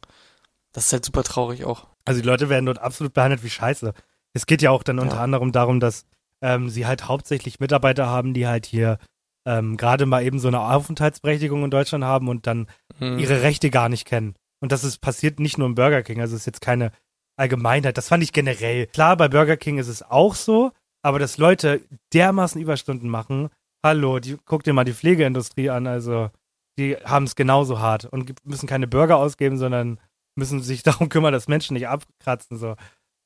Das 0.73 0.87
ist 0.87 0.93
halt 0.93 1.05
super 1.05 1.23
traurig 1.23 1.65
auch. 1.65 1.87
Also 2.05 2.21
die 2.21 2.27
Leute 2.27 2.49
werden 2.49 2.65
dort 2.65 2.79
absolut 2.79 3.13
behandelt 3.13 3.43
wie 3.43 3.49
Scheiße. 3.49 3.93
Es 4.33 4.45
geht 4.45 4.61
ja 4.61 4.71
auch 4.71 4.83
dann 4.83 4.99
unter 4.99 5.15
Ja. 5.17 5.21
anderem 5.21 5.51
darum, 5.51 5.79
dass 5.79 6.05
ähm, 6.41 6.69
sie 6.69 6.85
halt 6.85 7.07
hauptsächlich 7.07 7.59
Mitarbeiter 7.59 8.07
haben, 8.07 8.33
die 8.33 8.47
halt 8.47 8.65
hier 8.65 8.99
ähm, 9.47 9.77
gerade 9.77 10.05
mal 10.05 10.23
eben 10.23 10.39
so 10.39 10.47
eine 10.47 10.59
Aufenthaltsberechtigung 10.61 11.63
in 11.63 11.71
Deutschland 11.71 12.03
haben 12.03 12.27
und 12.29 12.47
dann 12.47 12.67
Hm. 12.99 13.19
ihre 13.19 13.41
Rechte 13.41 13.69
gar 13.69 13.89
nicht 13.89 14.05
kennen. 14.05 14.35
Und 14.61 14.71
das 14.71 14.83
ist 14.83 14.99
passiert 14.99 15.39
nicht 15.39 15.57
nur 15.57 15.67
im 15.67 15.75
Burger 15.75 16.01
King, 16.03 16.21
also 16.21 16.35
es 16.35 16.41
ist 16.41 16.45
jetzt 16.47 16.61
keine 16.61 16.91
Allgemeinheit. 17.37 17.97
Das 17.97 18.07
fand 18.07 18.23
ich 18.23 18.31
generell. 18.33 18.87
Klar, 18.87 19.17
bei 19.17 19.27
Burger 19.27 19.57
King 19.57 19.77
ist 19.77 19.87
es 19.89 20.01
auch 20.01 20.35
so, 20.35 20.71
aber 21.03 21.19
dass 21.19 21.37
Leute 21.37 21.81
dermaßen 22.13 22.59
Überstunden 22.61 23.09
machen, 23.09 23.49
hallo, 23.85 24.19
die, 24.19 24.37
guck 24.45 24.63
dir 24.63 24.73
mal 24.73 24.83
die 24.83 24.93
Pflegeindustrie 24.93 25.69
an, 25.69 25.85
also 25.87 26.31
die 26.77 26.95
haben 26.95 27.25
es 27.25 27.35
genauso 27.35 27.79
hart 27.79 28.05
und 28.05 28.33
müssen 28.43 28.67
keine 28.67 28.87
Burger 28.87 29.17
ausgeben, 29.17 29.57
sondern 29.57 29.99
müssen 30.35 30.61
sich 30.61 30.83
darum 30.83 31.07
kümmern, 31.09 31.31
dass 31.31 31.47
Menschen 31.47 31.75
nicht 31.75 31.87
abkratzen. 31.87 32.57
So. 32.57 32.75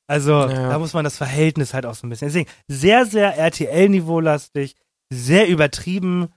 Also 0.06 0.32
Ja. 0.32 0.68
da 0.68 0.78
muss 0.78 0.92
man 0.92 1.04
das 1.04 1.16
Verhältnis 1.16 1.74
halt 1.74 1.86
auch 1.86 1.94
so 1.94 2.06
ein 2.06 2.10
bisschen. 2.10 2.28
Deswegen 2.28 2.50
sehr, 2.68 3.06
sehr 3.06 3.36
RTL-Niveau-lastig, 3.38 4.76
sehr 5.12 5.48
übertrieben. 5.48 6.28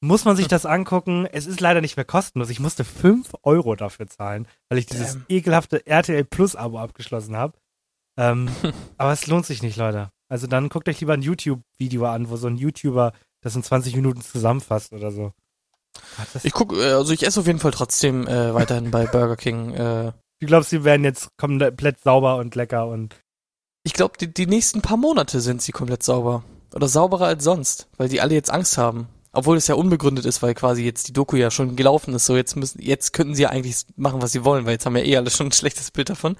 Muss 0.00 0.24
man 0.24 0.36
sich 0.36 0.48
das 0.48 0.64
angucken? 0.66 1.26
Es 1.30 1.46
ist 1.46 1.60
leider 1.60 1.80
nicht 1.80 1.96
mehr 1.96 2.04
kostenlos. 2.04 2.50
Ich 2.50 2.60
musste 2.60 2.84
5 2.84 3.32
Euro 3.42 3.76
dafür 3.76 4.06
zahlen, 4.06 4.48
weil 4.68 4.78
ich 4.78 4.86
dieses 4.86 5.14
Damn. 5.14 5.24
ekelhafte 5.28 5.86
RTL 5.86 6.24
Plus-Abo 6.24 6.78
abgeschlossen 6.78 7.36
habe. 7.36 7.58
Ähm, 8.18 8.48
aber 8.96 9.12
es 9.12 9.26
lohnt 9.26 9.46
sich 9.46 9.62
nicht, 9.62 9.76
Leute. 9.76 10.10
Also 10.28 10.46
dann 10.46 10.70
guckt 10.70 10.88
euch 10.88 11.00
lieber 11.00 11.12
ein 11.12 11.22
YouTube-Video 11.22 12.06
an, 12.06 12.30
wo 12.30 12.36
so 12.36 12.46
ein 12.46 12.56
YouTuber 12.56 13.12
das 13.42 13.54
in 13.54 13.62
20 13.62 13.94
Minuten 13.94 14.22
zusammenfasst 14.22 14.92
oder 14.92 15.10
so. 15.10 15.32
Gott, 16.16 16.44
Ich 16.44 16.52
guck, 16.52 16.72
äh, 16.72 16.92
also 16.92 17.12
ich 17.12 17.26
esse 17.26 17.40
auf 17.40 17.46
jeden 17.46 17.58
Fall 17.58 17.72
trotzdem 17.72 18.26
äh, 18.26 18.54
weiterhin 18.54 18.90
bei 18.90 19.06
Burger 19.06 19.36
King. 19.36 19.74
Äh, 19.74 20.12
Du 20.40 20.46
glaubst, 20.46 20.70
sie 20.70 20.82
werden 20.82 21.04
jetzt 21.04 21.28
komplett 21.36 22.02
sauber 22.02 22.36
und 22.36 22.56
lecker 22.56 22.88
und 22.88 23.14
ich 23.84 23.92
glaube, 23.92 24.14
die, 24.18 24.26
die 24.26 24.46
nächsten 24.46 24.82
paar 24.82 24.96
Monate 24.96 25.40
sind 25.40 25.62
sie 25.62 25.70
komplett 25.70 26.02
sauber. 26.02 26.42
Oder 26.74 26.88
sauberer 26.88 27.26
als 27.26 27.44
sonst, 27.44 27.88
weil 27.96 28.08
die 28.08 28.20
alle 28.20 28.34
jetzt 28.34 28.50
Angst 28.50 28.76
haben. 28.78 29.08
Obwohl 29.32 29.56
es 29.56 29.66
ja 29.68 29.76
unbegründet 29.76 30.24
ist, 30.24 30.42
weil 30.42 30.54
quasi 30.54 30.84
jetzt 30.84 31.08
die 31.08 31.12
Doku 31.12 31.36
ja 31.36 31.50
schon 31.50 31.76
gelaufen 31.76 32.12
ist. 32.14 32.26
So, 32.26 32.36
jetzt 32.36 32.56
müssen, 32.56 32.82
jetzt 32.82 33.12
könnten 33.12 33.34
sie 33.34 33.42
ja 33.42 33.50
eigentlich 33.50 33.86
machen, 33.96 34.20
was 34.20 34.32
sie 34.32 34.44
wollen, 34.44 34.66
weil 34.66 34.72
jetzt 34.72 34.84
haben 34.84 34.96
ja 34.96 35.04
eh 35.04 35.16
alle 35.16 35.30
schon 35.30 35.46
ein 35.46 35.52
schlechtes 35.52 35.90
Bild 35.90 36.10
davon. 36.10 36.36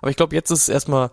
Aber 0.00 0.10
ich 0.10 0.16
glaube, 0.16 0.34
jetzt 0.36 0.50
ist 0.50 0.62
es 0.62 0.68
erstmal 0.68 1.10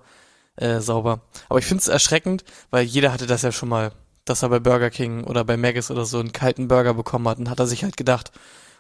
äh, 0.58 0.80
sauber. 0.80 1.22
Aber 1.50 1.60
ich 1.60 1.66
finde 1.66 1.82
es 1.82 1.88
erschreckend, 1.88 2.44
weil 2.72 2.84
jeder 2.84 3.12
hatte 3.14 3.26
das 3.26 3.42
ja 3.42 3.52
schon 3.52 3.70
mal, 3.70 3.94
dass 4.30 4.44
er 4.44 4.50
bei 4.50 4.60
Burger 4.60 4.90
King 4.90 5.24
oder 5.24 5.44
bei 5.44 5.58
Maggis 5.58 5.92
oder 5.92 6.06
so 6.06 6.20
einen 6.20 6.32
kalten 6.34 6.68
Burger 6.68 6.94
bekommen 6.94 7.28
hat 7.28 7.40
und 7.40 7.50
hat 7.50 7.60
er 7.60 7.68
sich 7.68 7.84
halt 7.84 7.98
gedacht, 7.98 8.32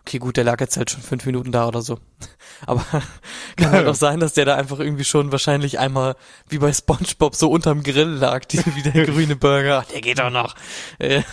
okay, 0.06 0.20
gut, 0.20 0.38
der 0.38 0.44
lag 0.46 0.60
jetzt 0.62 0.78
halt 0.78 0.90
schon 0.90 1.02
fünf 1.02 1.26
Minuten 1.26 1.52
da 1.52 1.68
oder 1.68 1.82
so. 1.82 2.00
Aber 2.66 2.84
kann 3.58 3.72
halt 3.72 3.88
auch 3.88 3.96
sein, 3.96 4.20
dass 4.20 4.34
der 4.34 4.46
da 4.46 4.56
einfach 4.56 4.80
irgendwie 4.80 5.04
schon 5.04 5.32
wahrscheinlich 5.32 5.80
einmal 5.80 6.16
wie 6.48 6.60
bei 6.60 6.72
SpongeBob 6.72 7.36
so 7.36 7.50
unterm 7.52 7.84
Grill 7.84 8.08
lag, 8.10 8.46
die, 8.46 8.60
wie 8.76 8.84
der 8.84 9.06
grüne 9.08 9.36
Burger. 9.36 9.84
Ach, 9.86 9.92
der 9.92 10.02
geht 10.02 10.20
doch 10.20 10.30
noch. 10.30 10.56
Äh, 11.00 11.24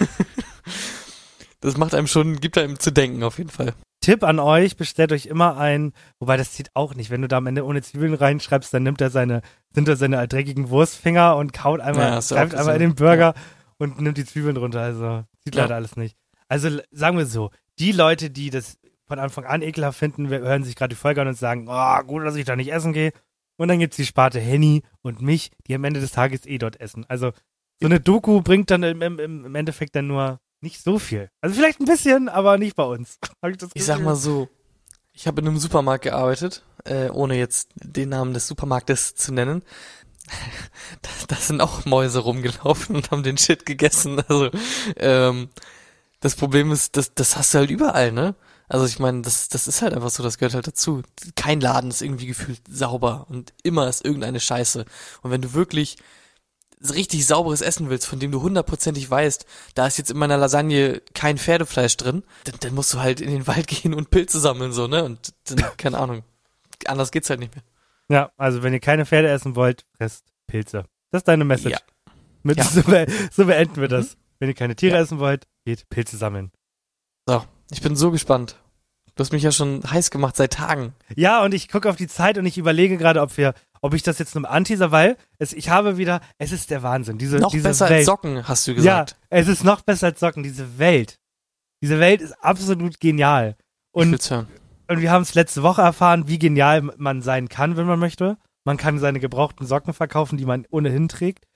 Das 1.60 1.78
macht 1.78 1.94
einem 1.94 2.06
schon, 2.06 2.40
gibt 2.40 2.58
einem 2.58 2.78
zu 2.78 2.92
denken 2.92 3.22
auf 3.22 3.38
jeden 3.38 3.48
Fall. 3.48 3.72
Tipp 4.02 4.22
an 4.22 4.38
euch, 4.38 4.76
bestellt 4.76 5.12
euch 5.12 5.24
immer 5.24 5.56
ein, 5.56 5.94
wobei 6.18 6.36
das 6.36 6.52
zieht 6.52 6.68
auch 6.74 6.94
nicht. 6.94 7.08
Wenn 7.08 7.22
du 7.22 7.28
da 7.28 7.38
am 7.38 7.46
Ende 7.46 7.64
ohne 7.64 7.80
Zwiebeln 7.80 8.12
reinschreibst, 8.12 8.74
dann 8.74 8.82
nimmt 8.82 9.00
er 9.00 9.08
seine, 9.08 9.40
sind 9.72 9.88
da 9.88 9.96
seine 9.96 10.28
dreckigen 10.28 10.68
Wurstfinger 10.68 11.36
und 11.36 11.54
kaut 11.54 11.80
einmal, 11.80 12.10
Ja, 12.10 12.20
greift 12.20 12.54
einmal 12.54 12.74
in 12.74 12.80
den 12.80 12.94
Burger 12.96 13.32
und 13.78 14.00
nimmt 14.00 14.18
die 14.18 14.24
Zwiebeln 14.24 14.56
runter. 14.56 14.80
Also 14.80 15.24
zieht 15.42 15.54
Ja. 15.54 15.62
leider 15.62 15.76
alles 15.76 15.96
nicht. 15.96 16.16
Also 16.48 16.68
sagen 16.90 17.16
wir 17.18 17.26
so, 17.26 17.50
die 17.78 17.92
Leute, 17.92 18.30
die 18.30 18.50
das 18.50 18.78
von 19.06 19.18
Anfang 19.18 19.44
an 19.44 19.62
ekelhaft 19.62 19.98
finden, 19.98 20.28
hören 20.28 20.64
sich 20.64 20.76
gerade 20.76 20.94
die 20.94 21.00
Folge 21.00 21.20
an 21.20 21.28
und 21.28 21.36
sagen, 21.38 21.66
oh, 21.68 21.98
gut, 22.02 22.24
dass 22.24 22.36
ich 22.36 22.44
da 22.44 22.56
nicht 22.56 22.72
essen 22.72 22.92
gehe. 22.92 23.12
Und 23.56 23.68
dann 23.68 23.78
gibt's 23.78 23.96
die 23.96 24.06
Sparte 24.06 24.40
Henny 24.40 24.82
und 25.02 25.22
mich, 25.22 25.50
die 25.66 25.74
am 25.74 25.84
Ende 25.84 26.00
des 26.00 26.12
Tages 26.12 26.46
eh 26.46 26.58
dort 26.58 26.80
essen. 26.80 27.04
Also 27.08 27.32
so 27.80 27.86
eine 27.86 28.00
Doku 28.00 28.40
bringt 28.40 28.70
dann 28.70 28.82
im, 28.82 29.02
im, 29.02 29.18
im 29.18 29.54
Endeffekt 29.54 29.94
dann 29.96 30.06
nur 30.06 30.40
nicht 30.60 30.82
so 30.82 30.98
viel. 30.98 31.28
Also 31.40 31.54
vielleicht 31.56 31.80
ein 31.80 31.84
bisschen, 31.84 32.28
aber 32.28 32.58
nicht 32.58 32.76
bei 32.76 32.84
uns. 32.84 33.18
Das 33.58 33.70
Ich 33.74 33.84
sag 33.84 34.00
mal 34.00 34.16
so, 34.16 34.48
ich 35.12 35.26
habe 35.26 35.40
in 35.40 35.48
einem 35.48 35.58
Supermarkt 35.58 36.04
gearbeitet 36.04 36.64
äh, 36.84 37.08
ohne 37.10 37.36
jetzt 37.36 37.70
den 37.74 38.08
Namen 38.10 38.34
des 38.34 38.46
Supermarktes 38.46 39.14
zu 39.14 39.32
nennen, 39.32 39.62
da, 41.02 41.10
da 41.28 41.36
sind 41.36 41.60
auch 41.60 41.84
Mäuse 41.84 42.20
rumgelaufen 42.20 42.96
und 42.96 43.10
haben 43.10 43.22
den 43.22 43.38
Shit 43.38 43.66
gegessen. 43.66 44.20
Also 44.28 44.50
ähm, 44.96 45.48
das 46.20 46.34
Problem 46.36 46.72
ist, 46.72 46.96
das, 46.96 47.14
das 47.14 47.36
hast 47.36 47.54
du 47.54 47.58
halt 47.58 47.70
überall, 47.70 48.12
ne? 48.12 48.34
Also 48.68 48.86
ich 48.86 48.98
meine, 48.98 49.20
das, 49.22 49.48
das 49.48 49.68
ist 49.68 49.82
halt 49.82 49.92
einfach 49.92 50.10
so, 50.10 50.22
das 50.22 50.38
gehört 50.38 50.54
halt 50.54 50.66
dazu. 50.66 51.02
Kein 51.36 51.60
Laden 51.60 51.90
ist 51.90 52.00
irgendwie 52.00 52.26
gefühlt 52.26 52.62
sauber 52.68 53.26
und 53.28 53.52
immer 53.62 53.88
ist 53.88 54.04
irgendeine 54.04 54.40
Scheiße. 54.40 54.86
Und 55.22 55.30
wenn 55.30 55.42
du 55.42 55.52
wirklich 55.52 55.96
richtig 56.80 57.26
sauberes 57.26 57.60
Essen 57.60 57.90
willst, 57.90 58.06
von 58.06 58.18
dem 58.18 58.30
du 58.30 58.42
hundertprozentig 58.42 59.10
weißt, 59.10 59.46
da 59.74 59.86
ist 59.86 59.98
jetzt 59.98 60.10
in 60.10 60.18
meiner 60.18 60.36
Lasagne 60.36 61.02
kein 61.14 61.38
Pferdefleisch 61.38 61.96
drin, 61.96 62.24
dann, 62.44 62.54
dann 62.60 62.74
musst 62.74 62.92
du 62.94 63.00
halt 63.00 63.20
in 63.20 63.30
den 63.30 63.46
Wald 63.46 63.66
gehen 63.68 63.94
und 63.94 64.10
Pilze 64.10 64.40
sammeln, 64.40 64.72
so, 64.72 64.86
ne? 64.86 65.04
Und 65.04 65.34
dann, 65.44 65.64
keine 65.76 65.98
Ahnung. 65.98 66.24
Anders 66.86 67.10
geht's 67.10 67.30
halt 67.30 67.40
nicht 67.40 67.54
mehr. 67.54 67.64
Ja, 68.10 68.30
also 68.36 68.62
wenn 68.62 68.72
ihr 68.72 68.80
keine 68.80 69.06
Pferde 69.06 69.28
essen 69.28 69.56
wollt, 69.56 69.84
fresst 69.96 70.24
Pilze. 70.46 70.84
Das 71.10 71.20
ist 71.20 71.28
deine 71.28 71.44
Message. 71.44 71.72
Ja. 71.72 71.78
Mit, 72.42 72.58
Ja. 72.58 72.64
so, 72.64 72.82
be 72.82 73.06
so 73.32 73.46
beenden 73.46 73.76
wir 73.80 73.88
das. 73.88 74.14
Mhm. 74.16 74.20
Wenn 74.40 74.48
ihr 74.50 74.54
keine 74.54 74.76
Tiere 74.76 74.96
Ja. 74.96 75.02
essen 75.02 75.18
wollt, 75.18 75.46
geht 75.64 75.88
Pilze 75.88 76.16
sammeln. 76.16 76.50
So, 77.26 77.42
ich 77.70 77.80
bin 77.80 77.96
so 77.96 78.10
gespannt. 78.10 78.56
Du 79.14 79.20
hast 79.22 79.32
mich 79.32 79.44
ja 79.44 79.52
schon 79.52 79.80
heiß 79.88 80.10
gemacht 80.10 80.36
seit 80.36 80.52
Tagen. 80.54 80.92
Ja, 81.14 81.42
und 81.44 81.54
ich 81.54 81.68
gucke 81.68 81.88
auf 81.88 81.94
die 81.96 82.08
Zeit 82.08 82.36
und 82.36 82.46
ich 82.46 82.58
überlege 82.58 82.98
gerade, 82.98 83.20
ob 83.20 83.36
wir, 83.36 83.54
ob 83.80 83.94
ich 83.94 84.02
das 84.02 84.18
jetzt 84.18 84.34
nur 84.34 84.50
anteaser, 84.50 84.90
weil 84.90 85.16
es, 85.38 85.52
ich 85.52 85.68
habe 85.70 85.96
wieder, 85.98 86.20
es 86.36 86.50
ist 86.50 86.70
der 86.70 86.82
Wahnsinn. 86.82 87.16
Diese, 87.16 87.36
Noch 87.38 87.52
diese 87.52 87.62
besser 87.62 87.84
Welt. 87.88 87.98
als 88.00 88.06
Socken, 88.06 88.48
hast 88.48 88.66
du 88.66 88.74
gesagt. 88.74 89.12
Ja, 89.12 89.16
es 89.30 89.46
ist 89.46 89.62
noch 89.62 89.82
besser 89.82 90.08
als 90.08 90.18
Socken. 90.20 90.42
Diese 90.42 90.78
Welt. 90.78 91.20
Diese 91.80 92.00
Welt 92.00 92.20
ist 92.22 92.32
absolut 92.42 92.98
genial. 92.98 93.56
ich 93.58 93.94
Und, 94.00 94.10
will's 94.10 94.30
hören. 94.30 94.48
Und 94.88 95.00
wir 95.00 95.10
haben 95.10 95.22
es 95.22 95.34
letzte 95.34 95.62
Woche 95.62 95.82
erfahren, 95.82 96.28
wie 96.28 96.38
genial 96.38 96.82
man 96.82 97.22
sein 97.22 97.48
kann, 97.48 97.76
wenn 97.76 97.86
man 97.86 97.98
möchte. 97.98 98.36
Man 98.64 98.76
kann 98.76 98.98
seine 98.98 99.20
gebrauchten 99.20 99.66
Socken 99.66 99.92
verkaufen, 99.92 100.38
die 100.38 100.46
man 100.46 100.66
ohnehin 100.70 101.08
trägt. 101.08 101.46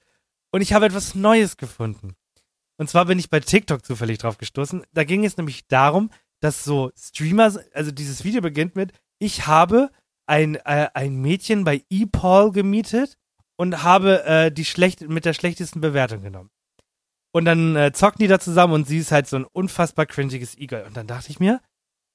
Und 0.52 0.60
ich 0.60 0.72
habe 0.72 0.86
etwas 0.86 1.14
Neues 1.14 1.56
gefunden. 1.56 2.14
Und 2.78 2.88
zwar 2.88 3.06
bin 3.06 3.18
ich 3.18 3.30
bei 3.30 3.40
TikTok 3.40 3.84
zufällig 3.84 4.18
drauf 4.18 4.38
gestoßen. 4.38 4.84
Da 4.92 5.04
ging 5.04 5.24
es 5.24 5.36
nämlich 5.36 5.66
darum, 5.66 6.10
dass 6.40 6.64
so 6.64 6.90
Streamer, 6.96 7.52
also 7.74 7.90
dieses 7.90 8.24
Video 8.24 8.40
beginnt 8.40 8.76
mit, 8.76 8.92
ich 9.18 9.46
habe 9.46 9.90
ein, 10.26 10.56
äh, 10.56 10.88
ein 10.94 11.16
Mädchen 11.16 11.64
bei 11.64 11.82
ePaul 11.90 12.52
gemietet 12.52 13.18
und 13.56 13.82
habe 13.82 14.24
äh, 14.24 14.52
die 14.52 14.64
schlecht, 14.64 15.08
mit 15.08 15.24
der 15.24 15.32
schlechtesten 15.32 15.80
Bewertung 15.80 16.22
genommen. 16.22 16.50
Und 17.32 17.44
dann 17.44 17.76
äh, 17.76 17.92
zocken 17.92 18.20
die 18.20 18.28
da 18.28 18.38
zusammen 18.38 18.74
und 18.74 18.86
sie 18.86 18.98
ist 18.98 19.12
halt 19.12 19.26
so 19.26 19.36
ein 19.36 19.44
unfassbar 19.44 20.06
cringiges 20.06 20.56
E-Girl. 20.56 20.86
Und 20.86 20.96
dann 20.96 21.06
dachte 21.06 21.30
ich 21.30 21.40
mir, 21.40 21.60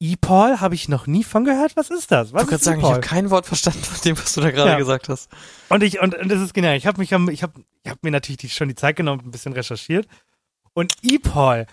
ePaul 0.03 0.59
habe 0.59 0.75
ich 0.75 0.89
noch 0.89 1.07
nie 1.07 1.23
von 1.23 1.45
gehört. 1.45 1.77
Was 1.77 1.89
ist 1.89 2.11
das? 2.11 2.27
Ich 2.29 2.33
Was 2.33 2.39
wollte 2.41 2.45
gerade 2.49 2.55
ist 2.57 2.63
sagen, 2.65 2.81
ich 2.81 2.85
habe 2.87 2.99
kein 2.99 3.29
Wort 3.29 3.45
verstanden 3.45 3.83
von 3.83 4.01
dem, 4.03 4.17
was 4.17 4.33
du 4.33 4.41
da 4.41 4.51
gerade 4.51 4.71
Ja. 4.71 4.77
gesagt 4.77 5.07
hast. 5.07 5.29
Und 5.69 5.81
ich, 5.81 6.01
und, 6.01 6.13
und 6.15 6.29
das 6.29 6.41
ist 6.41 6.53
genial. 6.53 6.75
Ich 6.75 6.85
habe 6.85 6.99
mich, 6.99 7.11
ich 7.11 7.13
habe, 7.13 7.31
ich 7.31 7.89
habe 7.89 7.99
mir 8.01 8.11
natürlich 8.11 8.37
die, 8.39 8.49
schon 8.49 8.67
die 8.67 8.75
Zeit 8.75 8.95
genommen, 8.97 9.21
ein 9.25 9.31
bisschen 9.31 9.53
recherchiert. 9.53 10.07
Und 10.73 10.93
ePaul, 11.03 11.67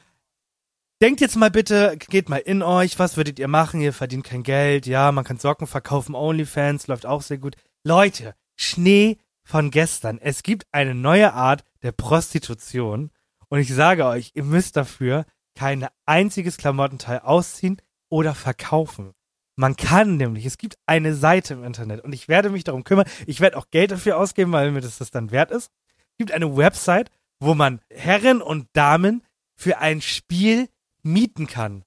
denkt 1.02 1.20
jetzt 1.20 1.36
mal 1.36 1.50
bitte, 1.50 1.96
geht 2.08 2.28
mal 2.28 2.36
in 2.36 2.62
euch, 2.62 2.98
was 2.98 3.16
würdet 3.16 3.38
ihr 3.38 3.48
machen? 3.48 3.80
Ihr 3.80 3.92
verdient 3.92 4.24
kein 4.24 4.42
Geld, 4.44 4.86
ja, 4.86 5.10
man 5.10 5.24
kann 5.24 5.38
Socken 5.38 5.66
verkaufen, 5.66 6.14
OnlyFans 6.14 6.86
läuft 6.86 7.06
auch 7.06 7.22
sehr 7.22 7.38
gut. 7.38 7.56
Leute, 7.82 8.34
Schnee 8.56 9.18
von 9.42 9.70
gestern. 9.70 10.18
Es 10.18 10.42
gibt 10.42 10.66
eine 10.70 10.94
neue 10.94 11.32
Art 11.32 11.64
der 11.82 11.92
Prostitution. 11.92 13.10
Und 13.48 13.58
ich 13.58 13.74
sage 13.74 14.04
euch, 14.06 14.30
ihr 14.34 14.44
müsst 14.44 14.76
dafür 14.76 15.24
kein 15.56 15.88
einziges 16.06 16.56
Klamottenteil 16.58 17.18
ausziehen 17.20 17.80
oder 18.10 18.34
verkaufen. 18.34 19.12
Man 19.56 19.76
kann 19.76 20.16
nämlich, 20.16 20.46
es 20.46 20.58
gibt 20.58 20.76
eine 20.86 21.14
Seite 21.14 21.54
im 21.54 21.64
Internet 21.64 22.02
und 22.02 22.12
ich 22.12 22.28
werde 22.28 22.50
mich 22.50 22.64
darum 22.64 22.84
kümmern. 22.84 23.06
Ich 23.26 23.40
werde 23.40 23.56
auch 23.56 23.70
Geld 23.70 23.90
dafür 23.90 24.18
ausgeben, 24.18 24.52
weil 24.52 24.70
mir 24.70 24.80
das, 24.80 24.98
das 24.98 25.10
dann 25.10 25.30
wert 25.30 25.50
ist. 25.50 25.70
Es 26.12 26.16
gibt 26.18 26.32
eine 26.32 26.56
Website, 26.56 27.10
wo 27.38 27.54
man 27.54 27.80
Herren 27.90 28.42
und 28.42 28.68
Damen 28.72 29.22
für 29.56 29.78
ein 29.78 30.00
Spiel 30.00 30.68
mieten 31.02 31.46
kann. 31.46 31.84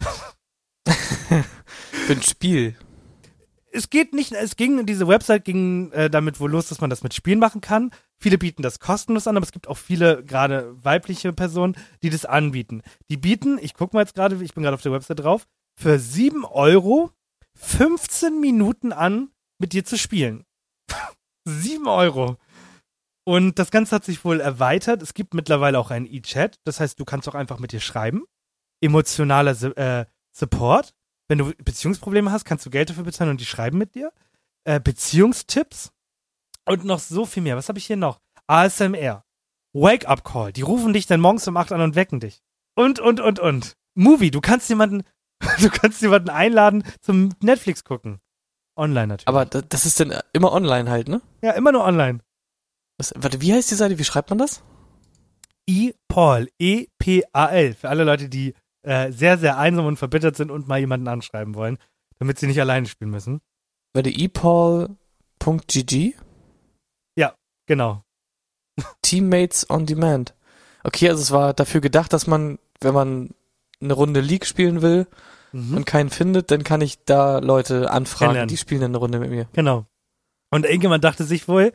Für 2.06 2.12
ein 2.12 2.22
Spiel. 2.22 2.76
Es 3.70 3.88
geht 3.88 4.12
nicht, 4.12 4.32
es 4.32 4.56
ging, 4.56 4.84
diese 4.84 5.06
Website 5.08 5.44
ging 5.44 5.92
äh, 5.92 6.10
damit 6.10 6.40
wohl 6.40 6.50
los, 6.50 6.68
dass 6.68 6.80
man 6.80 6.90
das 6.90 7.02
mit 7.02 7.14
Spielen 7.14 7.38
machen 7.38 7.60
kann. 7.60 7.90
Viele 8.22 8.38
bieten 8.38 8.62
das 8.62 8.78
kostenlos 8.78 9.26
an, 9.26 9.36
aber 9.36 9.44
es 9.44 9.50
gibt 9.50 9.66
auch 9.66 9.76
viele, 9.76 10.24
gerade 10.24 10.72
weibliche 10.84 11.32
Personen, 11.32 11.76
die 12.04 12.10
das 12.10 12.24
anbieten. 12.24 12.82
Die 13.10 13.16
bieten, 13.16 13.58
ich 13.60 13.74
gucke 13.74 13.96
mal 13.96 14.02
jetzt 14.02 14.14
gerade, 14.14 14.40
ich 14.42 14.54
bin 14.54 14.62
gerade 14.62 14.76
auf 14.76 14.82
der 14.82 14.92
Website 14.92 15.18
drauf, 15.18 15.48
für 15.74 15.98
7 15.98 16.44
Euro 16.44 17.10
15 17.56 18.40
Minuten 18.40 18.92
an, 18.92 19.30
mit 19.58 19.72
dir 19.72 19.84
zu 19.84 19.98
spielen. 19.98 20.44
7 21.48 21.88
Euro. 21.88 22.36
Und 23.24 23.58
das 23.58 23.72
Ganze 23.72 23.96
hat 23.96 24.04
sich 24.04 24.24
wohl 24.24 24.40
erweitert. 24.40 25.02
Es 25.02 25.14
gibt 25.14 25.34
mittlerweile 25.34 25.80
auch 25.80 25.90
einen 25.90 26.06
E-Chat. 26.06 26.60
Das 26.62 26.78
heißt, 26.78 27.00
du 27.00 27.04
kannst 27.04 27.28
auch 27.28 27.34
einfach 27.34 27.58
mit 27.58 27.72
dir 27.72 27.80
schreiben. 27.80 28.24
Emotionaler 28.80 29.76
äh, 29.76 30.06
Support. 30.32 30.94
Wenn 31.28 31.38
du 31.38 31.52
Beziehungsprobleme 31.56 32.30
hast, 32.30 32.44
kannst 32.44 32.66
du 32.66 32.70
Geld 32.70 32.90
dafür 32.90 33.04
bezahlen 33.04 33.30
und 33.30 33.40
die 33.40 33.46
schreiben 33.46 33.78
mit 33.78 33.96
dir. 33.96 34.12
Äh, 34.64 34.80
Beziehungstipps. 34.80 35.91
Und 36.66 36.84
noch 36.84 37.00
so 37.00 37.26
viel 37.26 37.42
mehr. 37.42 37.56
Was 37.56 37.68
habe 37.68 37.78
ich 37.78 37.86
hier 37.86 37.96
noch? 37.96 38.20
ASMR. 38.46 39.24
Wake-up-Call. 39.74 40.52
Die 40.52 40.62
rufen 40.62 40.92
dich 40.92 41.06
dann 41.06 41.20
morgens 41.20 41.48
um 41.48 41.56
8 41.56 41.72
an 41.72 41.80
und 41.80 41.94
wecken 41.94 42.20
dich. 42.20 42.40
Und, 42.76 43.00
und, 43.00 43.20
und, 43.20 43.38
und. 43.40 43.74
Movie. 43.94 44.30
Du 44.30 44.40
kannst 44.40 44.68
jemanden, 44.68 45.02
du 45.60 45.70
kannst 45.70 46.02
jemanden 46.02 46.30
einladen 46.30 46.84
zum 47.00 47.30
Netflix 47.42 47.84
gucken. 47.84 48.20
Online 48.76 49.06
natürlich. 49.08 49.28
Aber 49.28 49.44
da- 49.46 49.62
das 49.62 49.86
ist 49.86 49.98
dann 50.00 50.14
immer 50.32 50.52
online 50.52 50.90
halt, 50.90 51.08
ne? 51.08 51.20
ja, 51.42 51.52
immer 51.52 51.72
nur 51.72 51.84
online. 51.84 52.20
Was, 52.98 53.12
warte, 53.16 53.40
wie 53.40 53.52
heißt 53.52 53.70
die 53.70 53.74
Seite? 53.74 53.98
Wie 53.98 54.04
schreibt 54.04 54.30
man 54.30 54.38
das? 54.38 54.62
E-Paul. 55.68 56.48
E-P-A-L. 56.58 57.74
Für 57.74 57.88
alle 57.88 58.04
Leute, 58.04 58.28
die 58.28 58.54
äh, 58.82 59.10
sehr, 59.12 59.38
sehr 59.38 59.58
einsam 59.58 59.86
und 59.86 59.96
verbittert 59.96 60.36
sind 60.36 60.50
und 60.50 60.68
mal 60.68 60.78
jemanden 60.78 61.08
anschreiben 61.08 61.54
wollen, 61.54 61.78
damit 62.18 62.38
sie 62.38 62.46
nicht 62.46 62.60
alleine 62.60 62.86
spielen 62.86 63.10
müssen. 63.10 63.40
Warte, 63.94 64.10
epaul.gg? 64.10 66.14
Genau. 67.72 68.04
Teammates 69.00 69.68
on 69.70 69.86
Demand. 69.86 70.34
Okay, 70.84 71.08
also 71.08 71.22
es 71.22 71.30
war 71.30 71.54
dafür 71.54 71.80
gedacht, 71.80 72.12
dass 72.12 72.26
man, 72.26 72.58
wenn 72.80 72.92
man 72.92 73.30
eine 73.80 73.94
Runde 73.94 74.20
League 74.20 74.44
spielen 74.44 74.82
will 74.82 75.06
Mhm. 75.52 75.76
und 75.76 75.84
keinen 75.86 76.10
findet, 76.10 76.50
dann 76.50 76.64
kann 76.64 76.80
ich 76.80 77.04
da 77.04 77.38
Leute 77.38 77.90
anfragen, 77.90 78.48
die 78.48 78.56
spielen 78.56 78.80
dann 78.80 78.90
eine 78.92 78.98
Runde 78.98 79.18
mit 79.18 79.30
mir. 79.30 79.48
Genau. 79.52 79.86
Und 80.50 80.64
irgendjemand 80.64 81.04
dachte 81.04 81.24
sich 81.24 81.46
wohl, 81.48 81.72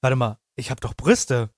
warte 0.00 0.16
mal, 0.16 0.38
ich 0.56 0.70
habe 0.70 0.80
doch 0.80 0.94
Brüste. 0.94 1.50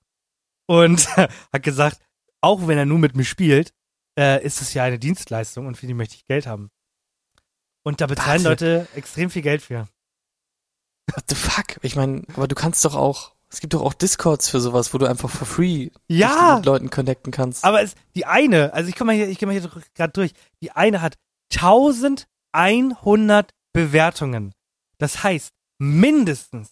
Und 0.67 1.07
hat 1.17 1.63
gesagt, 1.63 1.99
auch 2.41 2.67
wenn 2.67 2.77
er 2.77 2.85
nur 2.85 2.99
mit 2.99 3.15
mir 3.15 3.23
spielt, 3.25 3.73
äh, 4.17 4.43
ist 4.43 4.61
es 4.61 4.73
ja 4.73 4.83
eine 4.83 4.99
Dienstleistung 4.99 5.65
und 5.67 5.75
für 5.75 5.87
die 5.87 5.93
möchte 5.93 6.15
ich 6.15 6.25
Geld 6.25 6.45
haben. 6.47 6.71
Und 7.83 7.99
da 8.01 8.07
bezahlen 8.07 8.43
Warte. 8.43 8.79
Leute 8.79 8.87
extrem 8.95 9.29
viel 9.29 9.41
Geld 9.41 9.61
für. 9.61 9.87
What 11.13 11.23
the 11.29 11.35
fuck? 11.35 11.77
Ich 11.83 11.95
meine, 11.95 12.23
aber 12.35 12.47
du 12.47 12.55
kannst 12.55 12.83
doch 12.85 12.95
auch, 12.95 13.33
es 13.51 13.59
gibt 13.59 13.73
doch 13.73 13.81
auch 13.81 13.93
Discords 13.93 14.49
für 14.49 14.61
sowas, 14.61 14.93
wo 14.93 14.97
du 14.97 15.05
einfach 15.05 15.29
for 15.29 15.45
free 15.45 15.89
Ja, 16.07 16.55
mit 16.55 16.65
Leuten 16.65 16.89
connecten 16.89 17.31
kannst. 17.31 17.63
aber 17.65 17.81
es, 17.81 17.95
die 18.15 18.25
eine, 18.25 18.73
also 18.73 18.89
ich 18.89 18.95
komme 18.95 19.11
mal 19.11 19.17
hier, 19.17 19.27
ich 19.27 19.37
gehe 19.37 19.47
mal 19.47 19.57
hier 19.57 19.69
gerade 19.93 20.13
durch, 20.13 20.31
die 20.61 20.71
eine 20.71 21.01
hat 21.01 21.15
1100 21.53 23.51
Bewertungen. 23.73 24.53
Das 24.97 25.23
heißt, 25.23 25.51
mindestens 25.79 26.71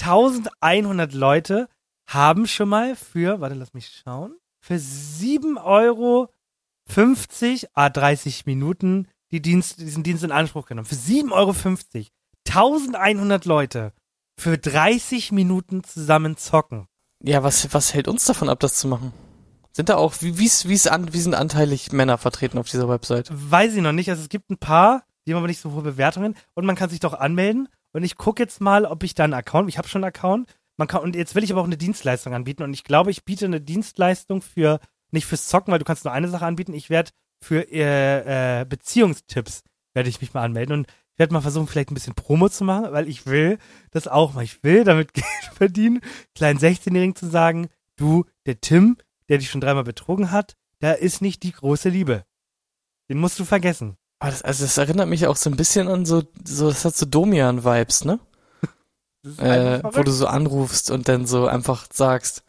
1100 0.00 1.12
Leute 1.12 1.68
haben 2.08 2.46
schon 2.46 2.68
mal 2.68 2.96
für, 2.96 3.40
warte, 3.40 3.54
lass 3.54 3.74
mich 3.74 4.02
schauen, 4.04 4.36
für 4.60 4.78
7 4.78 5.58
Euro 5.58 6.32
50, 6.88 7.68
ah, 7.74 7.88
30 7.88 8.46
Minuten 8.46 9.08
die 9.30 9.40
Dienst, 9.40 9.78
diesen 9.78 10.02
Dienst 10.02 10.24
in 10.24 10.32
Anspruch 10.32 10.66
genommen. 10.66 10.86
Für 10.86 10.96
7,50 10.96 11.30
Euro 11.32 11.54
1100 12.48 13.44
Leute 13.44 13.92
für 14.40 14.58
30 14.58 15.32
Minuten 15.32 15.84
zusammen 15.84 16.36
zocken. 16.36 16.86
ja, 17.22 17.42
was, 17.42 17.72
was 17.74 17.92
hält 17.92 18.08
uns 18.08 18.24
davon 18.24 18.48
ab, 18.48 18.58
das 18.60 18.74
zu 18.74 18.88
machen? 18.88 19.12
Sind 19.72 19.88
da 19.88 19.96
auch, 19.96 20.14
wie, 20.20 20.38
wie's, 20.38 20.66
wie's 20.66 20.86
an, 20.86 21.12
wie 21.12 21.20
sind 21.20 21.34
anteilig 21.34 21.92
Männer 21.92 22.18
vertreten 22.18 22.58
auf 22.58 22.68
dieser 22.68 22.88
Website? 22.88 23.28
Weiß 23.30 23.74
ich 23.74 23.82
noch 23.82 23.92
nicht. 23.92 24.10
Also 24.10 24.22
es 24.22 24.28
gibt 24.28 24.50
ein 24.50 24.58
paar, 24.58 25.04
die 25.26 25.32
haben 25.32 25.38
aber 25.38 25.46
nicht 25.46 25.60
so 25.60 25.72
hohe 25.72 25.82
Bewertungen 25.82 26.34
und 26.54 26.64
man 26.64 26.74
kann 26.74 26.90
sich 26.90 27.00
doch 27.00 27.14
anmelden. 27.14 27.68
Und 27.92 28.02
ich 28.02 28.16
gucke 28.16 28.42
jetzt 28.42 28.60
mal, 28.60 28.84
ob 28.84 29.02
ich 29.04 29.14
da 29.14 29.24
einen 29.24 29.34
Account, 29.34 29.68
ich 29.68 29.78
habe 29.78 29.88
schon 29.88 30.02
einen 30.02 30.08
Account. 30.08 30.48
Man 30.76 30.88
kann, 30.88 31.02
und 31.02 31.14
jetzt 31.14 31.34
will 31.34 31.44
ich 31.44 31.52
aber 31.52 31.60
auch 31.60 31.66
eine 31.66 31.76
Dienstleistung 31.76 32.34
anbieten. 32.34 32.62
Und 32.62 32.72
ich 32.72 32.84
glaube, 32.84 33.10
ich 33.10 33.24
biete 33.24 33.44
eine 33.44 33.60
Dienstleistung 33.60 34.42
für, 34.42 34.80
nicht 35.10 35.26
fürs 35.26 35.48
Zocken, 35.48 35.70
weil 35.70 35.78
du 35.78 35.84
kannst 35.84 36.04
nur 36.04 36.14
eine 36.14 36.28
Sache 36.28 36.46
anbieten. 36.46 36.72
Ich 36.72 36.88
werde 36.88 37.10
für 37.42 37.70
äh, 37.70 38.60
äh, 38.60 38.64
Beziehungstipps, 38.64 39.62
werde 39.92 40.08
ich 40.08 40.20
mich 40.20 40.32
mal 40.32 40.44
anmelden. 40.44 40.80
Und 40.80 40.86
werde 41.20 41.34
mal 41.34 41.42
versuchen, 41.42 41.68
vielleicht 41.68 41.90
ein 41.90 41.94
bisschen 41.94 42.14
Promo 42.14 42.48
zu 42.48 42.64
machen, 42.64 42.92
weil 42.92 43.06
ich 43.06 43.26
will 43.26 43.58
das 43.90 44.08
auch 44.08 44.32
mal. 44.32 44.42
Ich 44.42 44.64
will 44.64 44.82
damit 44.84 45.12
Geld 45.14 45.26
verdienen, 45.54 46.00
kleinen 46.34 46.58
16-Jährigen 46.58 47.14
zu 47.14 47.28
sagen, 47.28 47.68
du, 47.96 48.24
der 48.46 48.60
Tim, 48.60 48.96
der 49.28 49.38
dich 49.38 49.50
schon 49.50 49.60
dreimal 49.60 49.84
betrogen 49.84 50.32
hat, 50.32 50.56
da 50.80 50.92
ist 50.92 51.20
nicht 51.20 51.42
die 51.42 51.52
große 51.52 51.90
Liebe. 51.90 52.24
Den 53.10 53.18
musst 53.18 53.38
du 53.38 53.44
vergessen. 53.44 53.96
Aber 54.18 54.30
das, 54.30 54.42
also 54.42 54.64
das 54.64 54.78
erinnert 54.78 55.08
mich 55.08 55.26
auch 55.26 55.36
so 55.36 55.50
ein 55.50 55.56
bisschen 55.56 55.88
an 55.88 56.06
so, 56.06 56.22
so 56.44 56.68
das 56.68 56.84
hat 56.84 56.96
so 56.96 57.06
Domian-Vibes, 57.06 58.04
ne? 58.04 58.18
Äh, 59.36 59.82
wo 59.82 60.02
du 60.02 60.12
so 60.12 60.26
anrufst 60.26 60.90
und 60.90 61.06
dann 61.06 61.26
so 61.26 61.46
einfach 61.46 61.86
sagst, 61.92 62.42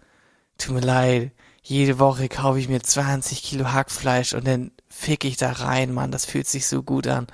tut 0.57 0.73
mir 0.73 0.79
leid, 0.79 1.31
jede 1.61 1.99
Woche 1.99 2.29
kaufe 2.29 2.59
ich 2.59 2.69
mir 2.69 2.81
20 2.81 3.43
Kilo 3.43 3.73
Hackfleisch 3.73 4.33
und 4.33 4.47
dann 4.47 4.71
fick 4.87 5.25
ich 5.25 5.35
da 5.35 5.51
rein, 5.51 5.93
Mann, 5.93 6.11
das 6.11 6.23
fühlt 6.23 6.47
sich 6.47 6.67
so 6.67 6.81
gut 6.81 7.07
an. 7.07 7.27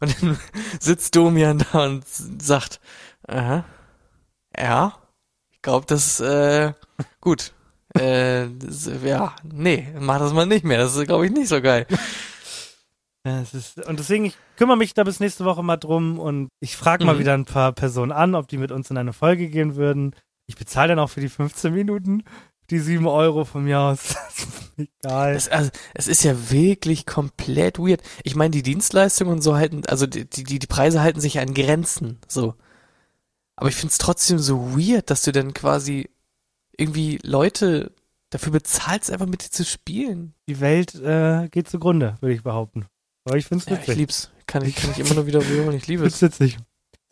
Und 0.00 0.22
dann 0.22 0.38
sitzt 0.80 1.14
Domian 1.16 1.64
da 1.72 1.84
und 1.86 2.04
sagt, 2.06 2.80
aha, 3.28 3.64
ja, 4.58 4.94
ich 5.50 5.62
glaube, 5.62 5.86
das, 5.86 6.20
äh, 6.20 6.72
gut. 7.20 7.52
äh, 7.98 8.46
das, 8.58 8.88
ja, 9.04 9.34
nee, 9.42 9.88
mach 9.98 10.18
das 10.18 10.32
mal 10.32 10.46
nicht 10.46 10.64
mehr, 10.64 10.78
das 10.78 10.96
ist, 10.96 11.06
glaube 11.06 11.26
ich, 11.26 11.32
nicht 11.32 11.48
so 11.48 11.60
geil. 11.60 11.86
Ja, 13.26 13.42
es 13.42 13.52
ist, 13.52 13.76
und 13.86 13.98
deswegen, 13.98 14.24
ich 14.24 14.38
kümmere 14.56 14.78
mich 14.78 14.94
da 14.94 15.04
bis 15.04 15.20
nächste 15.20 15.44
Woche 15.44 15.62
mal 15.62 15.76
drum 15.76 16.18
und 16.18 16.48
ich 16.60 16.74
frage 16.74 17.04
mal 17.04 17.16
Mhm. 17.16 17.18
wieder 17.18 17.34
ein 17.34 17.44
paar 17.44 17.72
Personen 17.72 18.12
an, 18.12 18.34
ob 18.34 18.48
die 18.48 18.56
mit 18.56 18.72
uns 18.72 18.88
in 18.90 18.96
eine 18.96 19.12
Folge 19.12 19.48
gehen 19.50 19.76
würden. 19.76 20.16
Ich 20.46 20.56
bezahle 20.56 20.88
dann 20.88 20.98
auch 21.00 21.10
für 21.10 21.20
die 21.20 21.28
15 21.28 21.74
Minuten 21.74 22.24
die 22.70 22.78
7 22.78 23.06
Euro 23.06 23.44
von 23.44 23.64
mir 23.64 23.80
aus. 23.80 24.10
Ist 24.76 24.88
Egal. 25.04 25.34
Es, 25.34 25.48
also, 25.48 25.70
es 25.94 26.08
ist 26.08 26.22
ja 26.24 26.50
wirklich 26.50 27.04
komplett 27.06 27.78
weird. 27.78 28.00
Ich 28.24 28.34
meine, 28.36 28.50
die 28.50 28.62
Dienstleistungen 28.62 29.32
und 29.32 29.42
so 29.42 29.56
halten, 29.56 29.82
also 29.86 30.06
die, 30.06 30.24
die, 30.28 30.44
die 30.58 30.66
Preise 30.66 31.02
halten 31.02 31.20
sich 31.20 31.38
an 31.38 31.52
Grenzen, 31.54 32.18
so. 32.28 32.54
Aber 33.56 33.68
ich 33.68 33.76
find's 33.76 33.98
trotzdem 33.98 34.38
so 34.38 34.74
weird, 34.78 35.10
dass 35.10 35.22
du 35.22 35.32
dann 35.32 35.52
quasi 35.52 36.08
irgendwie 36.78 37.18
Leute 37.22 37.92
dafür 38.30 38.52
bezahlst, 38.52 39.10
einfach 39.10 39.26
mit 39.26 39.44
dir 39.44 39.50
zu 39.50 39.64
spielen. 39.66 40.32
Die 40.48 40.60
Welt 40.60 40.94
äh, 40.94 41.48
geht 41.50 41.68
zugrunde, 41.68 42.16
würde 42.20 42.34
ich 42.34 42.42
behaupten. 42.42 42.86
Aber 43.24 43.36
ich 43.36 43.44
finde 43.46 43.62
es 43.64 43.68
Ja, 43.68 43.74
ich 43.76 43.80
witzig. 43.82 43.96
lieb's. 43.98 44.30
Kann 44.46 44.64
ich, 44.64 44.76
kann 44.76 44.90
ich 44.92 44.98
immer 45.00 45.14
nur 45.14 45.26
wieder 45.26 45.46
wiederholen. 45.46 45.76
Ich 45.76 45.86
liebe 45.88 46.06
Ich 46.06 46.14
es. 46.14 46.18
find's 46.20 46.40
witzig. 46.40 46.58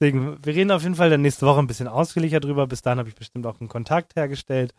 Deswegen, 0.01 0.39
wir 0.43 0.55
reden 0.55 0.71
auf 0.71 0.83
jeden 0.85 0.95
Fall 0.95 1.11
dann 1.11 1.21
nächste 1.23 1.45
Woche 1.45 1.59
ein 1.59 1.67
bisschen 1.67 1.89
ausführlicher 1.89 2.41
drüber. 2.41 2.67
Bis 2.67 2.81
dahin 2.83 2.99
habe 3.01 3.09
ich 3.09 3.15
bestimmt 3.17 3.45
auch 3.47 3.61
einen 3.61 3.69
Kontakt 3.69 4.15
hergestellt. 4.17 4.73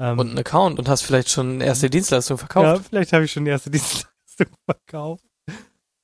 Ähm, 0.00 0.18
Und 0.18 0.28
einen 0.28 0.38
Account 0.38 0.78
und 0.78 0.88
hast 0.88 1.02
vielleicht 1.02 1.30
schon 1.30 1.60
erste 1.60 1.90
Dienstleistung 1.90 2.36
Ja, 2.36 2.38
verkauft. 2.46 2.86
vielleicht 2.88 3.12
habe 3.12 3.24
ich 3.24 3.32
schon 3.32 3.46
erste 3.46 3.70
Dienstleistung 3.70 4.46
verkauft. 4.64 5.24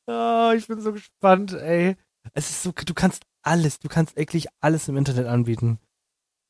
Oh, 0.07 0.53
ich 0.57 0.67
bin 0.67 0.81
so 0.81 0.93
gespannt, 0.93 1.53
ey. 1.53 1.97
Es 2.33 2.51
ist 2.51 2.63
so, 2.63 2.73
du 2.73 2.95
kannst 2.95 3.23
alles, 3.43 3.79
du 3.79 3.89
kannst 3.89 4.17
wirklich 4.17 4.47
alles 4.61 4.89
im 4.89 4.97
Internet 4.97 5.27
anbieten. 5.27 5.79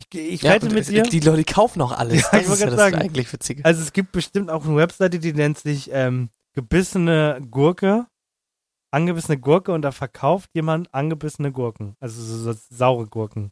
Ich, 0.01 0.19
ich 0.19 0.43
Ja, 0.43 0.53
wette 0.53 0.71
mit 0.71 0.89
dir. 0.89 1.03
Die 1.05 1.21
Leute 1.21 1.45
kaufen 1.45 1.81
auch 1.83 1.93
alles. 1.93 2.23
Ja, 2.33 2.39
das 2.39 2.47
ich 2.47 2.53
ist 2.53 2.61
ja 2.61 2.67
das 2.67 2.77
sagen. 2.77 2.97
eigentlich 2.97 3.33
Witzige. 3.33 3.65
Also 3.65 3.83
es 3.83 3.93
gibt 3.93 4.13
bestimmt 4.13 4.51
auch 4.51 4.65
eine 4.65 4.77
Webseite, 4.77 5.19
die 5.19 5.33
nennt 5.33 5.59
sich 5.59 5.91
ähm, 5.93 6.31
gebissene 6.55 7.41
Gurke. 7.51 8.07
Angebissene 8.91 9.39
Gurke 9.39 9.73
und 9.73 9.83
da 9.83 9.91
verkauft 9.91 10.51
jemand 10.55 10.93
angebissene 10.95 11.51
Gurken. 11.53 11.97
Also 12.01 12.23
so, 12.23 12.53
so 12.53 12.59
saure 12.71 13.07
Gurken. 13.07 13.51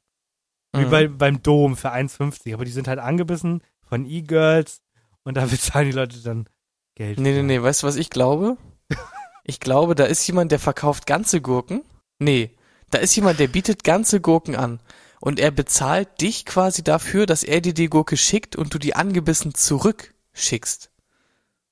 Wie 0.75 0.87
Mhm. 0.87 0.91
bei, 0.91 1.09
beim 1.09 1.43
Dom 1.43 1.77
für 1.77 1.93
1,50. 1.93 2.55
Aber 2.55 2.65
die 2.65 2.71
sind 2.71 2.87
halt 2.89 2.99
angebissen 3.01 3.63
von 3.93 4.07
E-Girls 4.07 4.81
und 5.23 5.37
da 5.37 5.45
bezahlen 5.51 5.91
die 5.91 5.93
Leute 5.93 6.19
dann 6.23 6.49
Geld. 6.95 7.21
Nee, 7.21 7.33
nee, 7.33 7.43
nee, 7.43 7.63
weißt 7.63 7.83
du, 7.83 7.87
was 7.87 7.97
ich 7.97 8.11
glaube? 8.11 8.57
Ich 9.45 9.59
glaube, 9.59 9.97
da 9.97 10.05
ist 10.05 10.25
jemand, 10.29 10.53
der 10.53 10.61
verkauft 10.61 11.05
ganze 11.05 11.41
Gurken. 11.41 11.83
Nee, 12.21 12.53
da 12.93 12.99
ist 12.99 13.17
jemand, 13.17 13.41
der 13.41 13.49
bietet 13.49 13.83
ganze 13.83 14.21
Gurken 14.21 14.55
an. 14.55 14.79
Und 15.21 15.41
er 15.41 15.51
bezahlt 15.51 16.21
dich 16.21 16.45
quasi 16.45 16.85
dafür, 16.85 17.27
dass 17.27 17.43
er 17.43 17.61
dir 17.61 17.75
die 17.75 17.89
Gurke 17.89 18.17
schickt 18.17 18.55
und 18.55 18.73
du 18.73 18.79
die 18.79 18.95
angebissen 18.95 19.53
zurückschickst. 19.53 20.93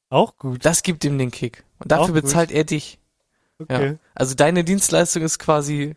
Auch 0.08 0.36
gut. 0.36 0.64
Das 0.64 0.82
gibt 0.82 1.04
ihm 1.04 1.16
den 1.16 1.30
Kick. 1.30 1.62
Und 1.78 1.92
dafür 1.92 2.12
bezahlt 2.12 2.50
er 2.50 2.64
dich. 2.64 2.98
Okay. 3.60 3.92
Ja. 3.92 3.98
Also 4.16 4.34
deine 4.34 4.64
Dienstleistung 4.64 5.22
ist 5.22 5.38
quasi, 5.38 5.94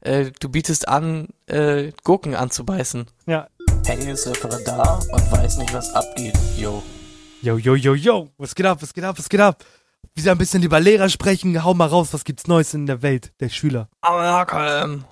äh, 0.00 0.30
du 0.40 0.48
bietest 0.48 0.88
an, 0.88 1.28
äh, 1.44 1.92
Gurken 2.04 2.34
anzubeißen. 2.34 3.04
Ja. 3.26 3.48
Henny 3.84 4.10
ist 4.10 4.26
Referendar 4.26 5.00
und 5.12 5.32
weiß 5.32 5.58
nicht, 5.58 5.72
was 5.74 5.92
abgeht. 5.94 6.38
Yo. 6.56 6.82
Yo, 7.42 7.56
yo, 7.56 7.74
yo, 7.74 7.94
yo. 7.94 8.28
Was 8.38 8.54
geht 8.54 8.66
ab, 8.66 8.78
was 8.80 8.94
geht 8.94 9.04
ab, 9.04 9.18
was 9.18 9.28
geht 9.28 9.40
ab? 9.40 9.64
Wieder 10.14 10.32
ein 10.32 10.38
bisschen 10.38 10.62
über 10.62 10.80
Lehrer 10.80 11.08
sprechen. 11.08 11.64
Hau 11.64 11.74
mal 11.74 11.88
raus, 11.88 12.08
was 12.12 12.24
gibt's 12.24 12.46
Neues 12.46 12.74
in 12.74 12.86
der 12.86 13.02
Welt 13.02 13.32
der 13.40 13.48
Schüler? 13.48 13.88
Aber 14.00 14.46
ähm, 14.82 15.04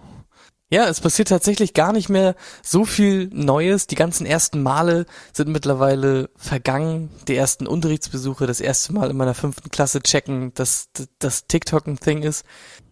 ja, 0.72 0.86
es 0.86 1.00
passiert 1.00 1.28
tatsächlich 1.28 1.74
gar 1.74 1.92
nicht 1.92 2.08
mehr 2.08 2.36
so 2.62 2.84
viel 2.84 3.28
Neues. 3.32 3.88
Die 3.88 3.96
ganzen 3.96 4.24
ersten 4.24 4.62
Male 4.62 5.04
sind 5.32 5.48
mittlerweile 5.48 6.30
vergangen. 6.36 7.10
Die 7.26 7.34
ersten 7.34 7.66
Unterrichtsbesuche, 7.66 8.46
das 8.46 8.60
erste 8.60 8.92
Mal 8.92 9.10
in 9.10 9.16
meiner 9.16 9.34
fünften 9.34 9.70
Klasse 9.70 10.00
checken, 10.00 10.54
dass, 10.54 10.90
dass 11.18 11.48
TikTok 11.48 11.88
ein 11.88 11.98
Thing 11.98 12.22
ist. 12.22 12.44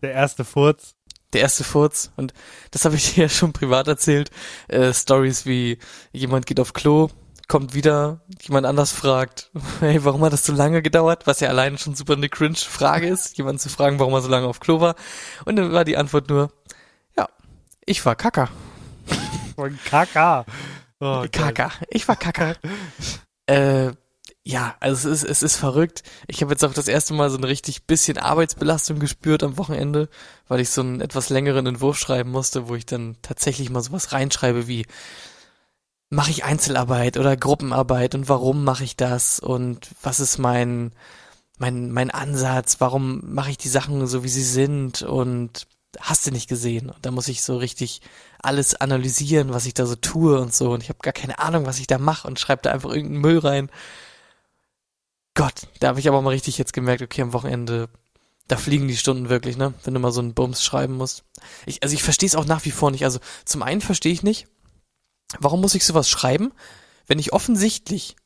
Der 0.02 0.10
erste 0.10 0.44
Furz. 0.44 0.96
Der 1.32 1.42
erste 1.42 1.64
Furz. 1.64 2.10
Und 2.16 2.32
das 2.70 2.84
habe 2.84 2.96
ich 2.96 3.14
dir 3.14 3.22
ja 3.24 3.28
schon 3.28 3.52
privat 3.52 3.88
erzählt. 3.88 4.30
Äh, 4.68 4.92
Stories 4.92 5.46
wie 5.46 5.78
jemand 6.12 6.46
geht 6.46 6.60
auf 6.60 6.72
Klo, 6.72 7.10
kommt 7.48 7.74
wieder, 7.74 8.20
jemand 8.42 8.66
anders 8.66 8.92
fragt, 8.92 9.50
hey, 9.80 10.04
warum 10.04 10.22
hat 10.24 10.32
das 10.32 10.44
so 10.44 10.52
lange 10.52 10.82
gedauert? 10.82 11.26
Was 11.26 11.40
ja 11.40 11.48
alleine 11.48 11.78
schon 11.78 11.94
super 11.94 12.14
eine 12.14 12.28
cringe 12.28 12.56
Frage 12.56 13.08
ist, 13.08 13.36
jemanden 13.38 13.58
zu 13.58 13.68
fragen, 13.68 13.98
warum 13.98 14.14
er 14.14 14.22
so 14.22 14.28
lange 14.28 14.46
auf 14.46 14.60
Klo 14.60 14.80
war. 14.80 14.94
Und 15.44 15.56
dann 15.56 15.72
war 15.72 15.84
die 15.84 15.96
Antwort 15.96 16.28
nur, 16.28 16.52
ja, 17.16 17.28
ich 17.84 18.04
war 18.04 18.14
Kacker. 18.14 18.48
KK. 19.90 20.46
Oh. 21.00 21.24
Kacker. 21.32 21.72
Ich 21.88 22.06
war 22.06 22.14
Kacker. 22.14 22.54
äh, 23.46 23.90
ja, 24.48 24.76
also 24.80 25.10
es 25.10 25.22
ist, 25.24 25.30
es 25.30 25.42
ist 25.42 25.56
verrückt. 25.56 26.02
Ich 26.26 26.40
habe 26.40 26.52
jetzt 26.52 26.64
auch 26.64 26.72
das 26.72 26.88
erste 26.88 27.12
Mal 27.12 27.28
so 27.28 27.36
ein 27.36 27.44
richtig 27.44 27.84
bisschen 27.84 28.16
Arbeitsbelastung 28.16 28.98
gespürt 28.98 29.42
am 29.42 29.58
Wochenende, 29.58 30.08
weil 30.48 30.60
ich 30.60 30.70
so 30.70 30.80
einen 30.80 31.02
etwas 31.02 31.28
längeren 31.28 31.66
Entwurf 31.66 31.98
schreiben 31.98 32.30
musste, 32.30 32.66
wo 32.66 32.74
ich 32.74 32.86
dann 32.86 33.16
tatsächlich 33.20 33.68
mal 33.68 33.82
sowas 33.82 34.12
reinschreibe 34.12 34.66
wie 34.66 34.86
mache 36.08 36.30
ich 36.30 36.44
Einzelarbeit 36.44 37.18
oder 37.18 37.36
Gruppenarbeit 37.36 38.14
und 38.14 38.30
warum 38.30 38.64
mache 38.64 38.84
ich 38.84 38.96
das 38.96 39.38
und 39.38 39.90
was 40.02 40.18
ist 40.18 40.38
mein 40.38 40.92
mein 41.58 41.92
mein 41.92 42.10
Ansatz, 42.10 42.76
warum 42.80 43.20
mache 43.34 43.50
ich 43.50 43.58
die 43.58 43.68
Sachen 43.68 44.06
so 44.06 44.24
wie 44.24 44.28
sie 44.30 44.42
sind 44.42 45.02
und 45.02 45.66
hast 46.00 46.26
du 46.26 46.30
nicht 46.30 46.48
gesehen 46.48 46.88
und 46.88 47.04
da 47.04 47.10
muss 47.10 47.28
ich 47.28 47.42
so 47.42 47.58
richtig 47.58 48.00
alles 48.42 48.74
analysieren, 48.74 49.52
was 49.52 49.66
ich 49.66 49.74
da 49.74 49.84
so 49.84 49.96
tue 49.96 50.40
und 50.40 50.54
so 50.54 50.70
und 50.72 50.82
ich 50.82 50.88
habe 50.88 51.00
gar 51.02 51.12
keine 51.12 51.38
Ahnung, 51.38 51.66
was 51.66 51.80
ich 51.80 51.86
da 51.86 51.98
mache 51.98 52.26
und 52.26 52.40
schreibe 52.40 52.62
da 52.62 52.72
einfach 52.72 52.90
irgendeinen 52.90 53.20
Müll 53.20 53.38
rein. 53.40 53.70
Gott, 55.38 55.68
da 55.78 55.86
habe 55.86 56.00
ich 56.00 56.08
aber 56.08 56.20
mal 56.20 56.30
richtig 56.30 56.58
jetzt 56.58 56.72
gemerkt, 56.72 57.00
okay, 57.00 57.22
am 57.22 57.32
Wochenende 57.32 57.88
da 58.48 58.56
fliegen 58.56 58.88
die 58.88 58.96
Stunden 58.96 59.28
wirklich, 59.28 59.56
ne? 59.56 59.72
Wenn 59.84 59.94
du 59.94 60.00
mal 60.00 60.10
so 60.10 60.20
einen 60.20 60.34
Bums 60.34 60.64
schreiben 60.64 60.94
musst. 60.94 61.22
Ich, 61.64 61.80
also 61.84 61.94
ich 61.94 62.02
verstehe 62.02 62.26
es 62.26 62.34
auch 62.34 62.44
nach 62.44 62.64
wie 62.64 62.72
vor 62.72 62.90
nicht. 62.90 63.04
Also 63.04 63.20
zum 63.44 63.62
einen 63.62 63.80
verstehe 63.80 64.12
ich 64.12 64.24
nicht, 64.24 64.48
warum 65.38 65.60
muss 65.60 65.76
ich 65.76 65.84
sowas 65.84 66.10
schreiben, 66.10 66.50
wenn 67.06 67.20
ich 67.20 67.32
offensichtlich 67.32 68.16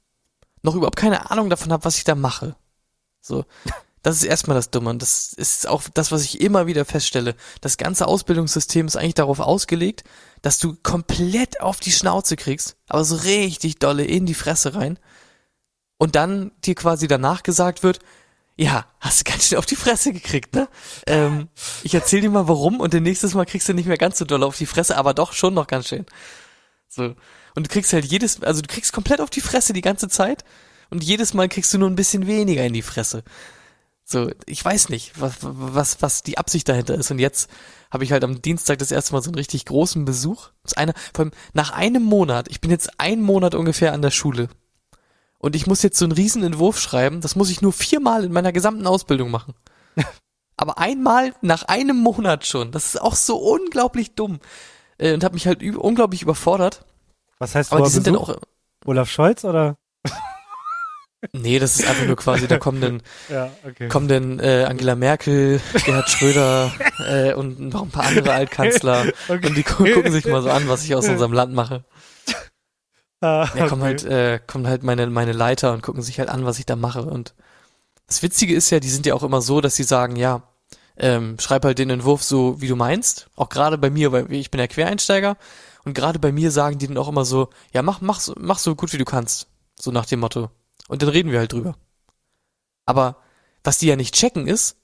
noch 0.63 0.75
überhaupt 0.75 0.97
keine 0.97 1.31
Ahnung 1.31 1.51
davon 1.51 1.71
habe, 1.71 1.85
was 1.85 1.99
ich 1.99 2.05
da 2.05 2.15
mache. 2.15 2.57
So, 3.21 3.45
das 4.03 4.17
ist 4.17 4.25
erstmal 4.25 4.55
das 4.55 4.71
Dumme. 4.71 4.89
Und 4.89 5.03
das 5.03 5.35
ist 5.35 5.69
auch 5.69 5.83
das, 5.93 6.13
was 6.13 6.25
ich 6.25 6.41
immer 6.41 6.67
wieder 6.67 6.87
feststelle. 6.87 7.37
Das 7.61 7.77
ganze 7.77 8.09
Ausbildungssystem 8.09 8.87
ist 8.87 8.97
eigentlich 8.97 9.13
darauf 9.13 9.41
ausgelegt, 9.41 10.05
dass 10.41 10.59
du 10.59 10.77
komplett 10.83 11.61
auf 11.61 11.79
die 11.79 11.93
Schnauze 11.93 12.37
kriegst, 12.37 12.77
aber 12.89 13.05
so 13.05 13.17
richtig 13.17 13.81
dolle 13.81 14.07
in 14.07 14.25
die 14.25 14.33
Fresse 14.33 14.75
rein. 14.75 14.99
Und 16.03 16.17
dann 16.17 16.51
dir 16.65 16.75
quasi 16.75 17.07
danach 17.07 17.45
gesagt 17.45 17.85
wird, 17.85 18.01
ja, 18.57 18.87
hast 18.99 19.21
du 19.21 19.31
ganz 19.31 19.47
schön 19.47 19.59
auf 19.59 19.67
die 19.67 19.77
Fresse 19.77 20.13
gekriegt, 20.13 20.53
ne? 20.53 20.67
Ähm, 21.07 21.47
ich 21.85 21.95
erzähl 21.95 22.21
dir 22.21 22.29
mal 22.29 22.49
warum 22.49 22.81
und 22.81 22.93
dann 22.93 23.05
nächstes 23.05 23.35
Mal 23.35 23.47
kriegst 23.47 23.69
du 23.69 23.73
nicht 23.73 23.87
mehr 23.87 23.97
ganz 23.97 24.19
so 24.19 24.25
doll 24.25 24.43
auf 24.43 24.59
die 24.59 24.67
Fresse, 24.67 24.97
aber 24.97 25.15
doch 25.15 25.33
schon 25.33 25.55
noch 25.55 25.69
ganz 25.69 25.87
schön. 25.87 26.05
So. 26.89 27.15
Und 27.55 27.67
du 27.67 27.69
kriegst 27.69 27.93
halt 27.93 28.05
jedes, 28.05 28.43
also 28.43 28.63
du 28.63 28.67
kriegst 28.67 28.93
komplett 28.93 29.21
auf 29.21 29.31
die 29.31 29.41
Fresse 29.41 29.75
die 29.75 29.81
ganze 29.81 30.09
Zeit 30.09 30.43
und 30.91 31.05
jedes 31.05 31.35
Mal 31.35 31.49
kriegst 31.49 31.73
du 31.73 31.79
nur 31.79 31.89
ein 31.89 31.95
bisschen 31.95 32.27
weniger 32.27 32.65
in 32.65 32.73
die 32.73 32.83
Fresse. 32.83 33.23
So, 34.05 34.29
ich 34.47 34.65
weiß 34.65 34.89
nicht, 34.89 35.21
was, 35.21 35.37
was, 35.41 36.03
was 36.03 36.25
die 36.25 36.37
Absicht 36.37 36.69
dahinter 36.69 36.97
ist. 36.97 37.13
Und 37.13 37.21
jetzt 37.21 37.49
habe 37.93 38.03
ich 38.03 38.11
halt 38.11 38.25
am 38.25 38.43
Dienstag 38.43 38.81
das 38.81 38.91
erste 38.91 39.13
Mal 39.13 39.23
so 39.23 39.31
einen 39.31 39.37
richtig 39.37 39.67
großen 39.67 40.05
Besuch. 40.05 40.49
Das 40.65 40.73
ist 40.73 40.79
einer, 40.79 40.95
vor 41.15 41.27
allem 41.27 41.33
nach 41.53 41.71
einem 41.71 42.03
Monat, 42.03 42.49
ich 42.51 42.61
bin 42.61 42.73
jetzt 42.73 42.99
einen 42.99 43.23
Monat 43.23 43.55
ungefähr 43.55 43.93
an 43.93 44.03
der 44.03 44.11
Schule. 44.11 44.49
Und 45.45 45.57
ich 45.57 45.67
muss 45.67 45.83
jetzt 45.83 45.99
so 45.99 46.05
einen 46.05 46.13
riesen 46.13 46.45
Entwurf 46.45 46.79
schreiben, 46.81 47.21
das 47.21 47.35
muss 47.35 47.51
ich 47.51 47.61
nur 47.63 47.73
viermal 47.73 48.23
in 48.25 48.33
meiner 48.33 48.53
gesamten 48.53 48.87
Ausbildung 48.87 49.31
machen. 49.31 49.55
Aber 50.57 50.79
einmal 50.79 51.35
nach 51.43 51.65
einem 51.65 51.97
Monat 51.99 52.47
schon. 52.47 52.71
Das 52.71 52.87
ist 52.95 53.01
auch 53.03 53.17
so 53.17 53.37
unglaublich 53.39 54.15
dumm. 54.15 54.39
Äh, 54.99 55.15
Und 55.15 55.25
hat 55.25 55.35
mich 55.35 55.47
halt 55.49 55.61
unglaublich 55.63 56.23
überfordert. 56.23 56.85
Was 57.41 57.57
heißt 57.57 57.73
Aber 57.73 57.85
die 57.87 57.91
sind 57.91 58.07
dann 58.07 58.15
Besuch? 58.15 58.29
auch. 58.31 58.37
Olaf 58.87 59.11
Scholz 59.11 59.45
oder? 59.45 59.77
Nee, 61.33 61.61
das 61.61 61.79
ist 61.79 61.89
einfach 61.89 62.05
nur 62.05 62.17
quasi, 62.17 62.49
da 62.49 62.59
kommen 62.59 62.81
dann, 62.81 63.03
Ja, 63.29 63.49
okay. 63.65 63.87
kommen 63.87 64.09
dann 64.09 64.41
äh, 64.41 64.65
Angela 64.69 64.97
Merkel, 64.97 65.61
Gerhard 65.85 66.09
Schröder 66.11 66.73
äh, 67.07 67.33
und 67.35 67.61
noch 67.61 67.83
ein 67.83 67.91
paar 67.91 68.07
andere 68.07 68.33
Altkanzler. 68.33 69.05
okay. 69.29 69.47
Und 69.47 69.57
die 69.57 69.63
gu 69.63 69.85
gucken 69.95 70.11
sich 70.11 70.25
mal 70.27 70.43
so 70.43 70.51
an, 70.51 70.69
was 70.69 70.83
ich 70.85 70.97
aus 70.97 71.09
unserem 71.09 71.33
Land 71.33 71.55
mache. 71.55 71.85
Ah, 73.23 73.49
Ja, 73.55 73.69
kommen 73.69 73.83
okay. 73.83 73.83
halt, 73.83 74.05
äh, 74.05 74.41
kommen 74.47 74.67
halt 74.67 74.83
meine, 74.83 75.07
meine 75.09 75.33
Leiter 75.33 75.73
und 75.73 75.83
gucken 75.83 76.03
sich 76.03 76.19
halt 76.19 76.29
an, 76.29 76.45
was 76.45 76.59
ich 76.59 76.67
da 76.67 76.77
mache. 76.77 77.03
Und 77.05 77.35
das 78.07 78.23
Witzige 78.23 78.55
ist 78.55 78.71
ja, 78.71 78.81
die 78.81 78.91
sind 78.91 79.07
ja 79.07 79.15
auch 79.15 79.23
immer 79.23 79.43
so, 79.43 79.61
dass 79.61 79.77
sie 79.77 79.85
sagen, 79.85 80.17
ja, 80.17 80.43
ähm, 80.97 81.39
schreib 81.41 81.65
halt 81.65 81.79
den 81.79 81.91
Entwurf 81.91 82.23
so, 82.25 82.61
wie 82.61 82.69
du 82.69 82.77
meinst. 82.77 83.29
Auch 83.37 83.49
gerade 83.49 83.79
bei 83.79 83.91
mir, 83.91 84.13
weil 84.13 84.31
ich 84.33 84.51
bin 84.51 84.61
ja 84.61 84.67
Quereinsteiger. 84.69 85.37
Und 85.85 85.95
gerade 85.95 86.19
bei 86.19 86.33
mir 86.33 86.51
sagen 86.51 86.79
die 86.79 86.87
dann 86.89 86.99
auch 86.99 87.09
immer 87.09 87.25
so, 87.25 87.51
ja, 87.73 87.83
mach, 87.83 88.01
mach, 88.03 88.21
so- 88.21 88.35
mach 88.39 88.59
so 88.59 88.75
gut 88.77 88.93
wie 88.93 88.99
du 88.99 89.05
kannst. 89.07 89.49
So 89.81 89.93
nach 89.93 90.07
dem 90.07 90.21
Motto. 90.21 90.51
Und 90.89 91.03
dann 91.03 91.09
reden 91.11 91.33
wir 91.33 91.39
halt 91.41 91.53
drüber. 91.53 91.77
Aber 92.87 93.17
was 93.65 93.79
die 93.79 93.87
ja 93.87 93.97
nicht 93.97 94.15
checken 94.15 94.47
ist, 94.47 94.77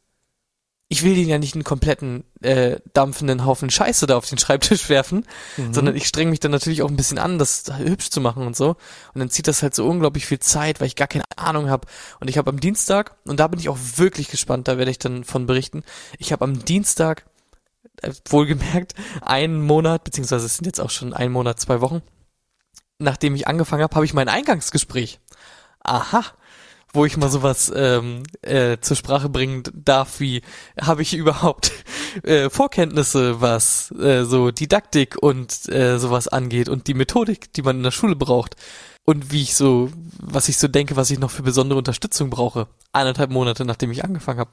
ich 0.91 1.03
will 1.03 1.15
denen 1.15 1.29
ja 1.29 1.39
nicht 1.39 1.55
einen 1.55 1.65
kompletten 1.65 2.25
äh, 2.41 2.81
dampfenden 2.95 3.45
Haufen 3.45 3.69
Scheiße 3.69 4.07
da 4.07 4.17
auf 4.17 4.27
den 4.27 4.39
Schreibtisch 4.39 4.89
werfen, 4.89 5.27
Mhm. 5.59 5.75
sondern 5.75 5.97
ich 5.97 6.07
streng 6.07 6.31
mich 6.31 6.41
dann 6.41 6.51
natürlich 6.51 6.83
auch 6.83 6.89
ein 6.89 6.97
bisschen 6.97 7.19
an, 7.19 7.39
das 7.39 7.65
hübsch 7.77 8.09
zu 8.09 8.21
machen 8.23 8.47
und 8.47 8.57
so. 8.57 8.71
Und 9.13 9.19
dann 9.19 9.29
zieht 9.29 9.49
das 9.49 9.63
halt 9.63 9.75
so 9.75 9.87
unglaublich 9.87 10.25
viel 10.25 10.39
Zeit, 10.39 10.81
weil 10.81 10.87
ich 10.87 10.97
gar 10.97 11.09
keine 11.09 11.25
Ahnung 11.37 11.69
habe. 11.69 11.87
Und 12.21 12.29
ich 12.29 12.39
habe 12.39 12.51
am 12.51 12.59
Dienstag, 12.61 13.17
und 13.27 13.39
da 13.39 13.49
bin 13.49 13.61
ich 13.61 13.69
auch 13.69 13.79
wirklich 13.97 14.29
gespannt, 14.29 14.67
da 14.67 14.79
werde 14.79 14.91
ich 14.91 14.99
dann 14.99 15.25
von 15.25 15.47
berichten, 15.47 15.83
ich 16.19 16.33
habe 16.33 16.45
am 16.45 16.65
Dienstag, 16.65 17.27
äh, 18.01 18.13
wohlgemerkt, 18.29 18.95
einen 19.21 19.61
Monat, 19.61 20.05
beziehungsweise 20.05 20.47
es 20.47 20.57
sind 20.57 20.65
jetzt 20.65 20.81
auch 20.81 20.91
schon 20.91 21.13
ein 21.13 21.33
Monat, 21.33 21.61
zwei 21.61 21.83
Wochen, 21.83 22.01
nachdem 22.99 23.35
ich 23.35 23.47
angefangen 23.47 23.83
habe, 23.83 23.95
habe 23.95 24.07
ich 24.07 24.15
mein 24.15 24.29
Eingangsgespräch. 24.29 25.21
Aha. 25.81 26.25
Wo 26.93 27.05
ich 27.05 27.17
mal 27.17 27.29
sowas 27.29 27.71
ähm, 27.75 28.23
äh, 28.43 28.79
zur 28.81 28.97
Sprache 28.97 29.29
bringen 29.29 29.63
darf, 29.75 30.21
wie 30.21 30.43
habe 30.81 31.03
ich 31.03 31.15
überhaupt 31.17 31.73
äh, 32.23 32.49
Vorkenntnisse, 32.51 33.41
was 33.41 33.93
äh, 33.93 34.25
so 34.25 34.51
Didaktik 34.51 35.17
und 35.21 35.69
äh, 35.69 35.99
sowas 35.99 36.29
angeht 36.29 36.69
und 36.69 36.87
die 36.87 36.95
Methodik, 36.95 37.53
die 37.53 37.63
man 37.63 37.77
in 37.77 37.83
der 37.83 37.91
Schule 37.91 38.17
braucht 38.17 38.57
und 39.09 39.33
wie 39.33 39.41
ich 39.41 39.55
so, 39.55 39.91
was 40.19 40.51
ich 40.51 40.59
so 40.59 40.69
denke, 40.69 40.97
was 40.97 41.11
ich 41.11 41.19
noch 41.19 41.31
für 41.31 41.43
besondere 41.43 41.79
Unterstützung 41.79 42.29
brauche. 42.29 42.69
Eineinhalb 42.93 43.31
Monate, 43.31 43.65
nachdem 43.65 43.91
ich 43.91 44.05
angefangen 44.05 44.41
habe. 44.41 44.51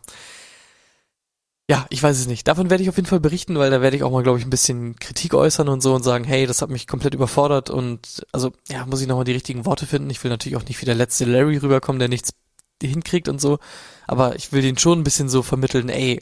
Ja, 1.68 1.88
ich 1.90 2.02
weiß 2.04 2.20
es 2.20 2.28
nicht. 2.28 2.48
Davon 2.48 2.70
werde 2.70 2.84
ich 2.84 2.90
auf 2.90 2.96
jeden 2.98 3.08
Fall 3.08 3.20
berichten, 3.20 3.58
weil 3.58 3.72
da 3.72 3.82
werde 3.82 3.98
ich 3.98 4.04
auch 4.04 4.12
mal, 4.12 4.22
glaube 4.22 4.38
ich, 4.38 4.46
ein 4.46 4.52
bisschen 4.52 4.98
Kritik 4.98 5.34
äußern 5.34 5.68
und 5.68 5.82
so 5.82 5.96
und 5.96 6.04
sagen, 6.04 6.24
hey, 6.24 6.46
das 6.46 6.62
hat 6.62 6.70
mich 6.70 6.86
komplett 6.86 7.16
überfordert 7.16 7.72
und 7.72 8.24
also, 8.32 8.52
ja, 8.70 8.86
muss 8.86 9.02
ich 9.02 9.08
nochmal 9.08 9.26
die 9.26 9.32
richtigen 9.32 9.66
Worte 9.66 9.88
finden. 9.88 10.12
Ich 10.12 10.24
will 10.24 10.30
natürlich 10.30 10.58
auch 10.58 10.66
nicht 10.66 10.80
wie 10.82 10.86
der 10.86 10.94
letzte 10.94 11.26
Larry 11.26 11.58
rüberkommen, 11.58 12.00
der 12.00 12.10
nichts 12.10 12.34
hinkriegt 12.84 13.28
und 13.30 13.42
so, 13.42 13.58
aber 14.06 14.36
ich 14.36 14.52
will 14.52 14.62
den 14.62 14.78
schon 14.78 15.00
ein 15.00 15.04
bisschen 15.04 15.30
so 15.30 15.42
vermitteln, 15.42 15.90
ey, 15.90 16.22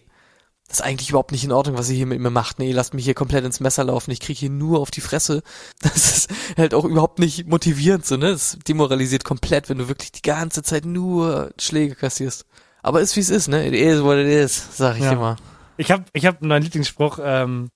das 0.68 0.80
ist 0.80 0.86
eigentlich 0.86 1.10
überhaupt 1.10 1.34
nicht 1.34 1.44
in 1.44 1.52
Ordnung, 1.52 1.78
was 1.78 1.89
ihr 1.89 1.98
hier 1.98 2.06
mit 2.06 2.22
mir 2.22 2.30
macht. 2.30 2.58
Nee, 2.58 2.72
lasst 2.72 2.94
mich 2.94 3.04
hier 3.04 3.14
komplett 3.14 3.44
ins 3.44 3.60
Messer 3.60 3.84
laufen. 3.84 4.12
Ich 4.12 4.22
kriege 4.22 4.39
hier 4.39 4.50
nur 4.50 4.80
auf 4.80 4.91
die 4.91 5.02
Fresse. 5.02 5.44
Das 5.82 6.18
ist 6.18 6.30
halt 6.58 6.74
auch 6.74 6.86
überhaupt 6.86 7.20
nicht 7.20 7.48
motivierend, 7.48 8.06
so, 8.06 8.16
ne? 8.18 8.32
Das 8.32 8.58
demoralisiert 8.68 9.26
komplett, 9.26 9.70
wenn 9.70 9.78
du 9.78 9.89
wirklich 9.89 10.14
die 10.14 10.22
ganze 10.22 10.64
Zeit 10.64 10.86
nur 10.86 11.52
Schläge 11.60 11.96
kassierst. 11.96 12.46
Aber 12.84 13.02
ist 13.02 13.16
wie 13.16 13.22
es 13.22 13.30
ist, 13.30 13.48
ne? 13.48 13.66
It 13.68 13.74
is 13.74 14.04
what 14.04 14.18
it 14.18 14.28
is, 14.28 14.78
sag 14.78 14.98
ich 14.98 15.04
Ja. 15.04 15.14
immer. 15.14 15.38
Ich 15.78 15.90
habe 15.92 16.04
ich 16.14 16.26
hab 16.28 16.42
einen 16.42 16.50
neuen 16.50 16.62
Lieblingsspruch, 16.64 17.18
ähm, 17.24 17.70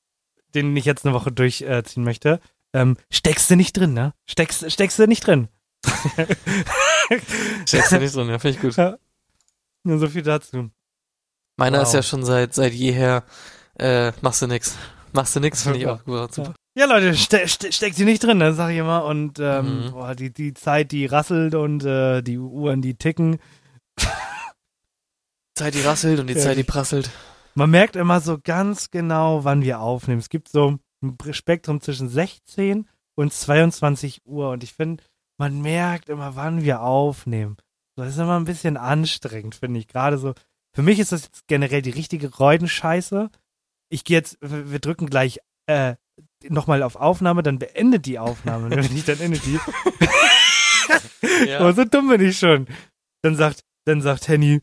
den 0.53 0.75
ich 0.77 0.85
jetzt 0.85 1.05
eine 1.05 1.15
Woche 1.15 1.31
durchziehen 1.31 1.67
äh, 1.69 2.05
möchte. 2.05 2.39
Ähm, 2.73 2.97
steckst 3.09 3.49
du 3.49 3.55
nicht 3.55 3.73
drin, 3.75 3.93
ne? 3.93 4.13
Steckst, 4.29 4.69
steckst 4.71 4.99
du 4.99 5.07
nicht 5.07 5.25
drin. 5.25 5.47
Steckst 7.65 7.91
du 7.91 7.99
nicht 7.99 8.15
drin, 8.15 8.29
ja, 8.29 8.39
finde 8.39 8.57
ich 8.57 8.61
gut. 8.61 8.75
Nur 9.83 9.99
so 9.99 10.07
viel 10.07 10.21
dazu. 10.23 10.69
Meiner 11.57 11.79
Wow. 11.79 11.87
ist 11.87 11.93
ja 11.93 12.03
schon 12.03 12.23
seit, 12.25 12.53
seit 12.53 12.73
jeher, 12.73 13.23
äh, 13.79 14.11
machst 14.21 14.41
du 14.41 14.47
nix. 14.47 14.75
Machst 15.13 15.35
du 15.35 15.39
nix, 15.39 15.63
finde 15.63 15.79
ich 15.79 15.87
auch 15.87 16.03
gut. 16.03 16.33
Super. 16.33 16.53
Ja, 16.77 16.85
Leute, 16.85 17.15
ste 17.15 17.47
ste 17.47 17.71
steckt 17.71 17.95
sie 17.95 18.05
nicht 18.05 18.23
drin, 18.23 18.37
ne, 18.37 18.53
sag 18.53 18.69
ich 18.71 18.77
immer. 18.77 19.05
Und 19.05 19.39
ähm, 19.39 19.85
Mhm. 19.85 19.91
boah, 19.91 20.13
die, 20.13 20.31
die 20.31 20.53
Zeit, 20.53 20.91
die 20.91 21.05
rasselt 21.07 21.55
und 21.55 21.83
äh, 21.85 22.21
die 22.21 22.37
Uhren, 22.37 22.81
die 22.81 22.95
ticken. 22.95 23.39
Zeit, 25.57 25.73
die 25.73 25.81
rasselt 25.81 26.19
und 26.19 26.27
die 26.27 26.33
Ja. 26.33 26.39
Zeit, 26.41 26.57
die 26.57 26.63
prasselt. 26.63 27.09
Man 27.55 27.69
merkt 27.69 27.95
immer 27.95 28.21
so 28.21 28.37
ganz 28.41 28.91
genau, 28.91 29.43
wann 29.43 29.61
wir 29.63 29.79
aufnehmen. 29.79 30.19
Es 30.19 30.29
gibt 30.29 30.49
so 30.49 30.77
ein 31.03 31.17
Spektrum 31.31 31.81
zwischen 31.81 32.07
16 32.09 32.87
und 33.15 33.33
22 33.33 34.21
Uhr. 34.25 34.51
Und 34.51 34.63
ich 34.63 34.73
finde, 34.73 35.03
man 35.39 35.61
merkt 35.61 36.09
immer, 36.09 36.35
wann 36.35 36.63
wir 36.63 36.81
aufnehmen. 36.81 37.57
Das 37.95 38.09
ist 38.09 38.17
immer 38.19 38.39
ein 38.39 38.45
bisschen 38.45 38.77
anstrengend, 38.77 39.55
finde 39.55 39.79
ich. 39.79 39.87
Gerade 39.87 40.17
so. 40.19 40.33
Für 40.75 40.83
mich 40.83 40.99
ist 40.99 41.11
das 41.11 41.23
jetzt 41.23 41.47
generell 41.47 41.81
die 41.81 41.89
richtige 41.89 42.35
Reudenscheiße. 42.35 43.29
Ich 43.89 44.03
gehe 44.03 44.17
jetzt, 44.17 44.37
wir 44.41 44.79
drücken 44.79 45.07
gleich 45.07 45.39
äh, 45.65 45.95
nochmal 46.47 46.83
auf 46.83 46.95
Aufnahme, 46.95 47.41
dann 47.41 47.57
beendet 47.57 48.05
die 48.05 48.19
Aufnahme. 48.19 48.69
Wenn 48.69 48.95
ich 48.95 49.05
dann 49.05 49.19
endet 49.19 49.43
die. 49.45 49.59
Aber 51.57 51.73
so 51.73 51.85
dumm 51.85 52.09
bin 52.09 52.21
ich 52.21 52.37
schon. 52.37 52.67
Dann 53.23 53.35
sagt, 53.35 53.61
dann 53.85 54.01
sagt 54.01 54.27
Henny, 54.27 54.61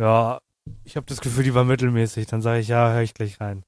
ja, 0.00 0.40
ich 0.84 0.96
habe 0.96 1.06
das 1.06 1.20
Gefühl, 1.20 1.44
die 1.44 1.54
war 1.54 1.64
mittelmäßig. 1.64 2.26
Dann 2.26 2.42
sage 2.42 2.60
ich, 2.60 2.68
ja, 2.68 2.92
höre 2.92 3.02
ich 3.02 3.14
gleich 3.14 3.40
rein. 3.40 3.64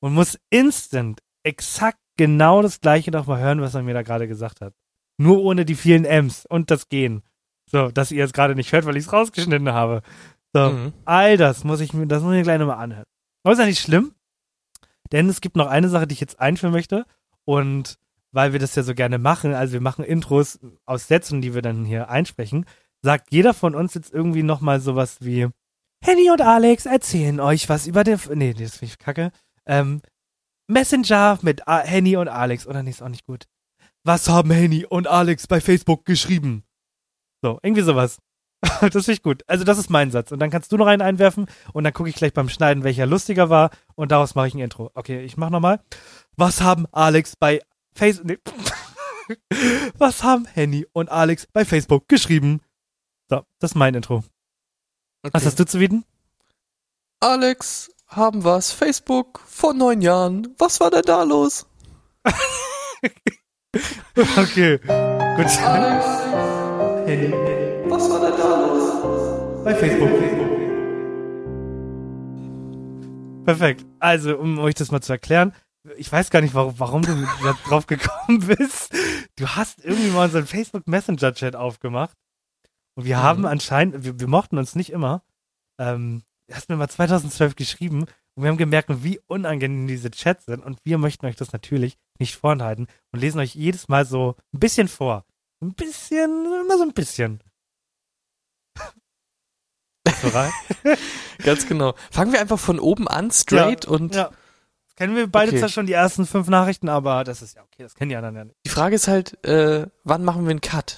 Und 0.00 0.14
muss 0.14 0.38
instant 0.50 1.20
exakt 1.42 1.98
genau 2.16 2.62
das 2.62 2.80
gleiche 2.80 3.10
nochmal 3.10 3.40
hören, 3.40 3.60
was 3.60 3.74
er 3.74 3.82
mir 3.82 3.94
da 3.94 4.02
gerade 4.02 4.28
gesagt 4.28 4.60
hat. 4.60 4.74
Nur 5.18 5.42
ohne 5.42 5.64
die 5.64 5.74
vielen 5.74 6.04
M's 6.04 6.46
und 6.46 6.70
das 6.70 6.88
Gehen. 6.88 7.22
So, 7.70 7.90
dass 7.90 8.10
ihr 8.12 8.24
es 8.24 8.32
gerade 8.32 8.54
nicht 8.54 8.72
hört, 8.72 8.86
weil 8.86 8.96
ich 8.96 9.04
es 9.06 9.12
rausgeschnitten 9.12 9.72
habe. 9.72 10.02
So, 10.54 10.70
Mhm. 10.70 10.92
all 11.04 11.36
das 11.36 11.64
muss 11.64 11.80
ich 11.80 11.92
mir, 11.92 12.06
das 12.06 12.22
muss 12.22 12.32
ich 12.32 12.38
mir 12.38 12.42
gleich 12.44 12.58
nochmal 12.58 12.78
anhören. 12.78 13.04
Aber 13.42 13.52
ist 13.52 13.58
ja 13.58 13.66
nicht 13.66 13.80
schlimm, 13.82 14.14
denn 15.12 15.28
es 15.28 15.40
gibt 15.40 15.56
noch 15.56 15.66
eine 15.66 15.88
Sache, 15.88 16.06
die 16.06 16.14
ich 16.14 16.20
jetzt 16.20 16.40
einführen 16.40 16.72
möchte. 16.72 17.04
Und 17.44 17.98
weil 18.32 18.52
wir 18.52 18.60
das 18.60 18.74
ja 18.74 18.82
so 18.82 18.94
gerne 18.94 19.18
machen, 19.18 19.54
also 19.54 19.72
wir 19.74 19.80
machen 19.80 20.04
Intros 20.04 20.58
aus 20.86 21.08
Sätzen, 21.08 21.40
die 21.40 21.54
wir 21.54 21.62
dann 21.62 21.84
hier 21.84 22.08
einsprechen, 22.08 22.64
sagt 23.02 23.32
jeder 23.32 23.54
von 23.54 23.74
uns 23.74 23.94
jetzt 23.94 24.12
irgendwie 24.12 24.42
nochmal 24.42 24.80
sowas 24.80 25.18
wie 25.20 25.48
Henny 26.04 26.30
und 26.30 26.40
Alex 26.40 26.86
erzählen 26.86 27.40
euch 27.40 27.68
was 27.68 27.86
über 27.86 28.04
den, 28.04 28.18
nee, 28.34 28.54
das 28.54 28.76
finde 28.76 28.92
ich 28.92 28.98
kacke, 28.98 29.32
ähm, 29.66 30.00
Messenger 30.68 31.38
mit 31.42 31.66
A 31.66 31.80
Henny 31.80 32.16
und 32.16 32.28
Alex, 32.28 32.66
oder 32.66 32.82
nee, 32.82 32.90
ist 32.90 33.02
auch 33.02 33.08
nicht 33.08 33.26
gut. 33.26 33.46
Was 34.04 34.28
haben 34.28 34.50
Henny 34.50 34.86
und 34.86 35.06
Alex 35.06 35.46
bei 35.46 35.60
Facebook 35.60 36.04
geschrieben? 36.04 36.64
So, 37.42 37.58
irgendwie 37.62 37.82
sowas. 37.82 38.18
das 38.62 38.80
finde 38.80 39.12
ich 39.12 39.22
gut. 39.22 39.42
Also 39.46 39.64
das 39.64 39.78
ist 39.78 39.90
mein 39.90 40.10
Satz. 40.10 40.32
Und 40.32 40.40
dann 40.40 40.50
kannst 40.50 40.72
du 40.72 40.76
noch 40.76 40.86
einen 40.86 41.02
einwerfen 41.02 41.46
und 41.72 41.84
dann 41.84 41.92
gucke 41.92 42.08
ich 42.08 42.16
gleich 42.16 42.32
beim 42.32 42.48
Schneiden, 42.48 42.84
welcher 42.84 43.06
lustiger 43.06 43.50
war 43.50 43.70
und 43.94 44.10
daraus 44.10 44.34
mache 44.34 44.48
ich 44.48 44.54
ein 44.54 44.60
Intro. 44.60 44.90
Okay, 44.94 45.22
ich 45.24 45.36
mach 45.36 45.50
nochmal. 45.50 45.80
Was 46.36 46.60
haben 46.60 46.86
Alex 46.92 47.34
bei 47.36 47.60
Facebook, 47.94 48.26
nee. 48.26 48.38
Was 49.98 50.22
haben 50.22 50.46
Henny 50.46 50.86
und 50.92 51.10
Alex 51.10 51.46
bei 51.52 51.64
Facebook 51.64 52.08
geschrieben? 52.08 52.60
So, 53.28 53.42
das 53.58 53.72
ist 53.72 53.74
mein 53.74 53.94
Intro. 53.94 54.24
Was 55.22 55.34
Okay. 55.34 55.46
hast 55.46 55.58
du 55.60 55.66
zu 55.66 55.78
bieten? 55.78 56.04
Alex, 57.20 57.90
haben 58.06 58.44
was? 58.44 58.70
Facebook 58.72 59.40
vor 59.46 59.74
neun 59.74 60.00
Jahren. 60.00 60.54
Was 60.58 60.80
war 60.80 60.90
denn 60.90 61.02
da 61.02 61.22
los? 61.24 61.66
Okay, 64.36 64.78
gut. 64.78 65.58
Alex, 65.62 66.06
Henny 67.06 67.30
was 67.90 68.10
war 68.10 68.20
denn 68.20 68.38
da 68.38 68.66
los? 68.66 69.64
bei 69.64 69.74
Facebook. 69.74 70.08
Perfekt. 73.44 73.84
Also, 74.00 74.36
um 74.38 74.58
euch 74.58 74.74
das 74.74 74.90
mal 74.90 75.00
zu 75.02 75.12
erklären, 75.12 75.54
ich 75.96 76.10
weiß 76.10 76.30
gar 76.30 76.40
nicht, 76.40 76.54
warum, 76.54 76.74
warum 76.78 77.02
du 77.02 77.14
da 77.44 77.54
drauf 77.66 77.86
gekommen 77.86 78.40
bist. 78.46 78.90
Du 79.36 79.46
hast 79.48 79.84
irgendwie 79.84 80.10
mal 80.10 80.24
unseren 80.24 80.46
Facebook 80.46 80.86
Messenger 80.88 81.34
Chat 81.34 81.54
aufgemacht. 81.54 82.16
Und 82.98 83.04
wir 83.04 83.22
haben 83.22 83.46
anscheinend, 83.46 84.02
wir, 84.04 84.18
wir 84.18 84.26
mochten 84.26 84.58
uns 84.58 84.74
nicht 84.74 84.90
immer. 84.90 85.22
Ähm, 85.78 86.24
du 86.48 86.54
hast 86.56 86.68
mir 86.68 86.74
mal 86.74 86.88
2012 86.88 87.54
geschrieben 87.54 88.06
und 88.34 88.42
wir 88.42 88.48
haben 88.50 88.56
gemerkt, 88.56 88.88
wie 89.04 89.20
unangenehm 89.28 89.86
diese 89.86 90.10
Chats 90.10 90.46
sind. 90.46 90.64
Und 90.64 90.80
wir 90.82 90.98
möchten 90.98 91.24
euch 91.26 91.36
das 91.36 91.52
natürlich 91.52 91.96
nicht 92.18 92.34
vorenthalten 92.34 92.88
und 93.12 93.20
lesen 93.20 93.38
euch 93.38 93.54
jedes 93.54 93.86
Mal 93.86 94.04
so 94.04 94.34
ein 94.52 94.58
bisschen 94.58 94.88
vor. 94.88 95.24
Ein 95.62 95.74
bisschen, 95.74 96.44
immer 96.64 96.76
so 96.76 96.82
ein 96.82 96.92
bisschen. 96.92 97.40
Ganz 101.44 101.68
genau. 101.68 101.94
Fangen 102.10 102.32
wir 102.32 102.40
einfach 102.40 102.58
von 102.58 102.80
oben 102.80 103.06
an, 103.06 103.30
straight 103.30 103.84
und 103.84 104.16
Ja. 104.16 104.30
Das 104.88 104.96
kennen 104.96 105.14
wir 105.14 105.28
beide 105.28 105.50
Okay. 105.52 105.60
zwar 105.60 105.68
schon 105.68 105.86
die 105.86 105.92
ersten 105.92 106.26
fünf 106.26 106.48
Nachrichten, 106.48 106.88
aber 106.88 107.22
das 107.22 107.42
ist 107.42 107.54
ja 107.54 107.62
okay, 107.62 107.84
das 107.84 107.94
kennen 107.94 108.08
die 108.08 108.16
anderen 108.16 108.34
ja 108.34 108.44
nicht. 108.46 108.56
die 108.66 108.70
Frage 108.70 108.96
ist 108.96 109.06
halt, 109.06 109.44
äh, 109.44 109.86
wann 110.02 110.24
machen 110.24 110.42
wir 110.46 110.50
einen 110.50 110.60
Cut? 110.60 110.96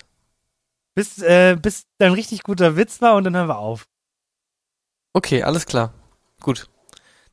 Bis, 0.94 1.18
äh, 1.18 1.56
bis 1.60 1.84
ein 1.98 2.12
richtig 2.12 2.42
guter 2.42 2.76
Witz 2.76 3.00
war 3.00 3.14
und 3.16 3.24
dann 3.24 3.36
hören 3.36 3.48
wir 3.48 3.58
auf. 3.58 3.86
Okay, 5.12 5.42
alles 5.42 5.66
klar. 5.66 5.92
Gut. 6.40 6.68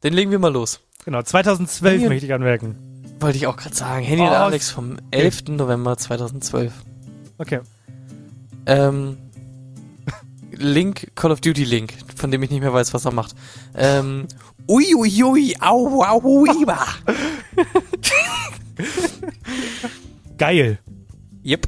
Dann 0.01 0.13
legen 0.13 0.31
wir 0.31 0.39
mal 0.39 0.51
los. 0.53 0.81
Genau, 1.05 1.21
2012 1.21 1.99
Hier. 2.01 2.09
möchte 2.09 2.25
ich 2.25 2.33
anmerken. 2.33 2.77
Wollte 3.19 3.37
ich 3.37 3.47
auch 3.47 3.57
gerade 3.57 3.75
sagen. 3.75 4.05
Handy 4.05 4.21
und 4.23 4.29
Oh, 4.29 4.33
Alex 4.33 4.69
vom 4.71 4.97
11. 5.11 5.49
November 5.49 5.97
2012. 5.97 6.71
Okay. 7.39 7.61
Ähm, 8.65 9.17
Link, 10.51 11.11
Call 11.15 11.31
of 11.31 11.41
Duty 11.41 11.63
Link, 11.63 11.93
von 12.15 12.29
dem 12.31 12.43
ich 12.43 12.49
nicht 12.51 12.61
mehr 12.61 12.73
weiß, 12.73 12.93
was 12.93 13.05
er 13.05 13.13
macht. 13.13 13.35
Ähm, 13.75 14.27
ui, 14.67 14.93
ui, 14.95 15.23
ui, 15.23 15.55
au, 15.61 16.03
au, 16.03 16.21
ui. 16.23 16.49
Geil. 20.37 20.79
Yep. 21.43 21.67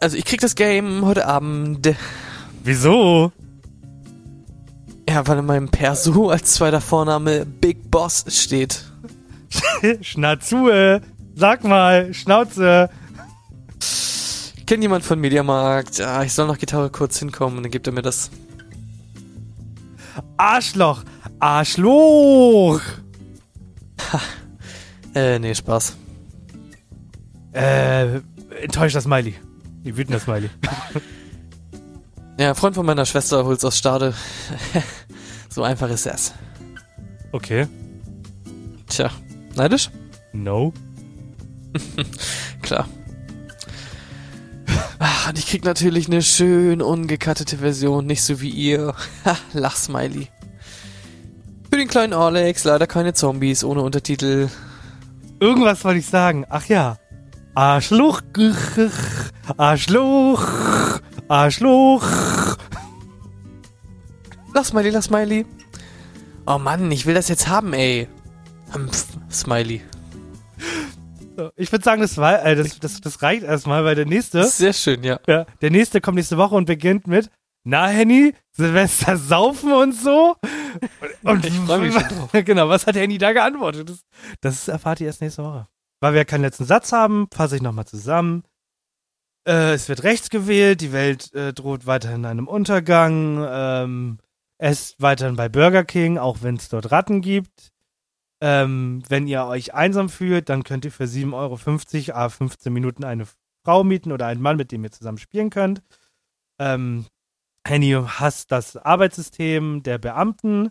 Also 0.00 0.16
ich 0.16 0.24
krieg 0.24 0.40
das 0.40 0.54
Game 0.54 1.04
heute 1.04 1.26
Abend. 1.26 1.94
Wieso? 2.64 3.32
Ja, 5.08 5.26
weil 5.26 5.38
in 5.38 5.46
meinem 5.46 5.68
Perso 5.68 6.30
als 6.30 6.54
zweiter 6.54 6.80
Vorname 6.80 7.44
Big 7.44 7.90
Boss 7.90 8.24
steht. 8.28 8.84
Schnazue. 10.00 11.02
Sag 11.34 11.64
mal, 11.64 12.14
Schnauze. 12.14 12.88
Kennt 14.66 14.82
jemand 14.82 15.04
von 15.04 15.18
Mediamarkt? 15.20 16.00
Ah, 16.00 16.22
ich 16.22 16.32
soll 16.32 16.46
noch 16.46 16.58
Gitarre 16.58 16.90
kurz 16.90 17.18
hinkommen 17.18 17.58
und 17.58 17.64
dann 17.64 17.72
gibt 17.72 17.86
er 17.86 17.92
mir 17.92 18.02
das. 18.02 18.30
Arschloch. 20.36 21.02
Arschloch. 21.40 22.80
Äh, 25.14 25.40
nee, 25.40 25.54
Spaß. 25.54 25.96
Äh, 27.52 28.20
enttäuschter 28.62 29.00
Smiley. 29.00 29.34
Die 29.84 29.96
wütender 29.96 30.20
Smiley. 30.20 30.50
Ja, 32.38 32.54
Freund 32.54 32.74
von 32.74 32.86
meiner 32.86 33.06
Schwester 33.06 33.44
holt's 33.44 33.64
aus 33.64 33.76
Stade. 33.76 34.14
so 35.48 35.62
einfach 35.62 35.90
ist 35.90 36.06
es. 36.06 36.32
Okay. 37.32 37.66
Tja, 38.88 39.10
neidisch? 39.54 39.90
No. 40.32 40.72
Klar. 42.62 42.88
Ach, 44.98 45.28
und 45.28 45.38
ich 45.38 45.46
krieg 45.46 45.64
natürlich 45.64 46.06
eine 46.08 46.22
schön 46.22 46.82
ungekattete 46.82 47.58
Version, 47.58 48.06
nicht 48.06 48.22
so 48.22 48.40
wie 48.40 48.50
ihr. 48.50 48.94
Ha, 49.24 49.36
Lachsmiley. 49.52 50.28
Für 51.70 51.76
den 51.76 51.88
kleinen 51.88 52.12
Alex 52.12 52.64
leider 52.64 52.86
keine 52.86 53.14
Zombies 53.14 53.64
ohne 53.64 53.82
Untertitel. 53.82 54.48
Irgendwas 55.40 55.84
wollte 55.84 56.00
ich 56.00 56.06
sagen. 56.06 56.44
Ach 56.50 56.66
ja. 56.66 56.98
Arschloch. 57.54 58.20
Arschloch. 59.56 60.46
Arschloch. 61.28 62.04
Lachsmiley, 64.54 64.90
Lachsmiley. 64.90 65.46
Oh 66.46 66.58
Mann, 66.58 66.90
ich 66.90 67.06
will 67.06 67.14
das 67.14 67.28
jetzt 67.28 67.48
haben, 67.48 67.72
ey. 67.72 68.08
Humpf, 68.74 69.06
Smiley. 69.30 69.82
So, 71.36 71.50
Ich 71.56 71.70
würde 71.72 71.84
sagen, 71.84 72.02
das, 72.02 72.16
war, 72.16 72.44
äh, 72.44 72.56
das, 72.56 72.78
das, 72.78 73.00
das 73.00 73.22
reicht 73.22 73.42
erstmal, 73.42 73.84
weil 73.84 73.94
der 73.94 74.06
nächste, 74.06 74.44
Sehr 74.44 74.72
schön, 74.72 75.02
ja. 75.02 75.20
ja, 75.26 75.46
der 75.60 75.70
nächste 75.70 76.00
kommt 76.00 76.16
nächste 76.16 76.36
Woche 76.36 76.54
und 76.54 76.64
beginnt 76.66 77.06
mit 77.06 77.30
Na, 77.64 77.86
Henny, 77.88 78.34
Silvester 78.52 79.16
saufen 79.16 79.72
und 79.72 79.92
so. 79.92 80.36
Und, 81.22 81.44
Ich 81.44 81.54
freu 81.54 81.78
mich 81.78 81.92
schon 81.94 82.02
drauf. 82.02 82.30
Genau, 82.44 82.68
was 82.68 82.86
hat 82.86 82.96
Henny 82.96 83.18
da 83.18 83.32
geantwortet? 83.32 83.88
Das, 83.90 84.00
das 84.40 84.68
erfahrt 84.68 85.00
ihr 85.00 85.06
erst 85.08 85.20
nächste 85.20 85.44
Woche. 85.44 85.66
Weil 86.00 86.14
wir 86.14 86.24
keinen 86.24 86.42
letzten 86.42 86.64
Satz 86.64 86.92
haben, 86.92 87.28
fasse 87.32 87.56
ich 87.56 87.62
nochmal 87.62 87.86
zusammen. 87.86 88.42
Äh, 89.46 89.74
es 89.74 89.88
wird 89.88 90.02
rechts 90.02 90.30
gewählt, 90.30 90.80
die 90.80 90.92
Welt 90.92 91.32
äh, 91.34 91.52
droht 91.52 91.86
weiterhin 91.86 92.24
einem 92.24 92.48
Untergang. 92.48 93.46
Ähm, 93.48 94.18
esst 94.58 95.00
weiterhin 95.00 95.36
bei 95.36 95.48
Burger 95.48 95.84
King, 95.84 96.18
auch 96.18 96.42
wenn 96.42 96.56
es 96.56 96.68
dort 96.68 96.90
Ratten 96.90 97.20
gibt. 97.20 97.72
Ähm, 98.42 99.02
wenn 99.08 99.26
ihr 99.26 99.44
euch 99.44 99.74
einsam 99.74 100.08
fühlt, 100.08 100.48
dann 100.48 100.64
könnt 100.64 100.84
ihr 100.84 100.92
für 100.92 101.04
7,50 101.04 102.10
Euro 102.10 102.18
a 102.18 102.28
15 102.28 102.72
Minuten 102.72 103.04
eine 103.04 103.26
Frau 103.64 103.84
mieten 103.84 104.12
oder 104.12 104.26
einen 104.26 104.40
Mann, 104.40 104.56
mit 104.56 104.72
dem 104.72 104.84
ihr 104.84 104.90
zusammen 104.90 105.18
spielen 105.18 105.50
könnt. 105.50 105.82
Ähm, 106.58 107.06
Henny 107.66 107.92
hasst 107.92 108.50
das 108.52 108.76
Arbeitssystem 108.76 109.82
der 109.82 109.98
Beamten 109.98 110.70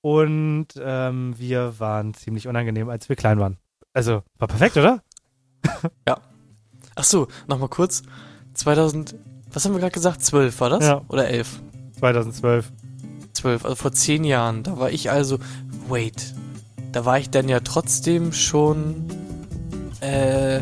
und 0.00 0.68
ähm, 0.80 1.34
wir 1.36 1.80
waren 1.80 2.14
ziemlich 2.14 2.46
unangenehm, 2.46 2.88
als 2.88 3.08
wir 3.08 3.16
klein 3.16 3.40
waren. 3.40 3.58
Also, 3.98 4.22
war 4.38 4.46
perfekt, 4.46 4.76
oder? 4.76 5.02
Ach 6.94 7.02
so, 7.02 7.26
nochmal 7.48 7.68
kurz. 7.68 8.04
2000, 8.54 9.16
was 9.52 9.64
haben 9.64 9.72
wir 9.72 9.80
gerade 9.80 9.90
gesagt? 9.90 10.22
12 10.22 10.60
war 10.60 10.70
das? 10.70 10.84
Ja. 10.84 11.02
Oder 11.08 11.26
11? 11.26 11.60
2012. 11.98 12.70
12, 13.32 13.64
also 13.64 13.74
vor 13.74 13.90
10 13.90 14.22
Jahren. 14.22 14.62
Da 14.62 14.78
war 14.78 14.92
ich 14.92 15.10
also, 15.10 15.40
wait. 15.88 16.32
Da 16.92 17.04
war 17.04 17.18
ich 17.18 17.30
dann 17.30 17.48
ja 17.48 17.58
trotzdem 17.58 18.32
schon, 18.32 19.08
äh, 19.98 20.60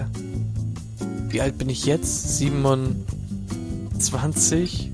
wie 1.29 1.43
alt 1.43 1.59
bin 1.59 1.69
ich 1.69 1.85
jetzt? 1.85 2.39
27? 2.39 4.91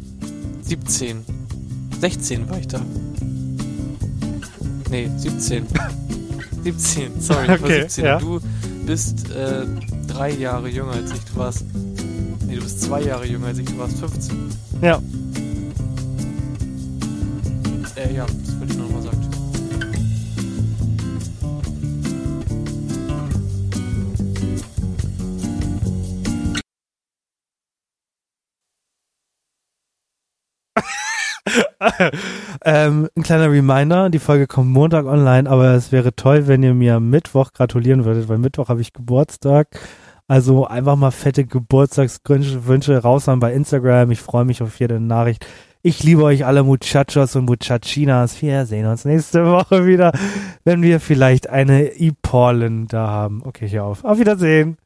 17. 0.62 1.24
16 2.00 2.50
war 2.50 2.58
ich 2.58 2.66
da. 2.66 2.80
Nee, 4.90 5.08
17. 5.16 5.64
17, 6.64 7.20
sorry, 7.20 7.42
ich 7.44 7.48
war 7.48 7.56
Okay, 7.60 7.80
17. 7.82 8.04
ja. 8.04 8.18
Du 8.18 8.40
bist 8.86 9.30
äh, 9.30 9.64
drei 10.06 10.30
Jahre 10.30 10.68
jünger 10.68 10.92
als 10.92 11.10
ich. 11.12 11.20
Du 11.24 11.36
warst. 11.36 11.64
Nee, 12.46 12.56
du 12.56 12.62
bist 12.62 12.80
zwei 12.82 13.02
Jahre 13.02 13.26
jünger 13.26 13.48
als 13.48 13.58
ich. 13.58 13.66
Du 13.66 13.78
warst 13.78 13.98
15. 13.98 14.36
Ja. 14.80 15.00
Äh, 17.96 18.14
ja, 18.14 18.26
das 18.26 18.58
wollte 18.58 18.72
ich 18.72 18.78
ähm, 32.64 33.08
ein 33.16 33.22
kleiner 33.22 33.50
Reminder, 33.50 34.10
die 34.10 34.18
Folge 34.18 34.46
kommt 34.46 34.70
Montag 34.70 35.06
online, 35.06 35.48
aber 35.48 35.74
es 35.74 35.92
wäre 35.92 36.14
toll, 36.14 36.46
wenn 36.46 36.62
ihr 36.62 36.74
mir 36.74 37.00
Mittwoch 37.00 37.52
gratulieren 37.52 38.04
würdet, 38.04 38.28
weil 38.28 38.38
Mittwoch 38.38 38.68
habe 38.68 38.80
ich 38.80 38.92
Geburtstag. 38.92 39.68
Also 40.28 40.66
einfach 40.66 40.96
mal 40.96 41.10
fette 41.10 41.44
Geburtstagswünsche 41.44 42.66
Wünsche 42.66 42.96
raushauen 42.96 43.40
bei 43.40 43.52
Instagram. 43.52 44.10
Ich 44.12 44.20
freue 44.20 44.44
mich 44.44 44.62
auf 44.62 44.78
jede 44.78 45.00
Nachricht. 45.00 45.44
Ich 45.82 46.02
liebe 46.04 46.22
euch 46.22 46.46
alle 46.46 46.62
Muchachos 46.62 47.34
und 47.34 47.46
Muchachinas. 47.46 48.40
Wir 48.40 48.66
sehen 48.66 48.86
uns 48.86 49.04
nächste 49.04 49.44
Woche 49.44 49.84
wieder, 49.84 50.12
wenn 50.64 50.80
wir 50.80 51.00
vielleicht 51.00 51.48
eine 51.50 51.96
E-Pollen 51.96 52.86
da 52.86 53.08
haben. 53.08 53.42
Okay, 53.44 53.68
hier 53.68 53.84
auf. 53.84 54.04
Auf 54.04 54.18
Wiedersehen. 54.18 54.76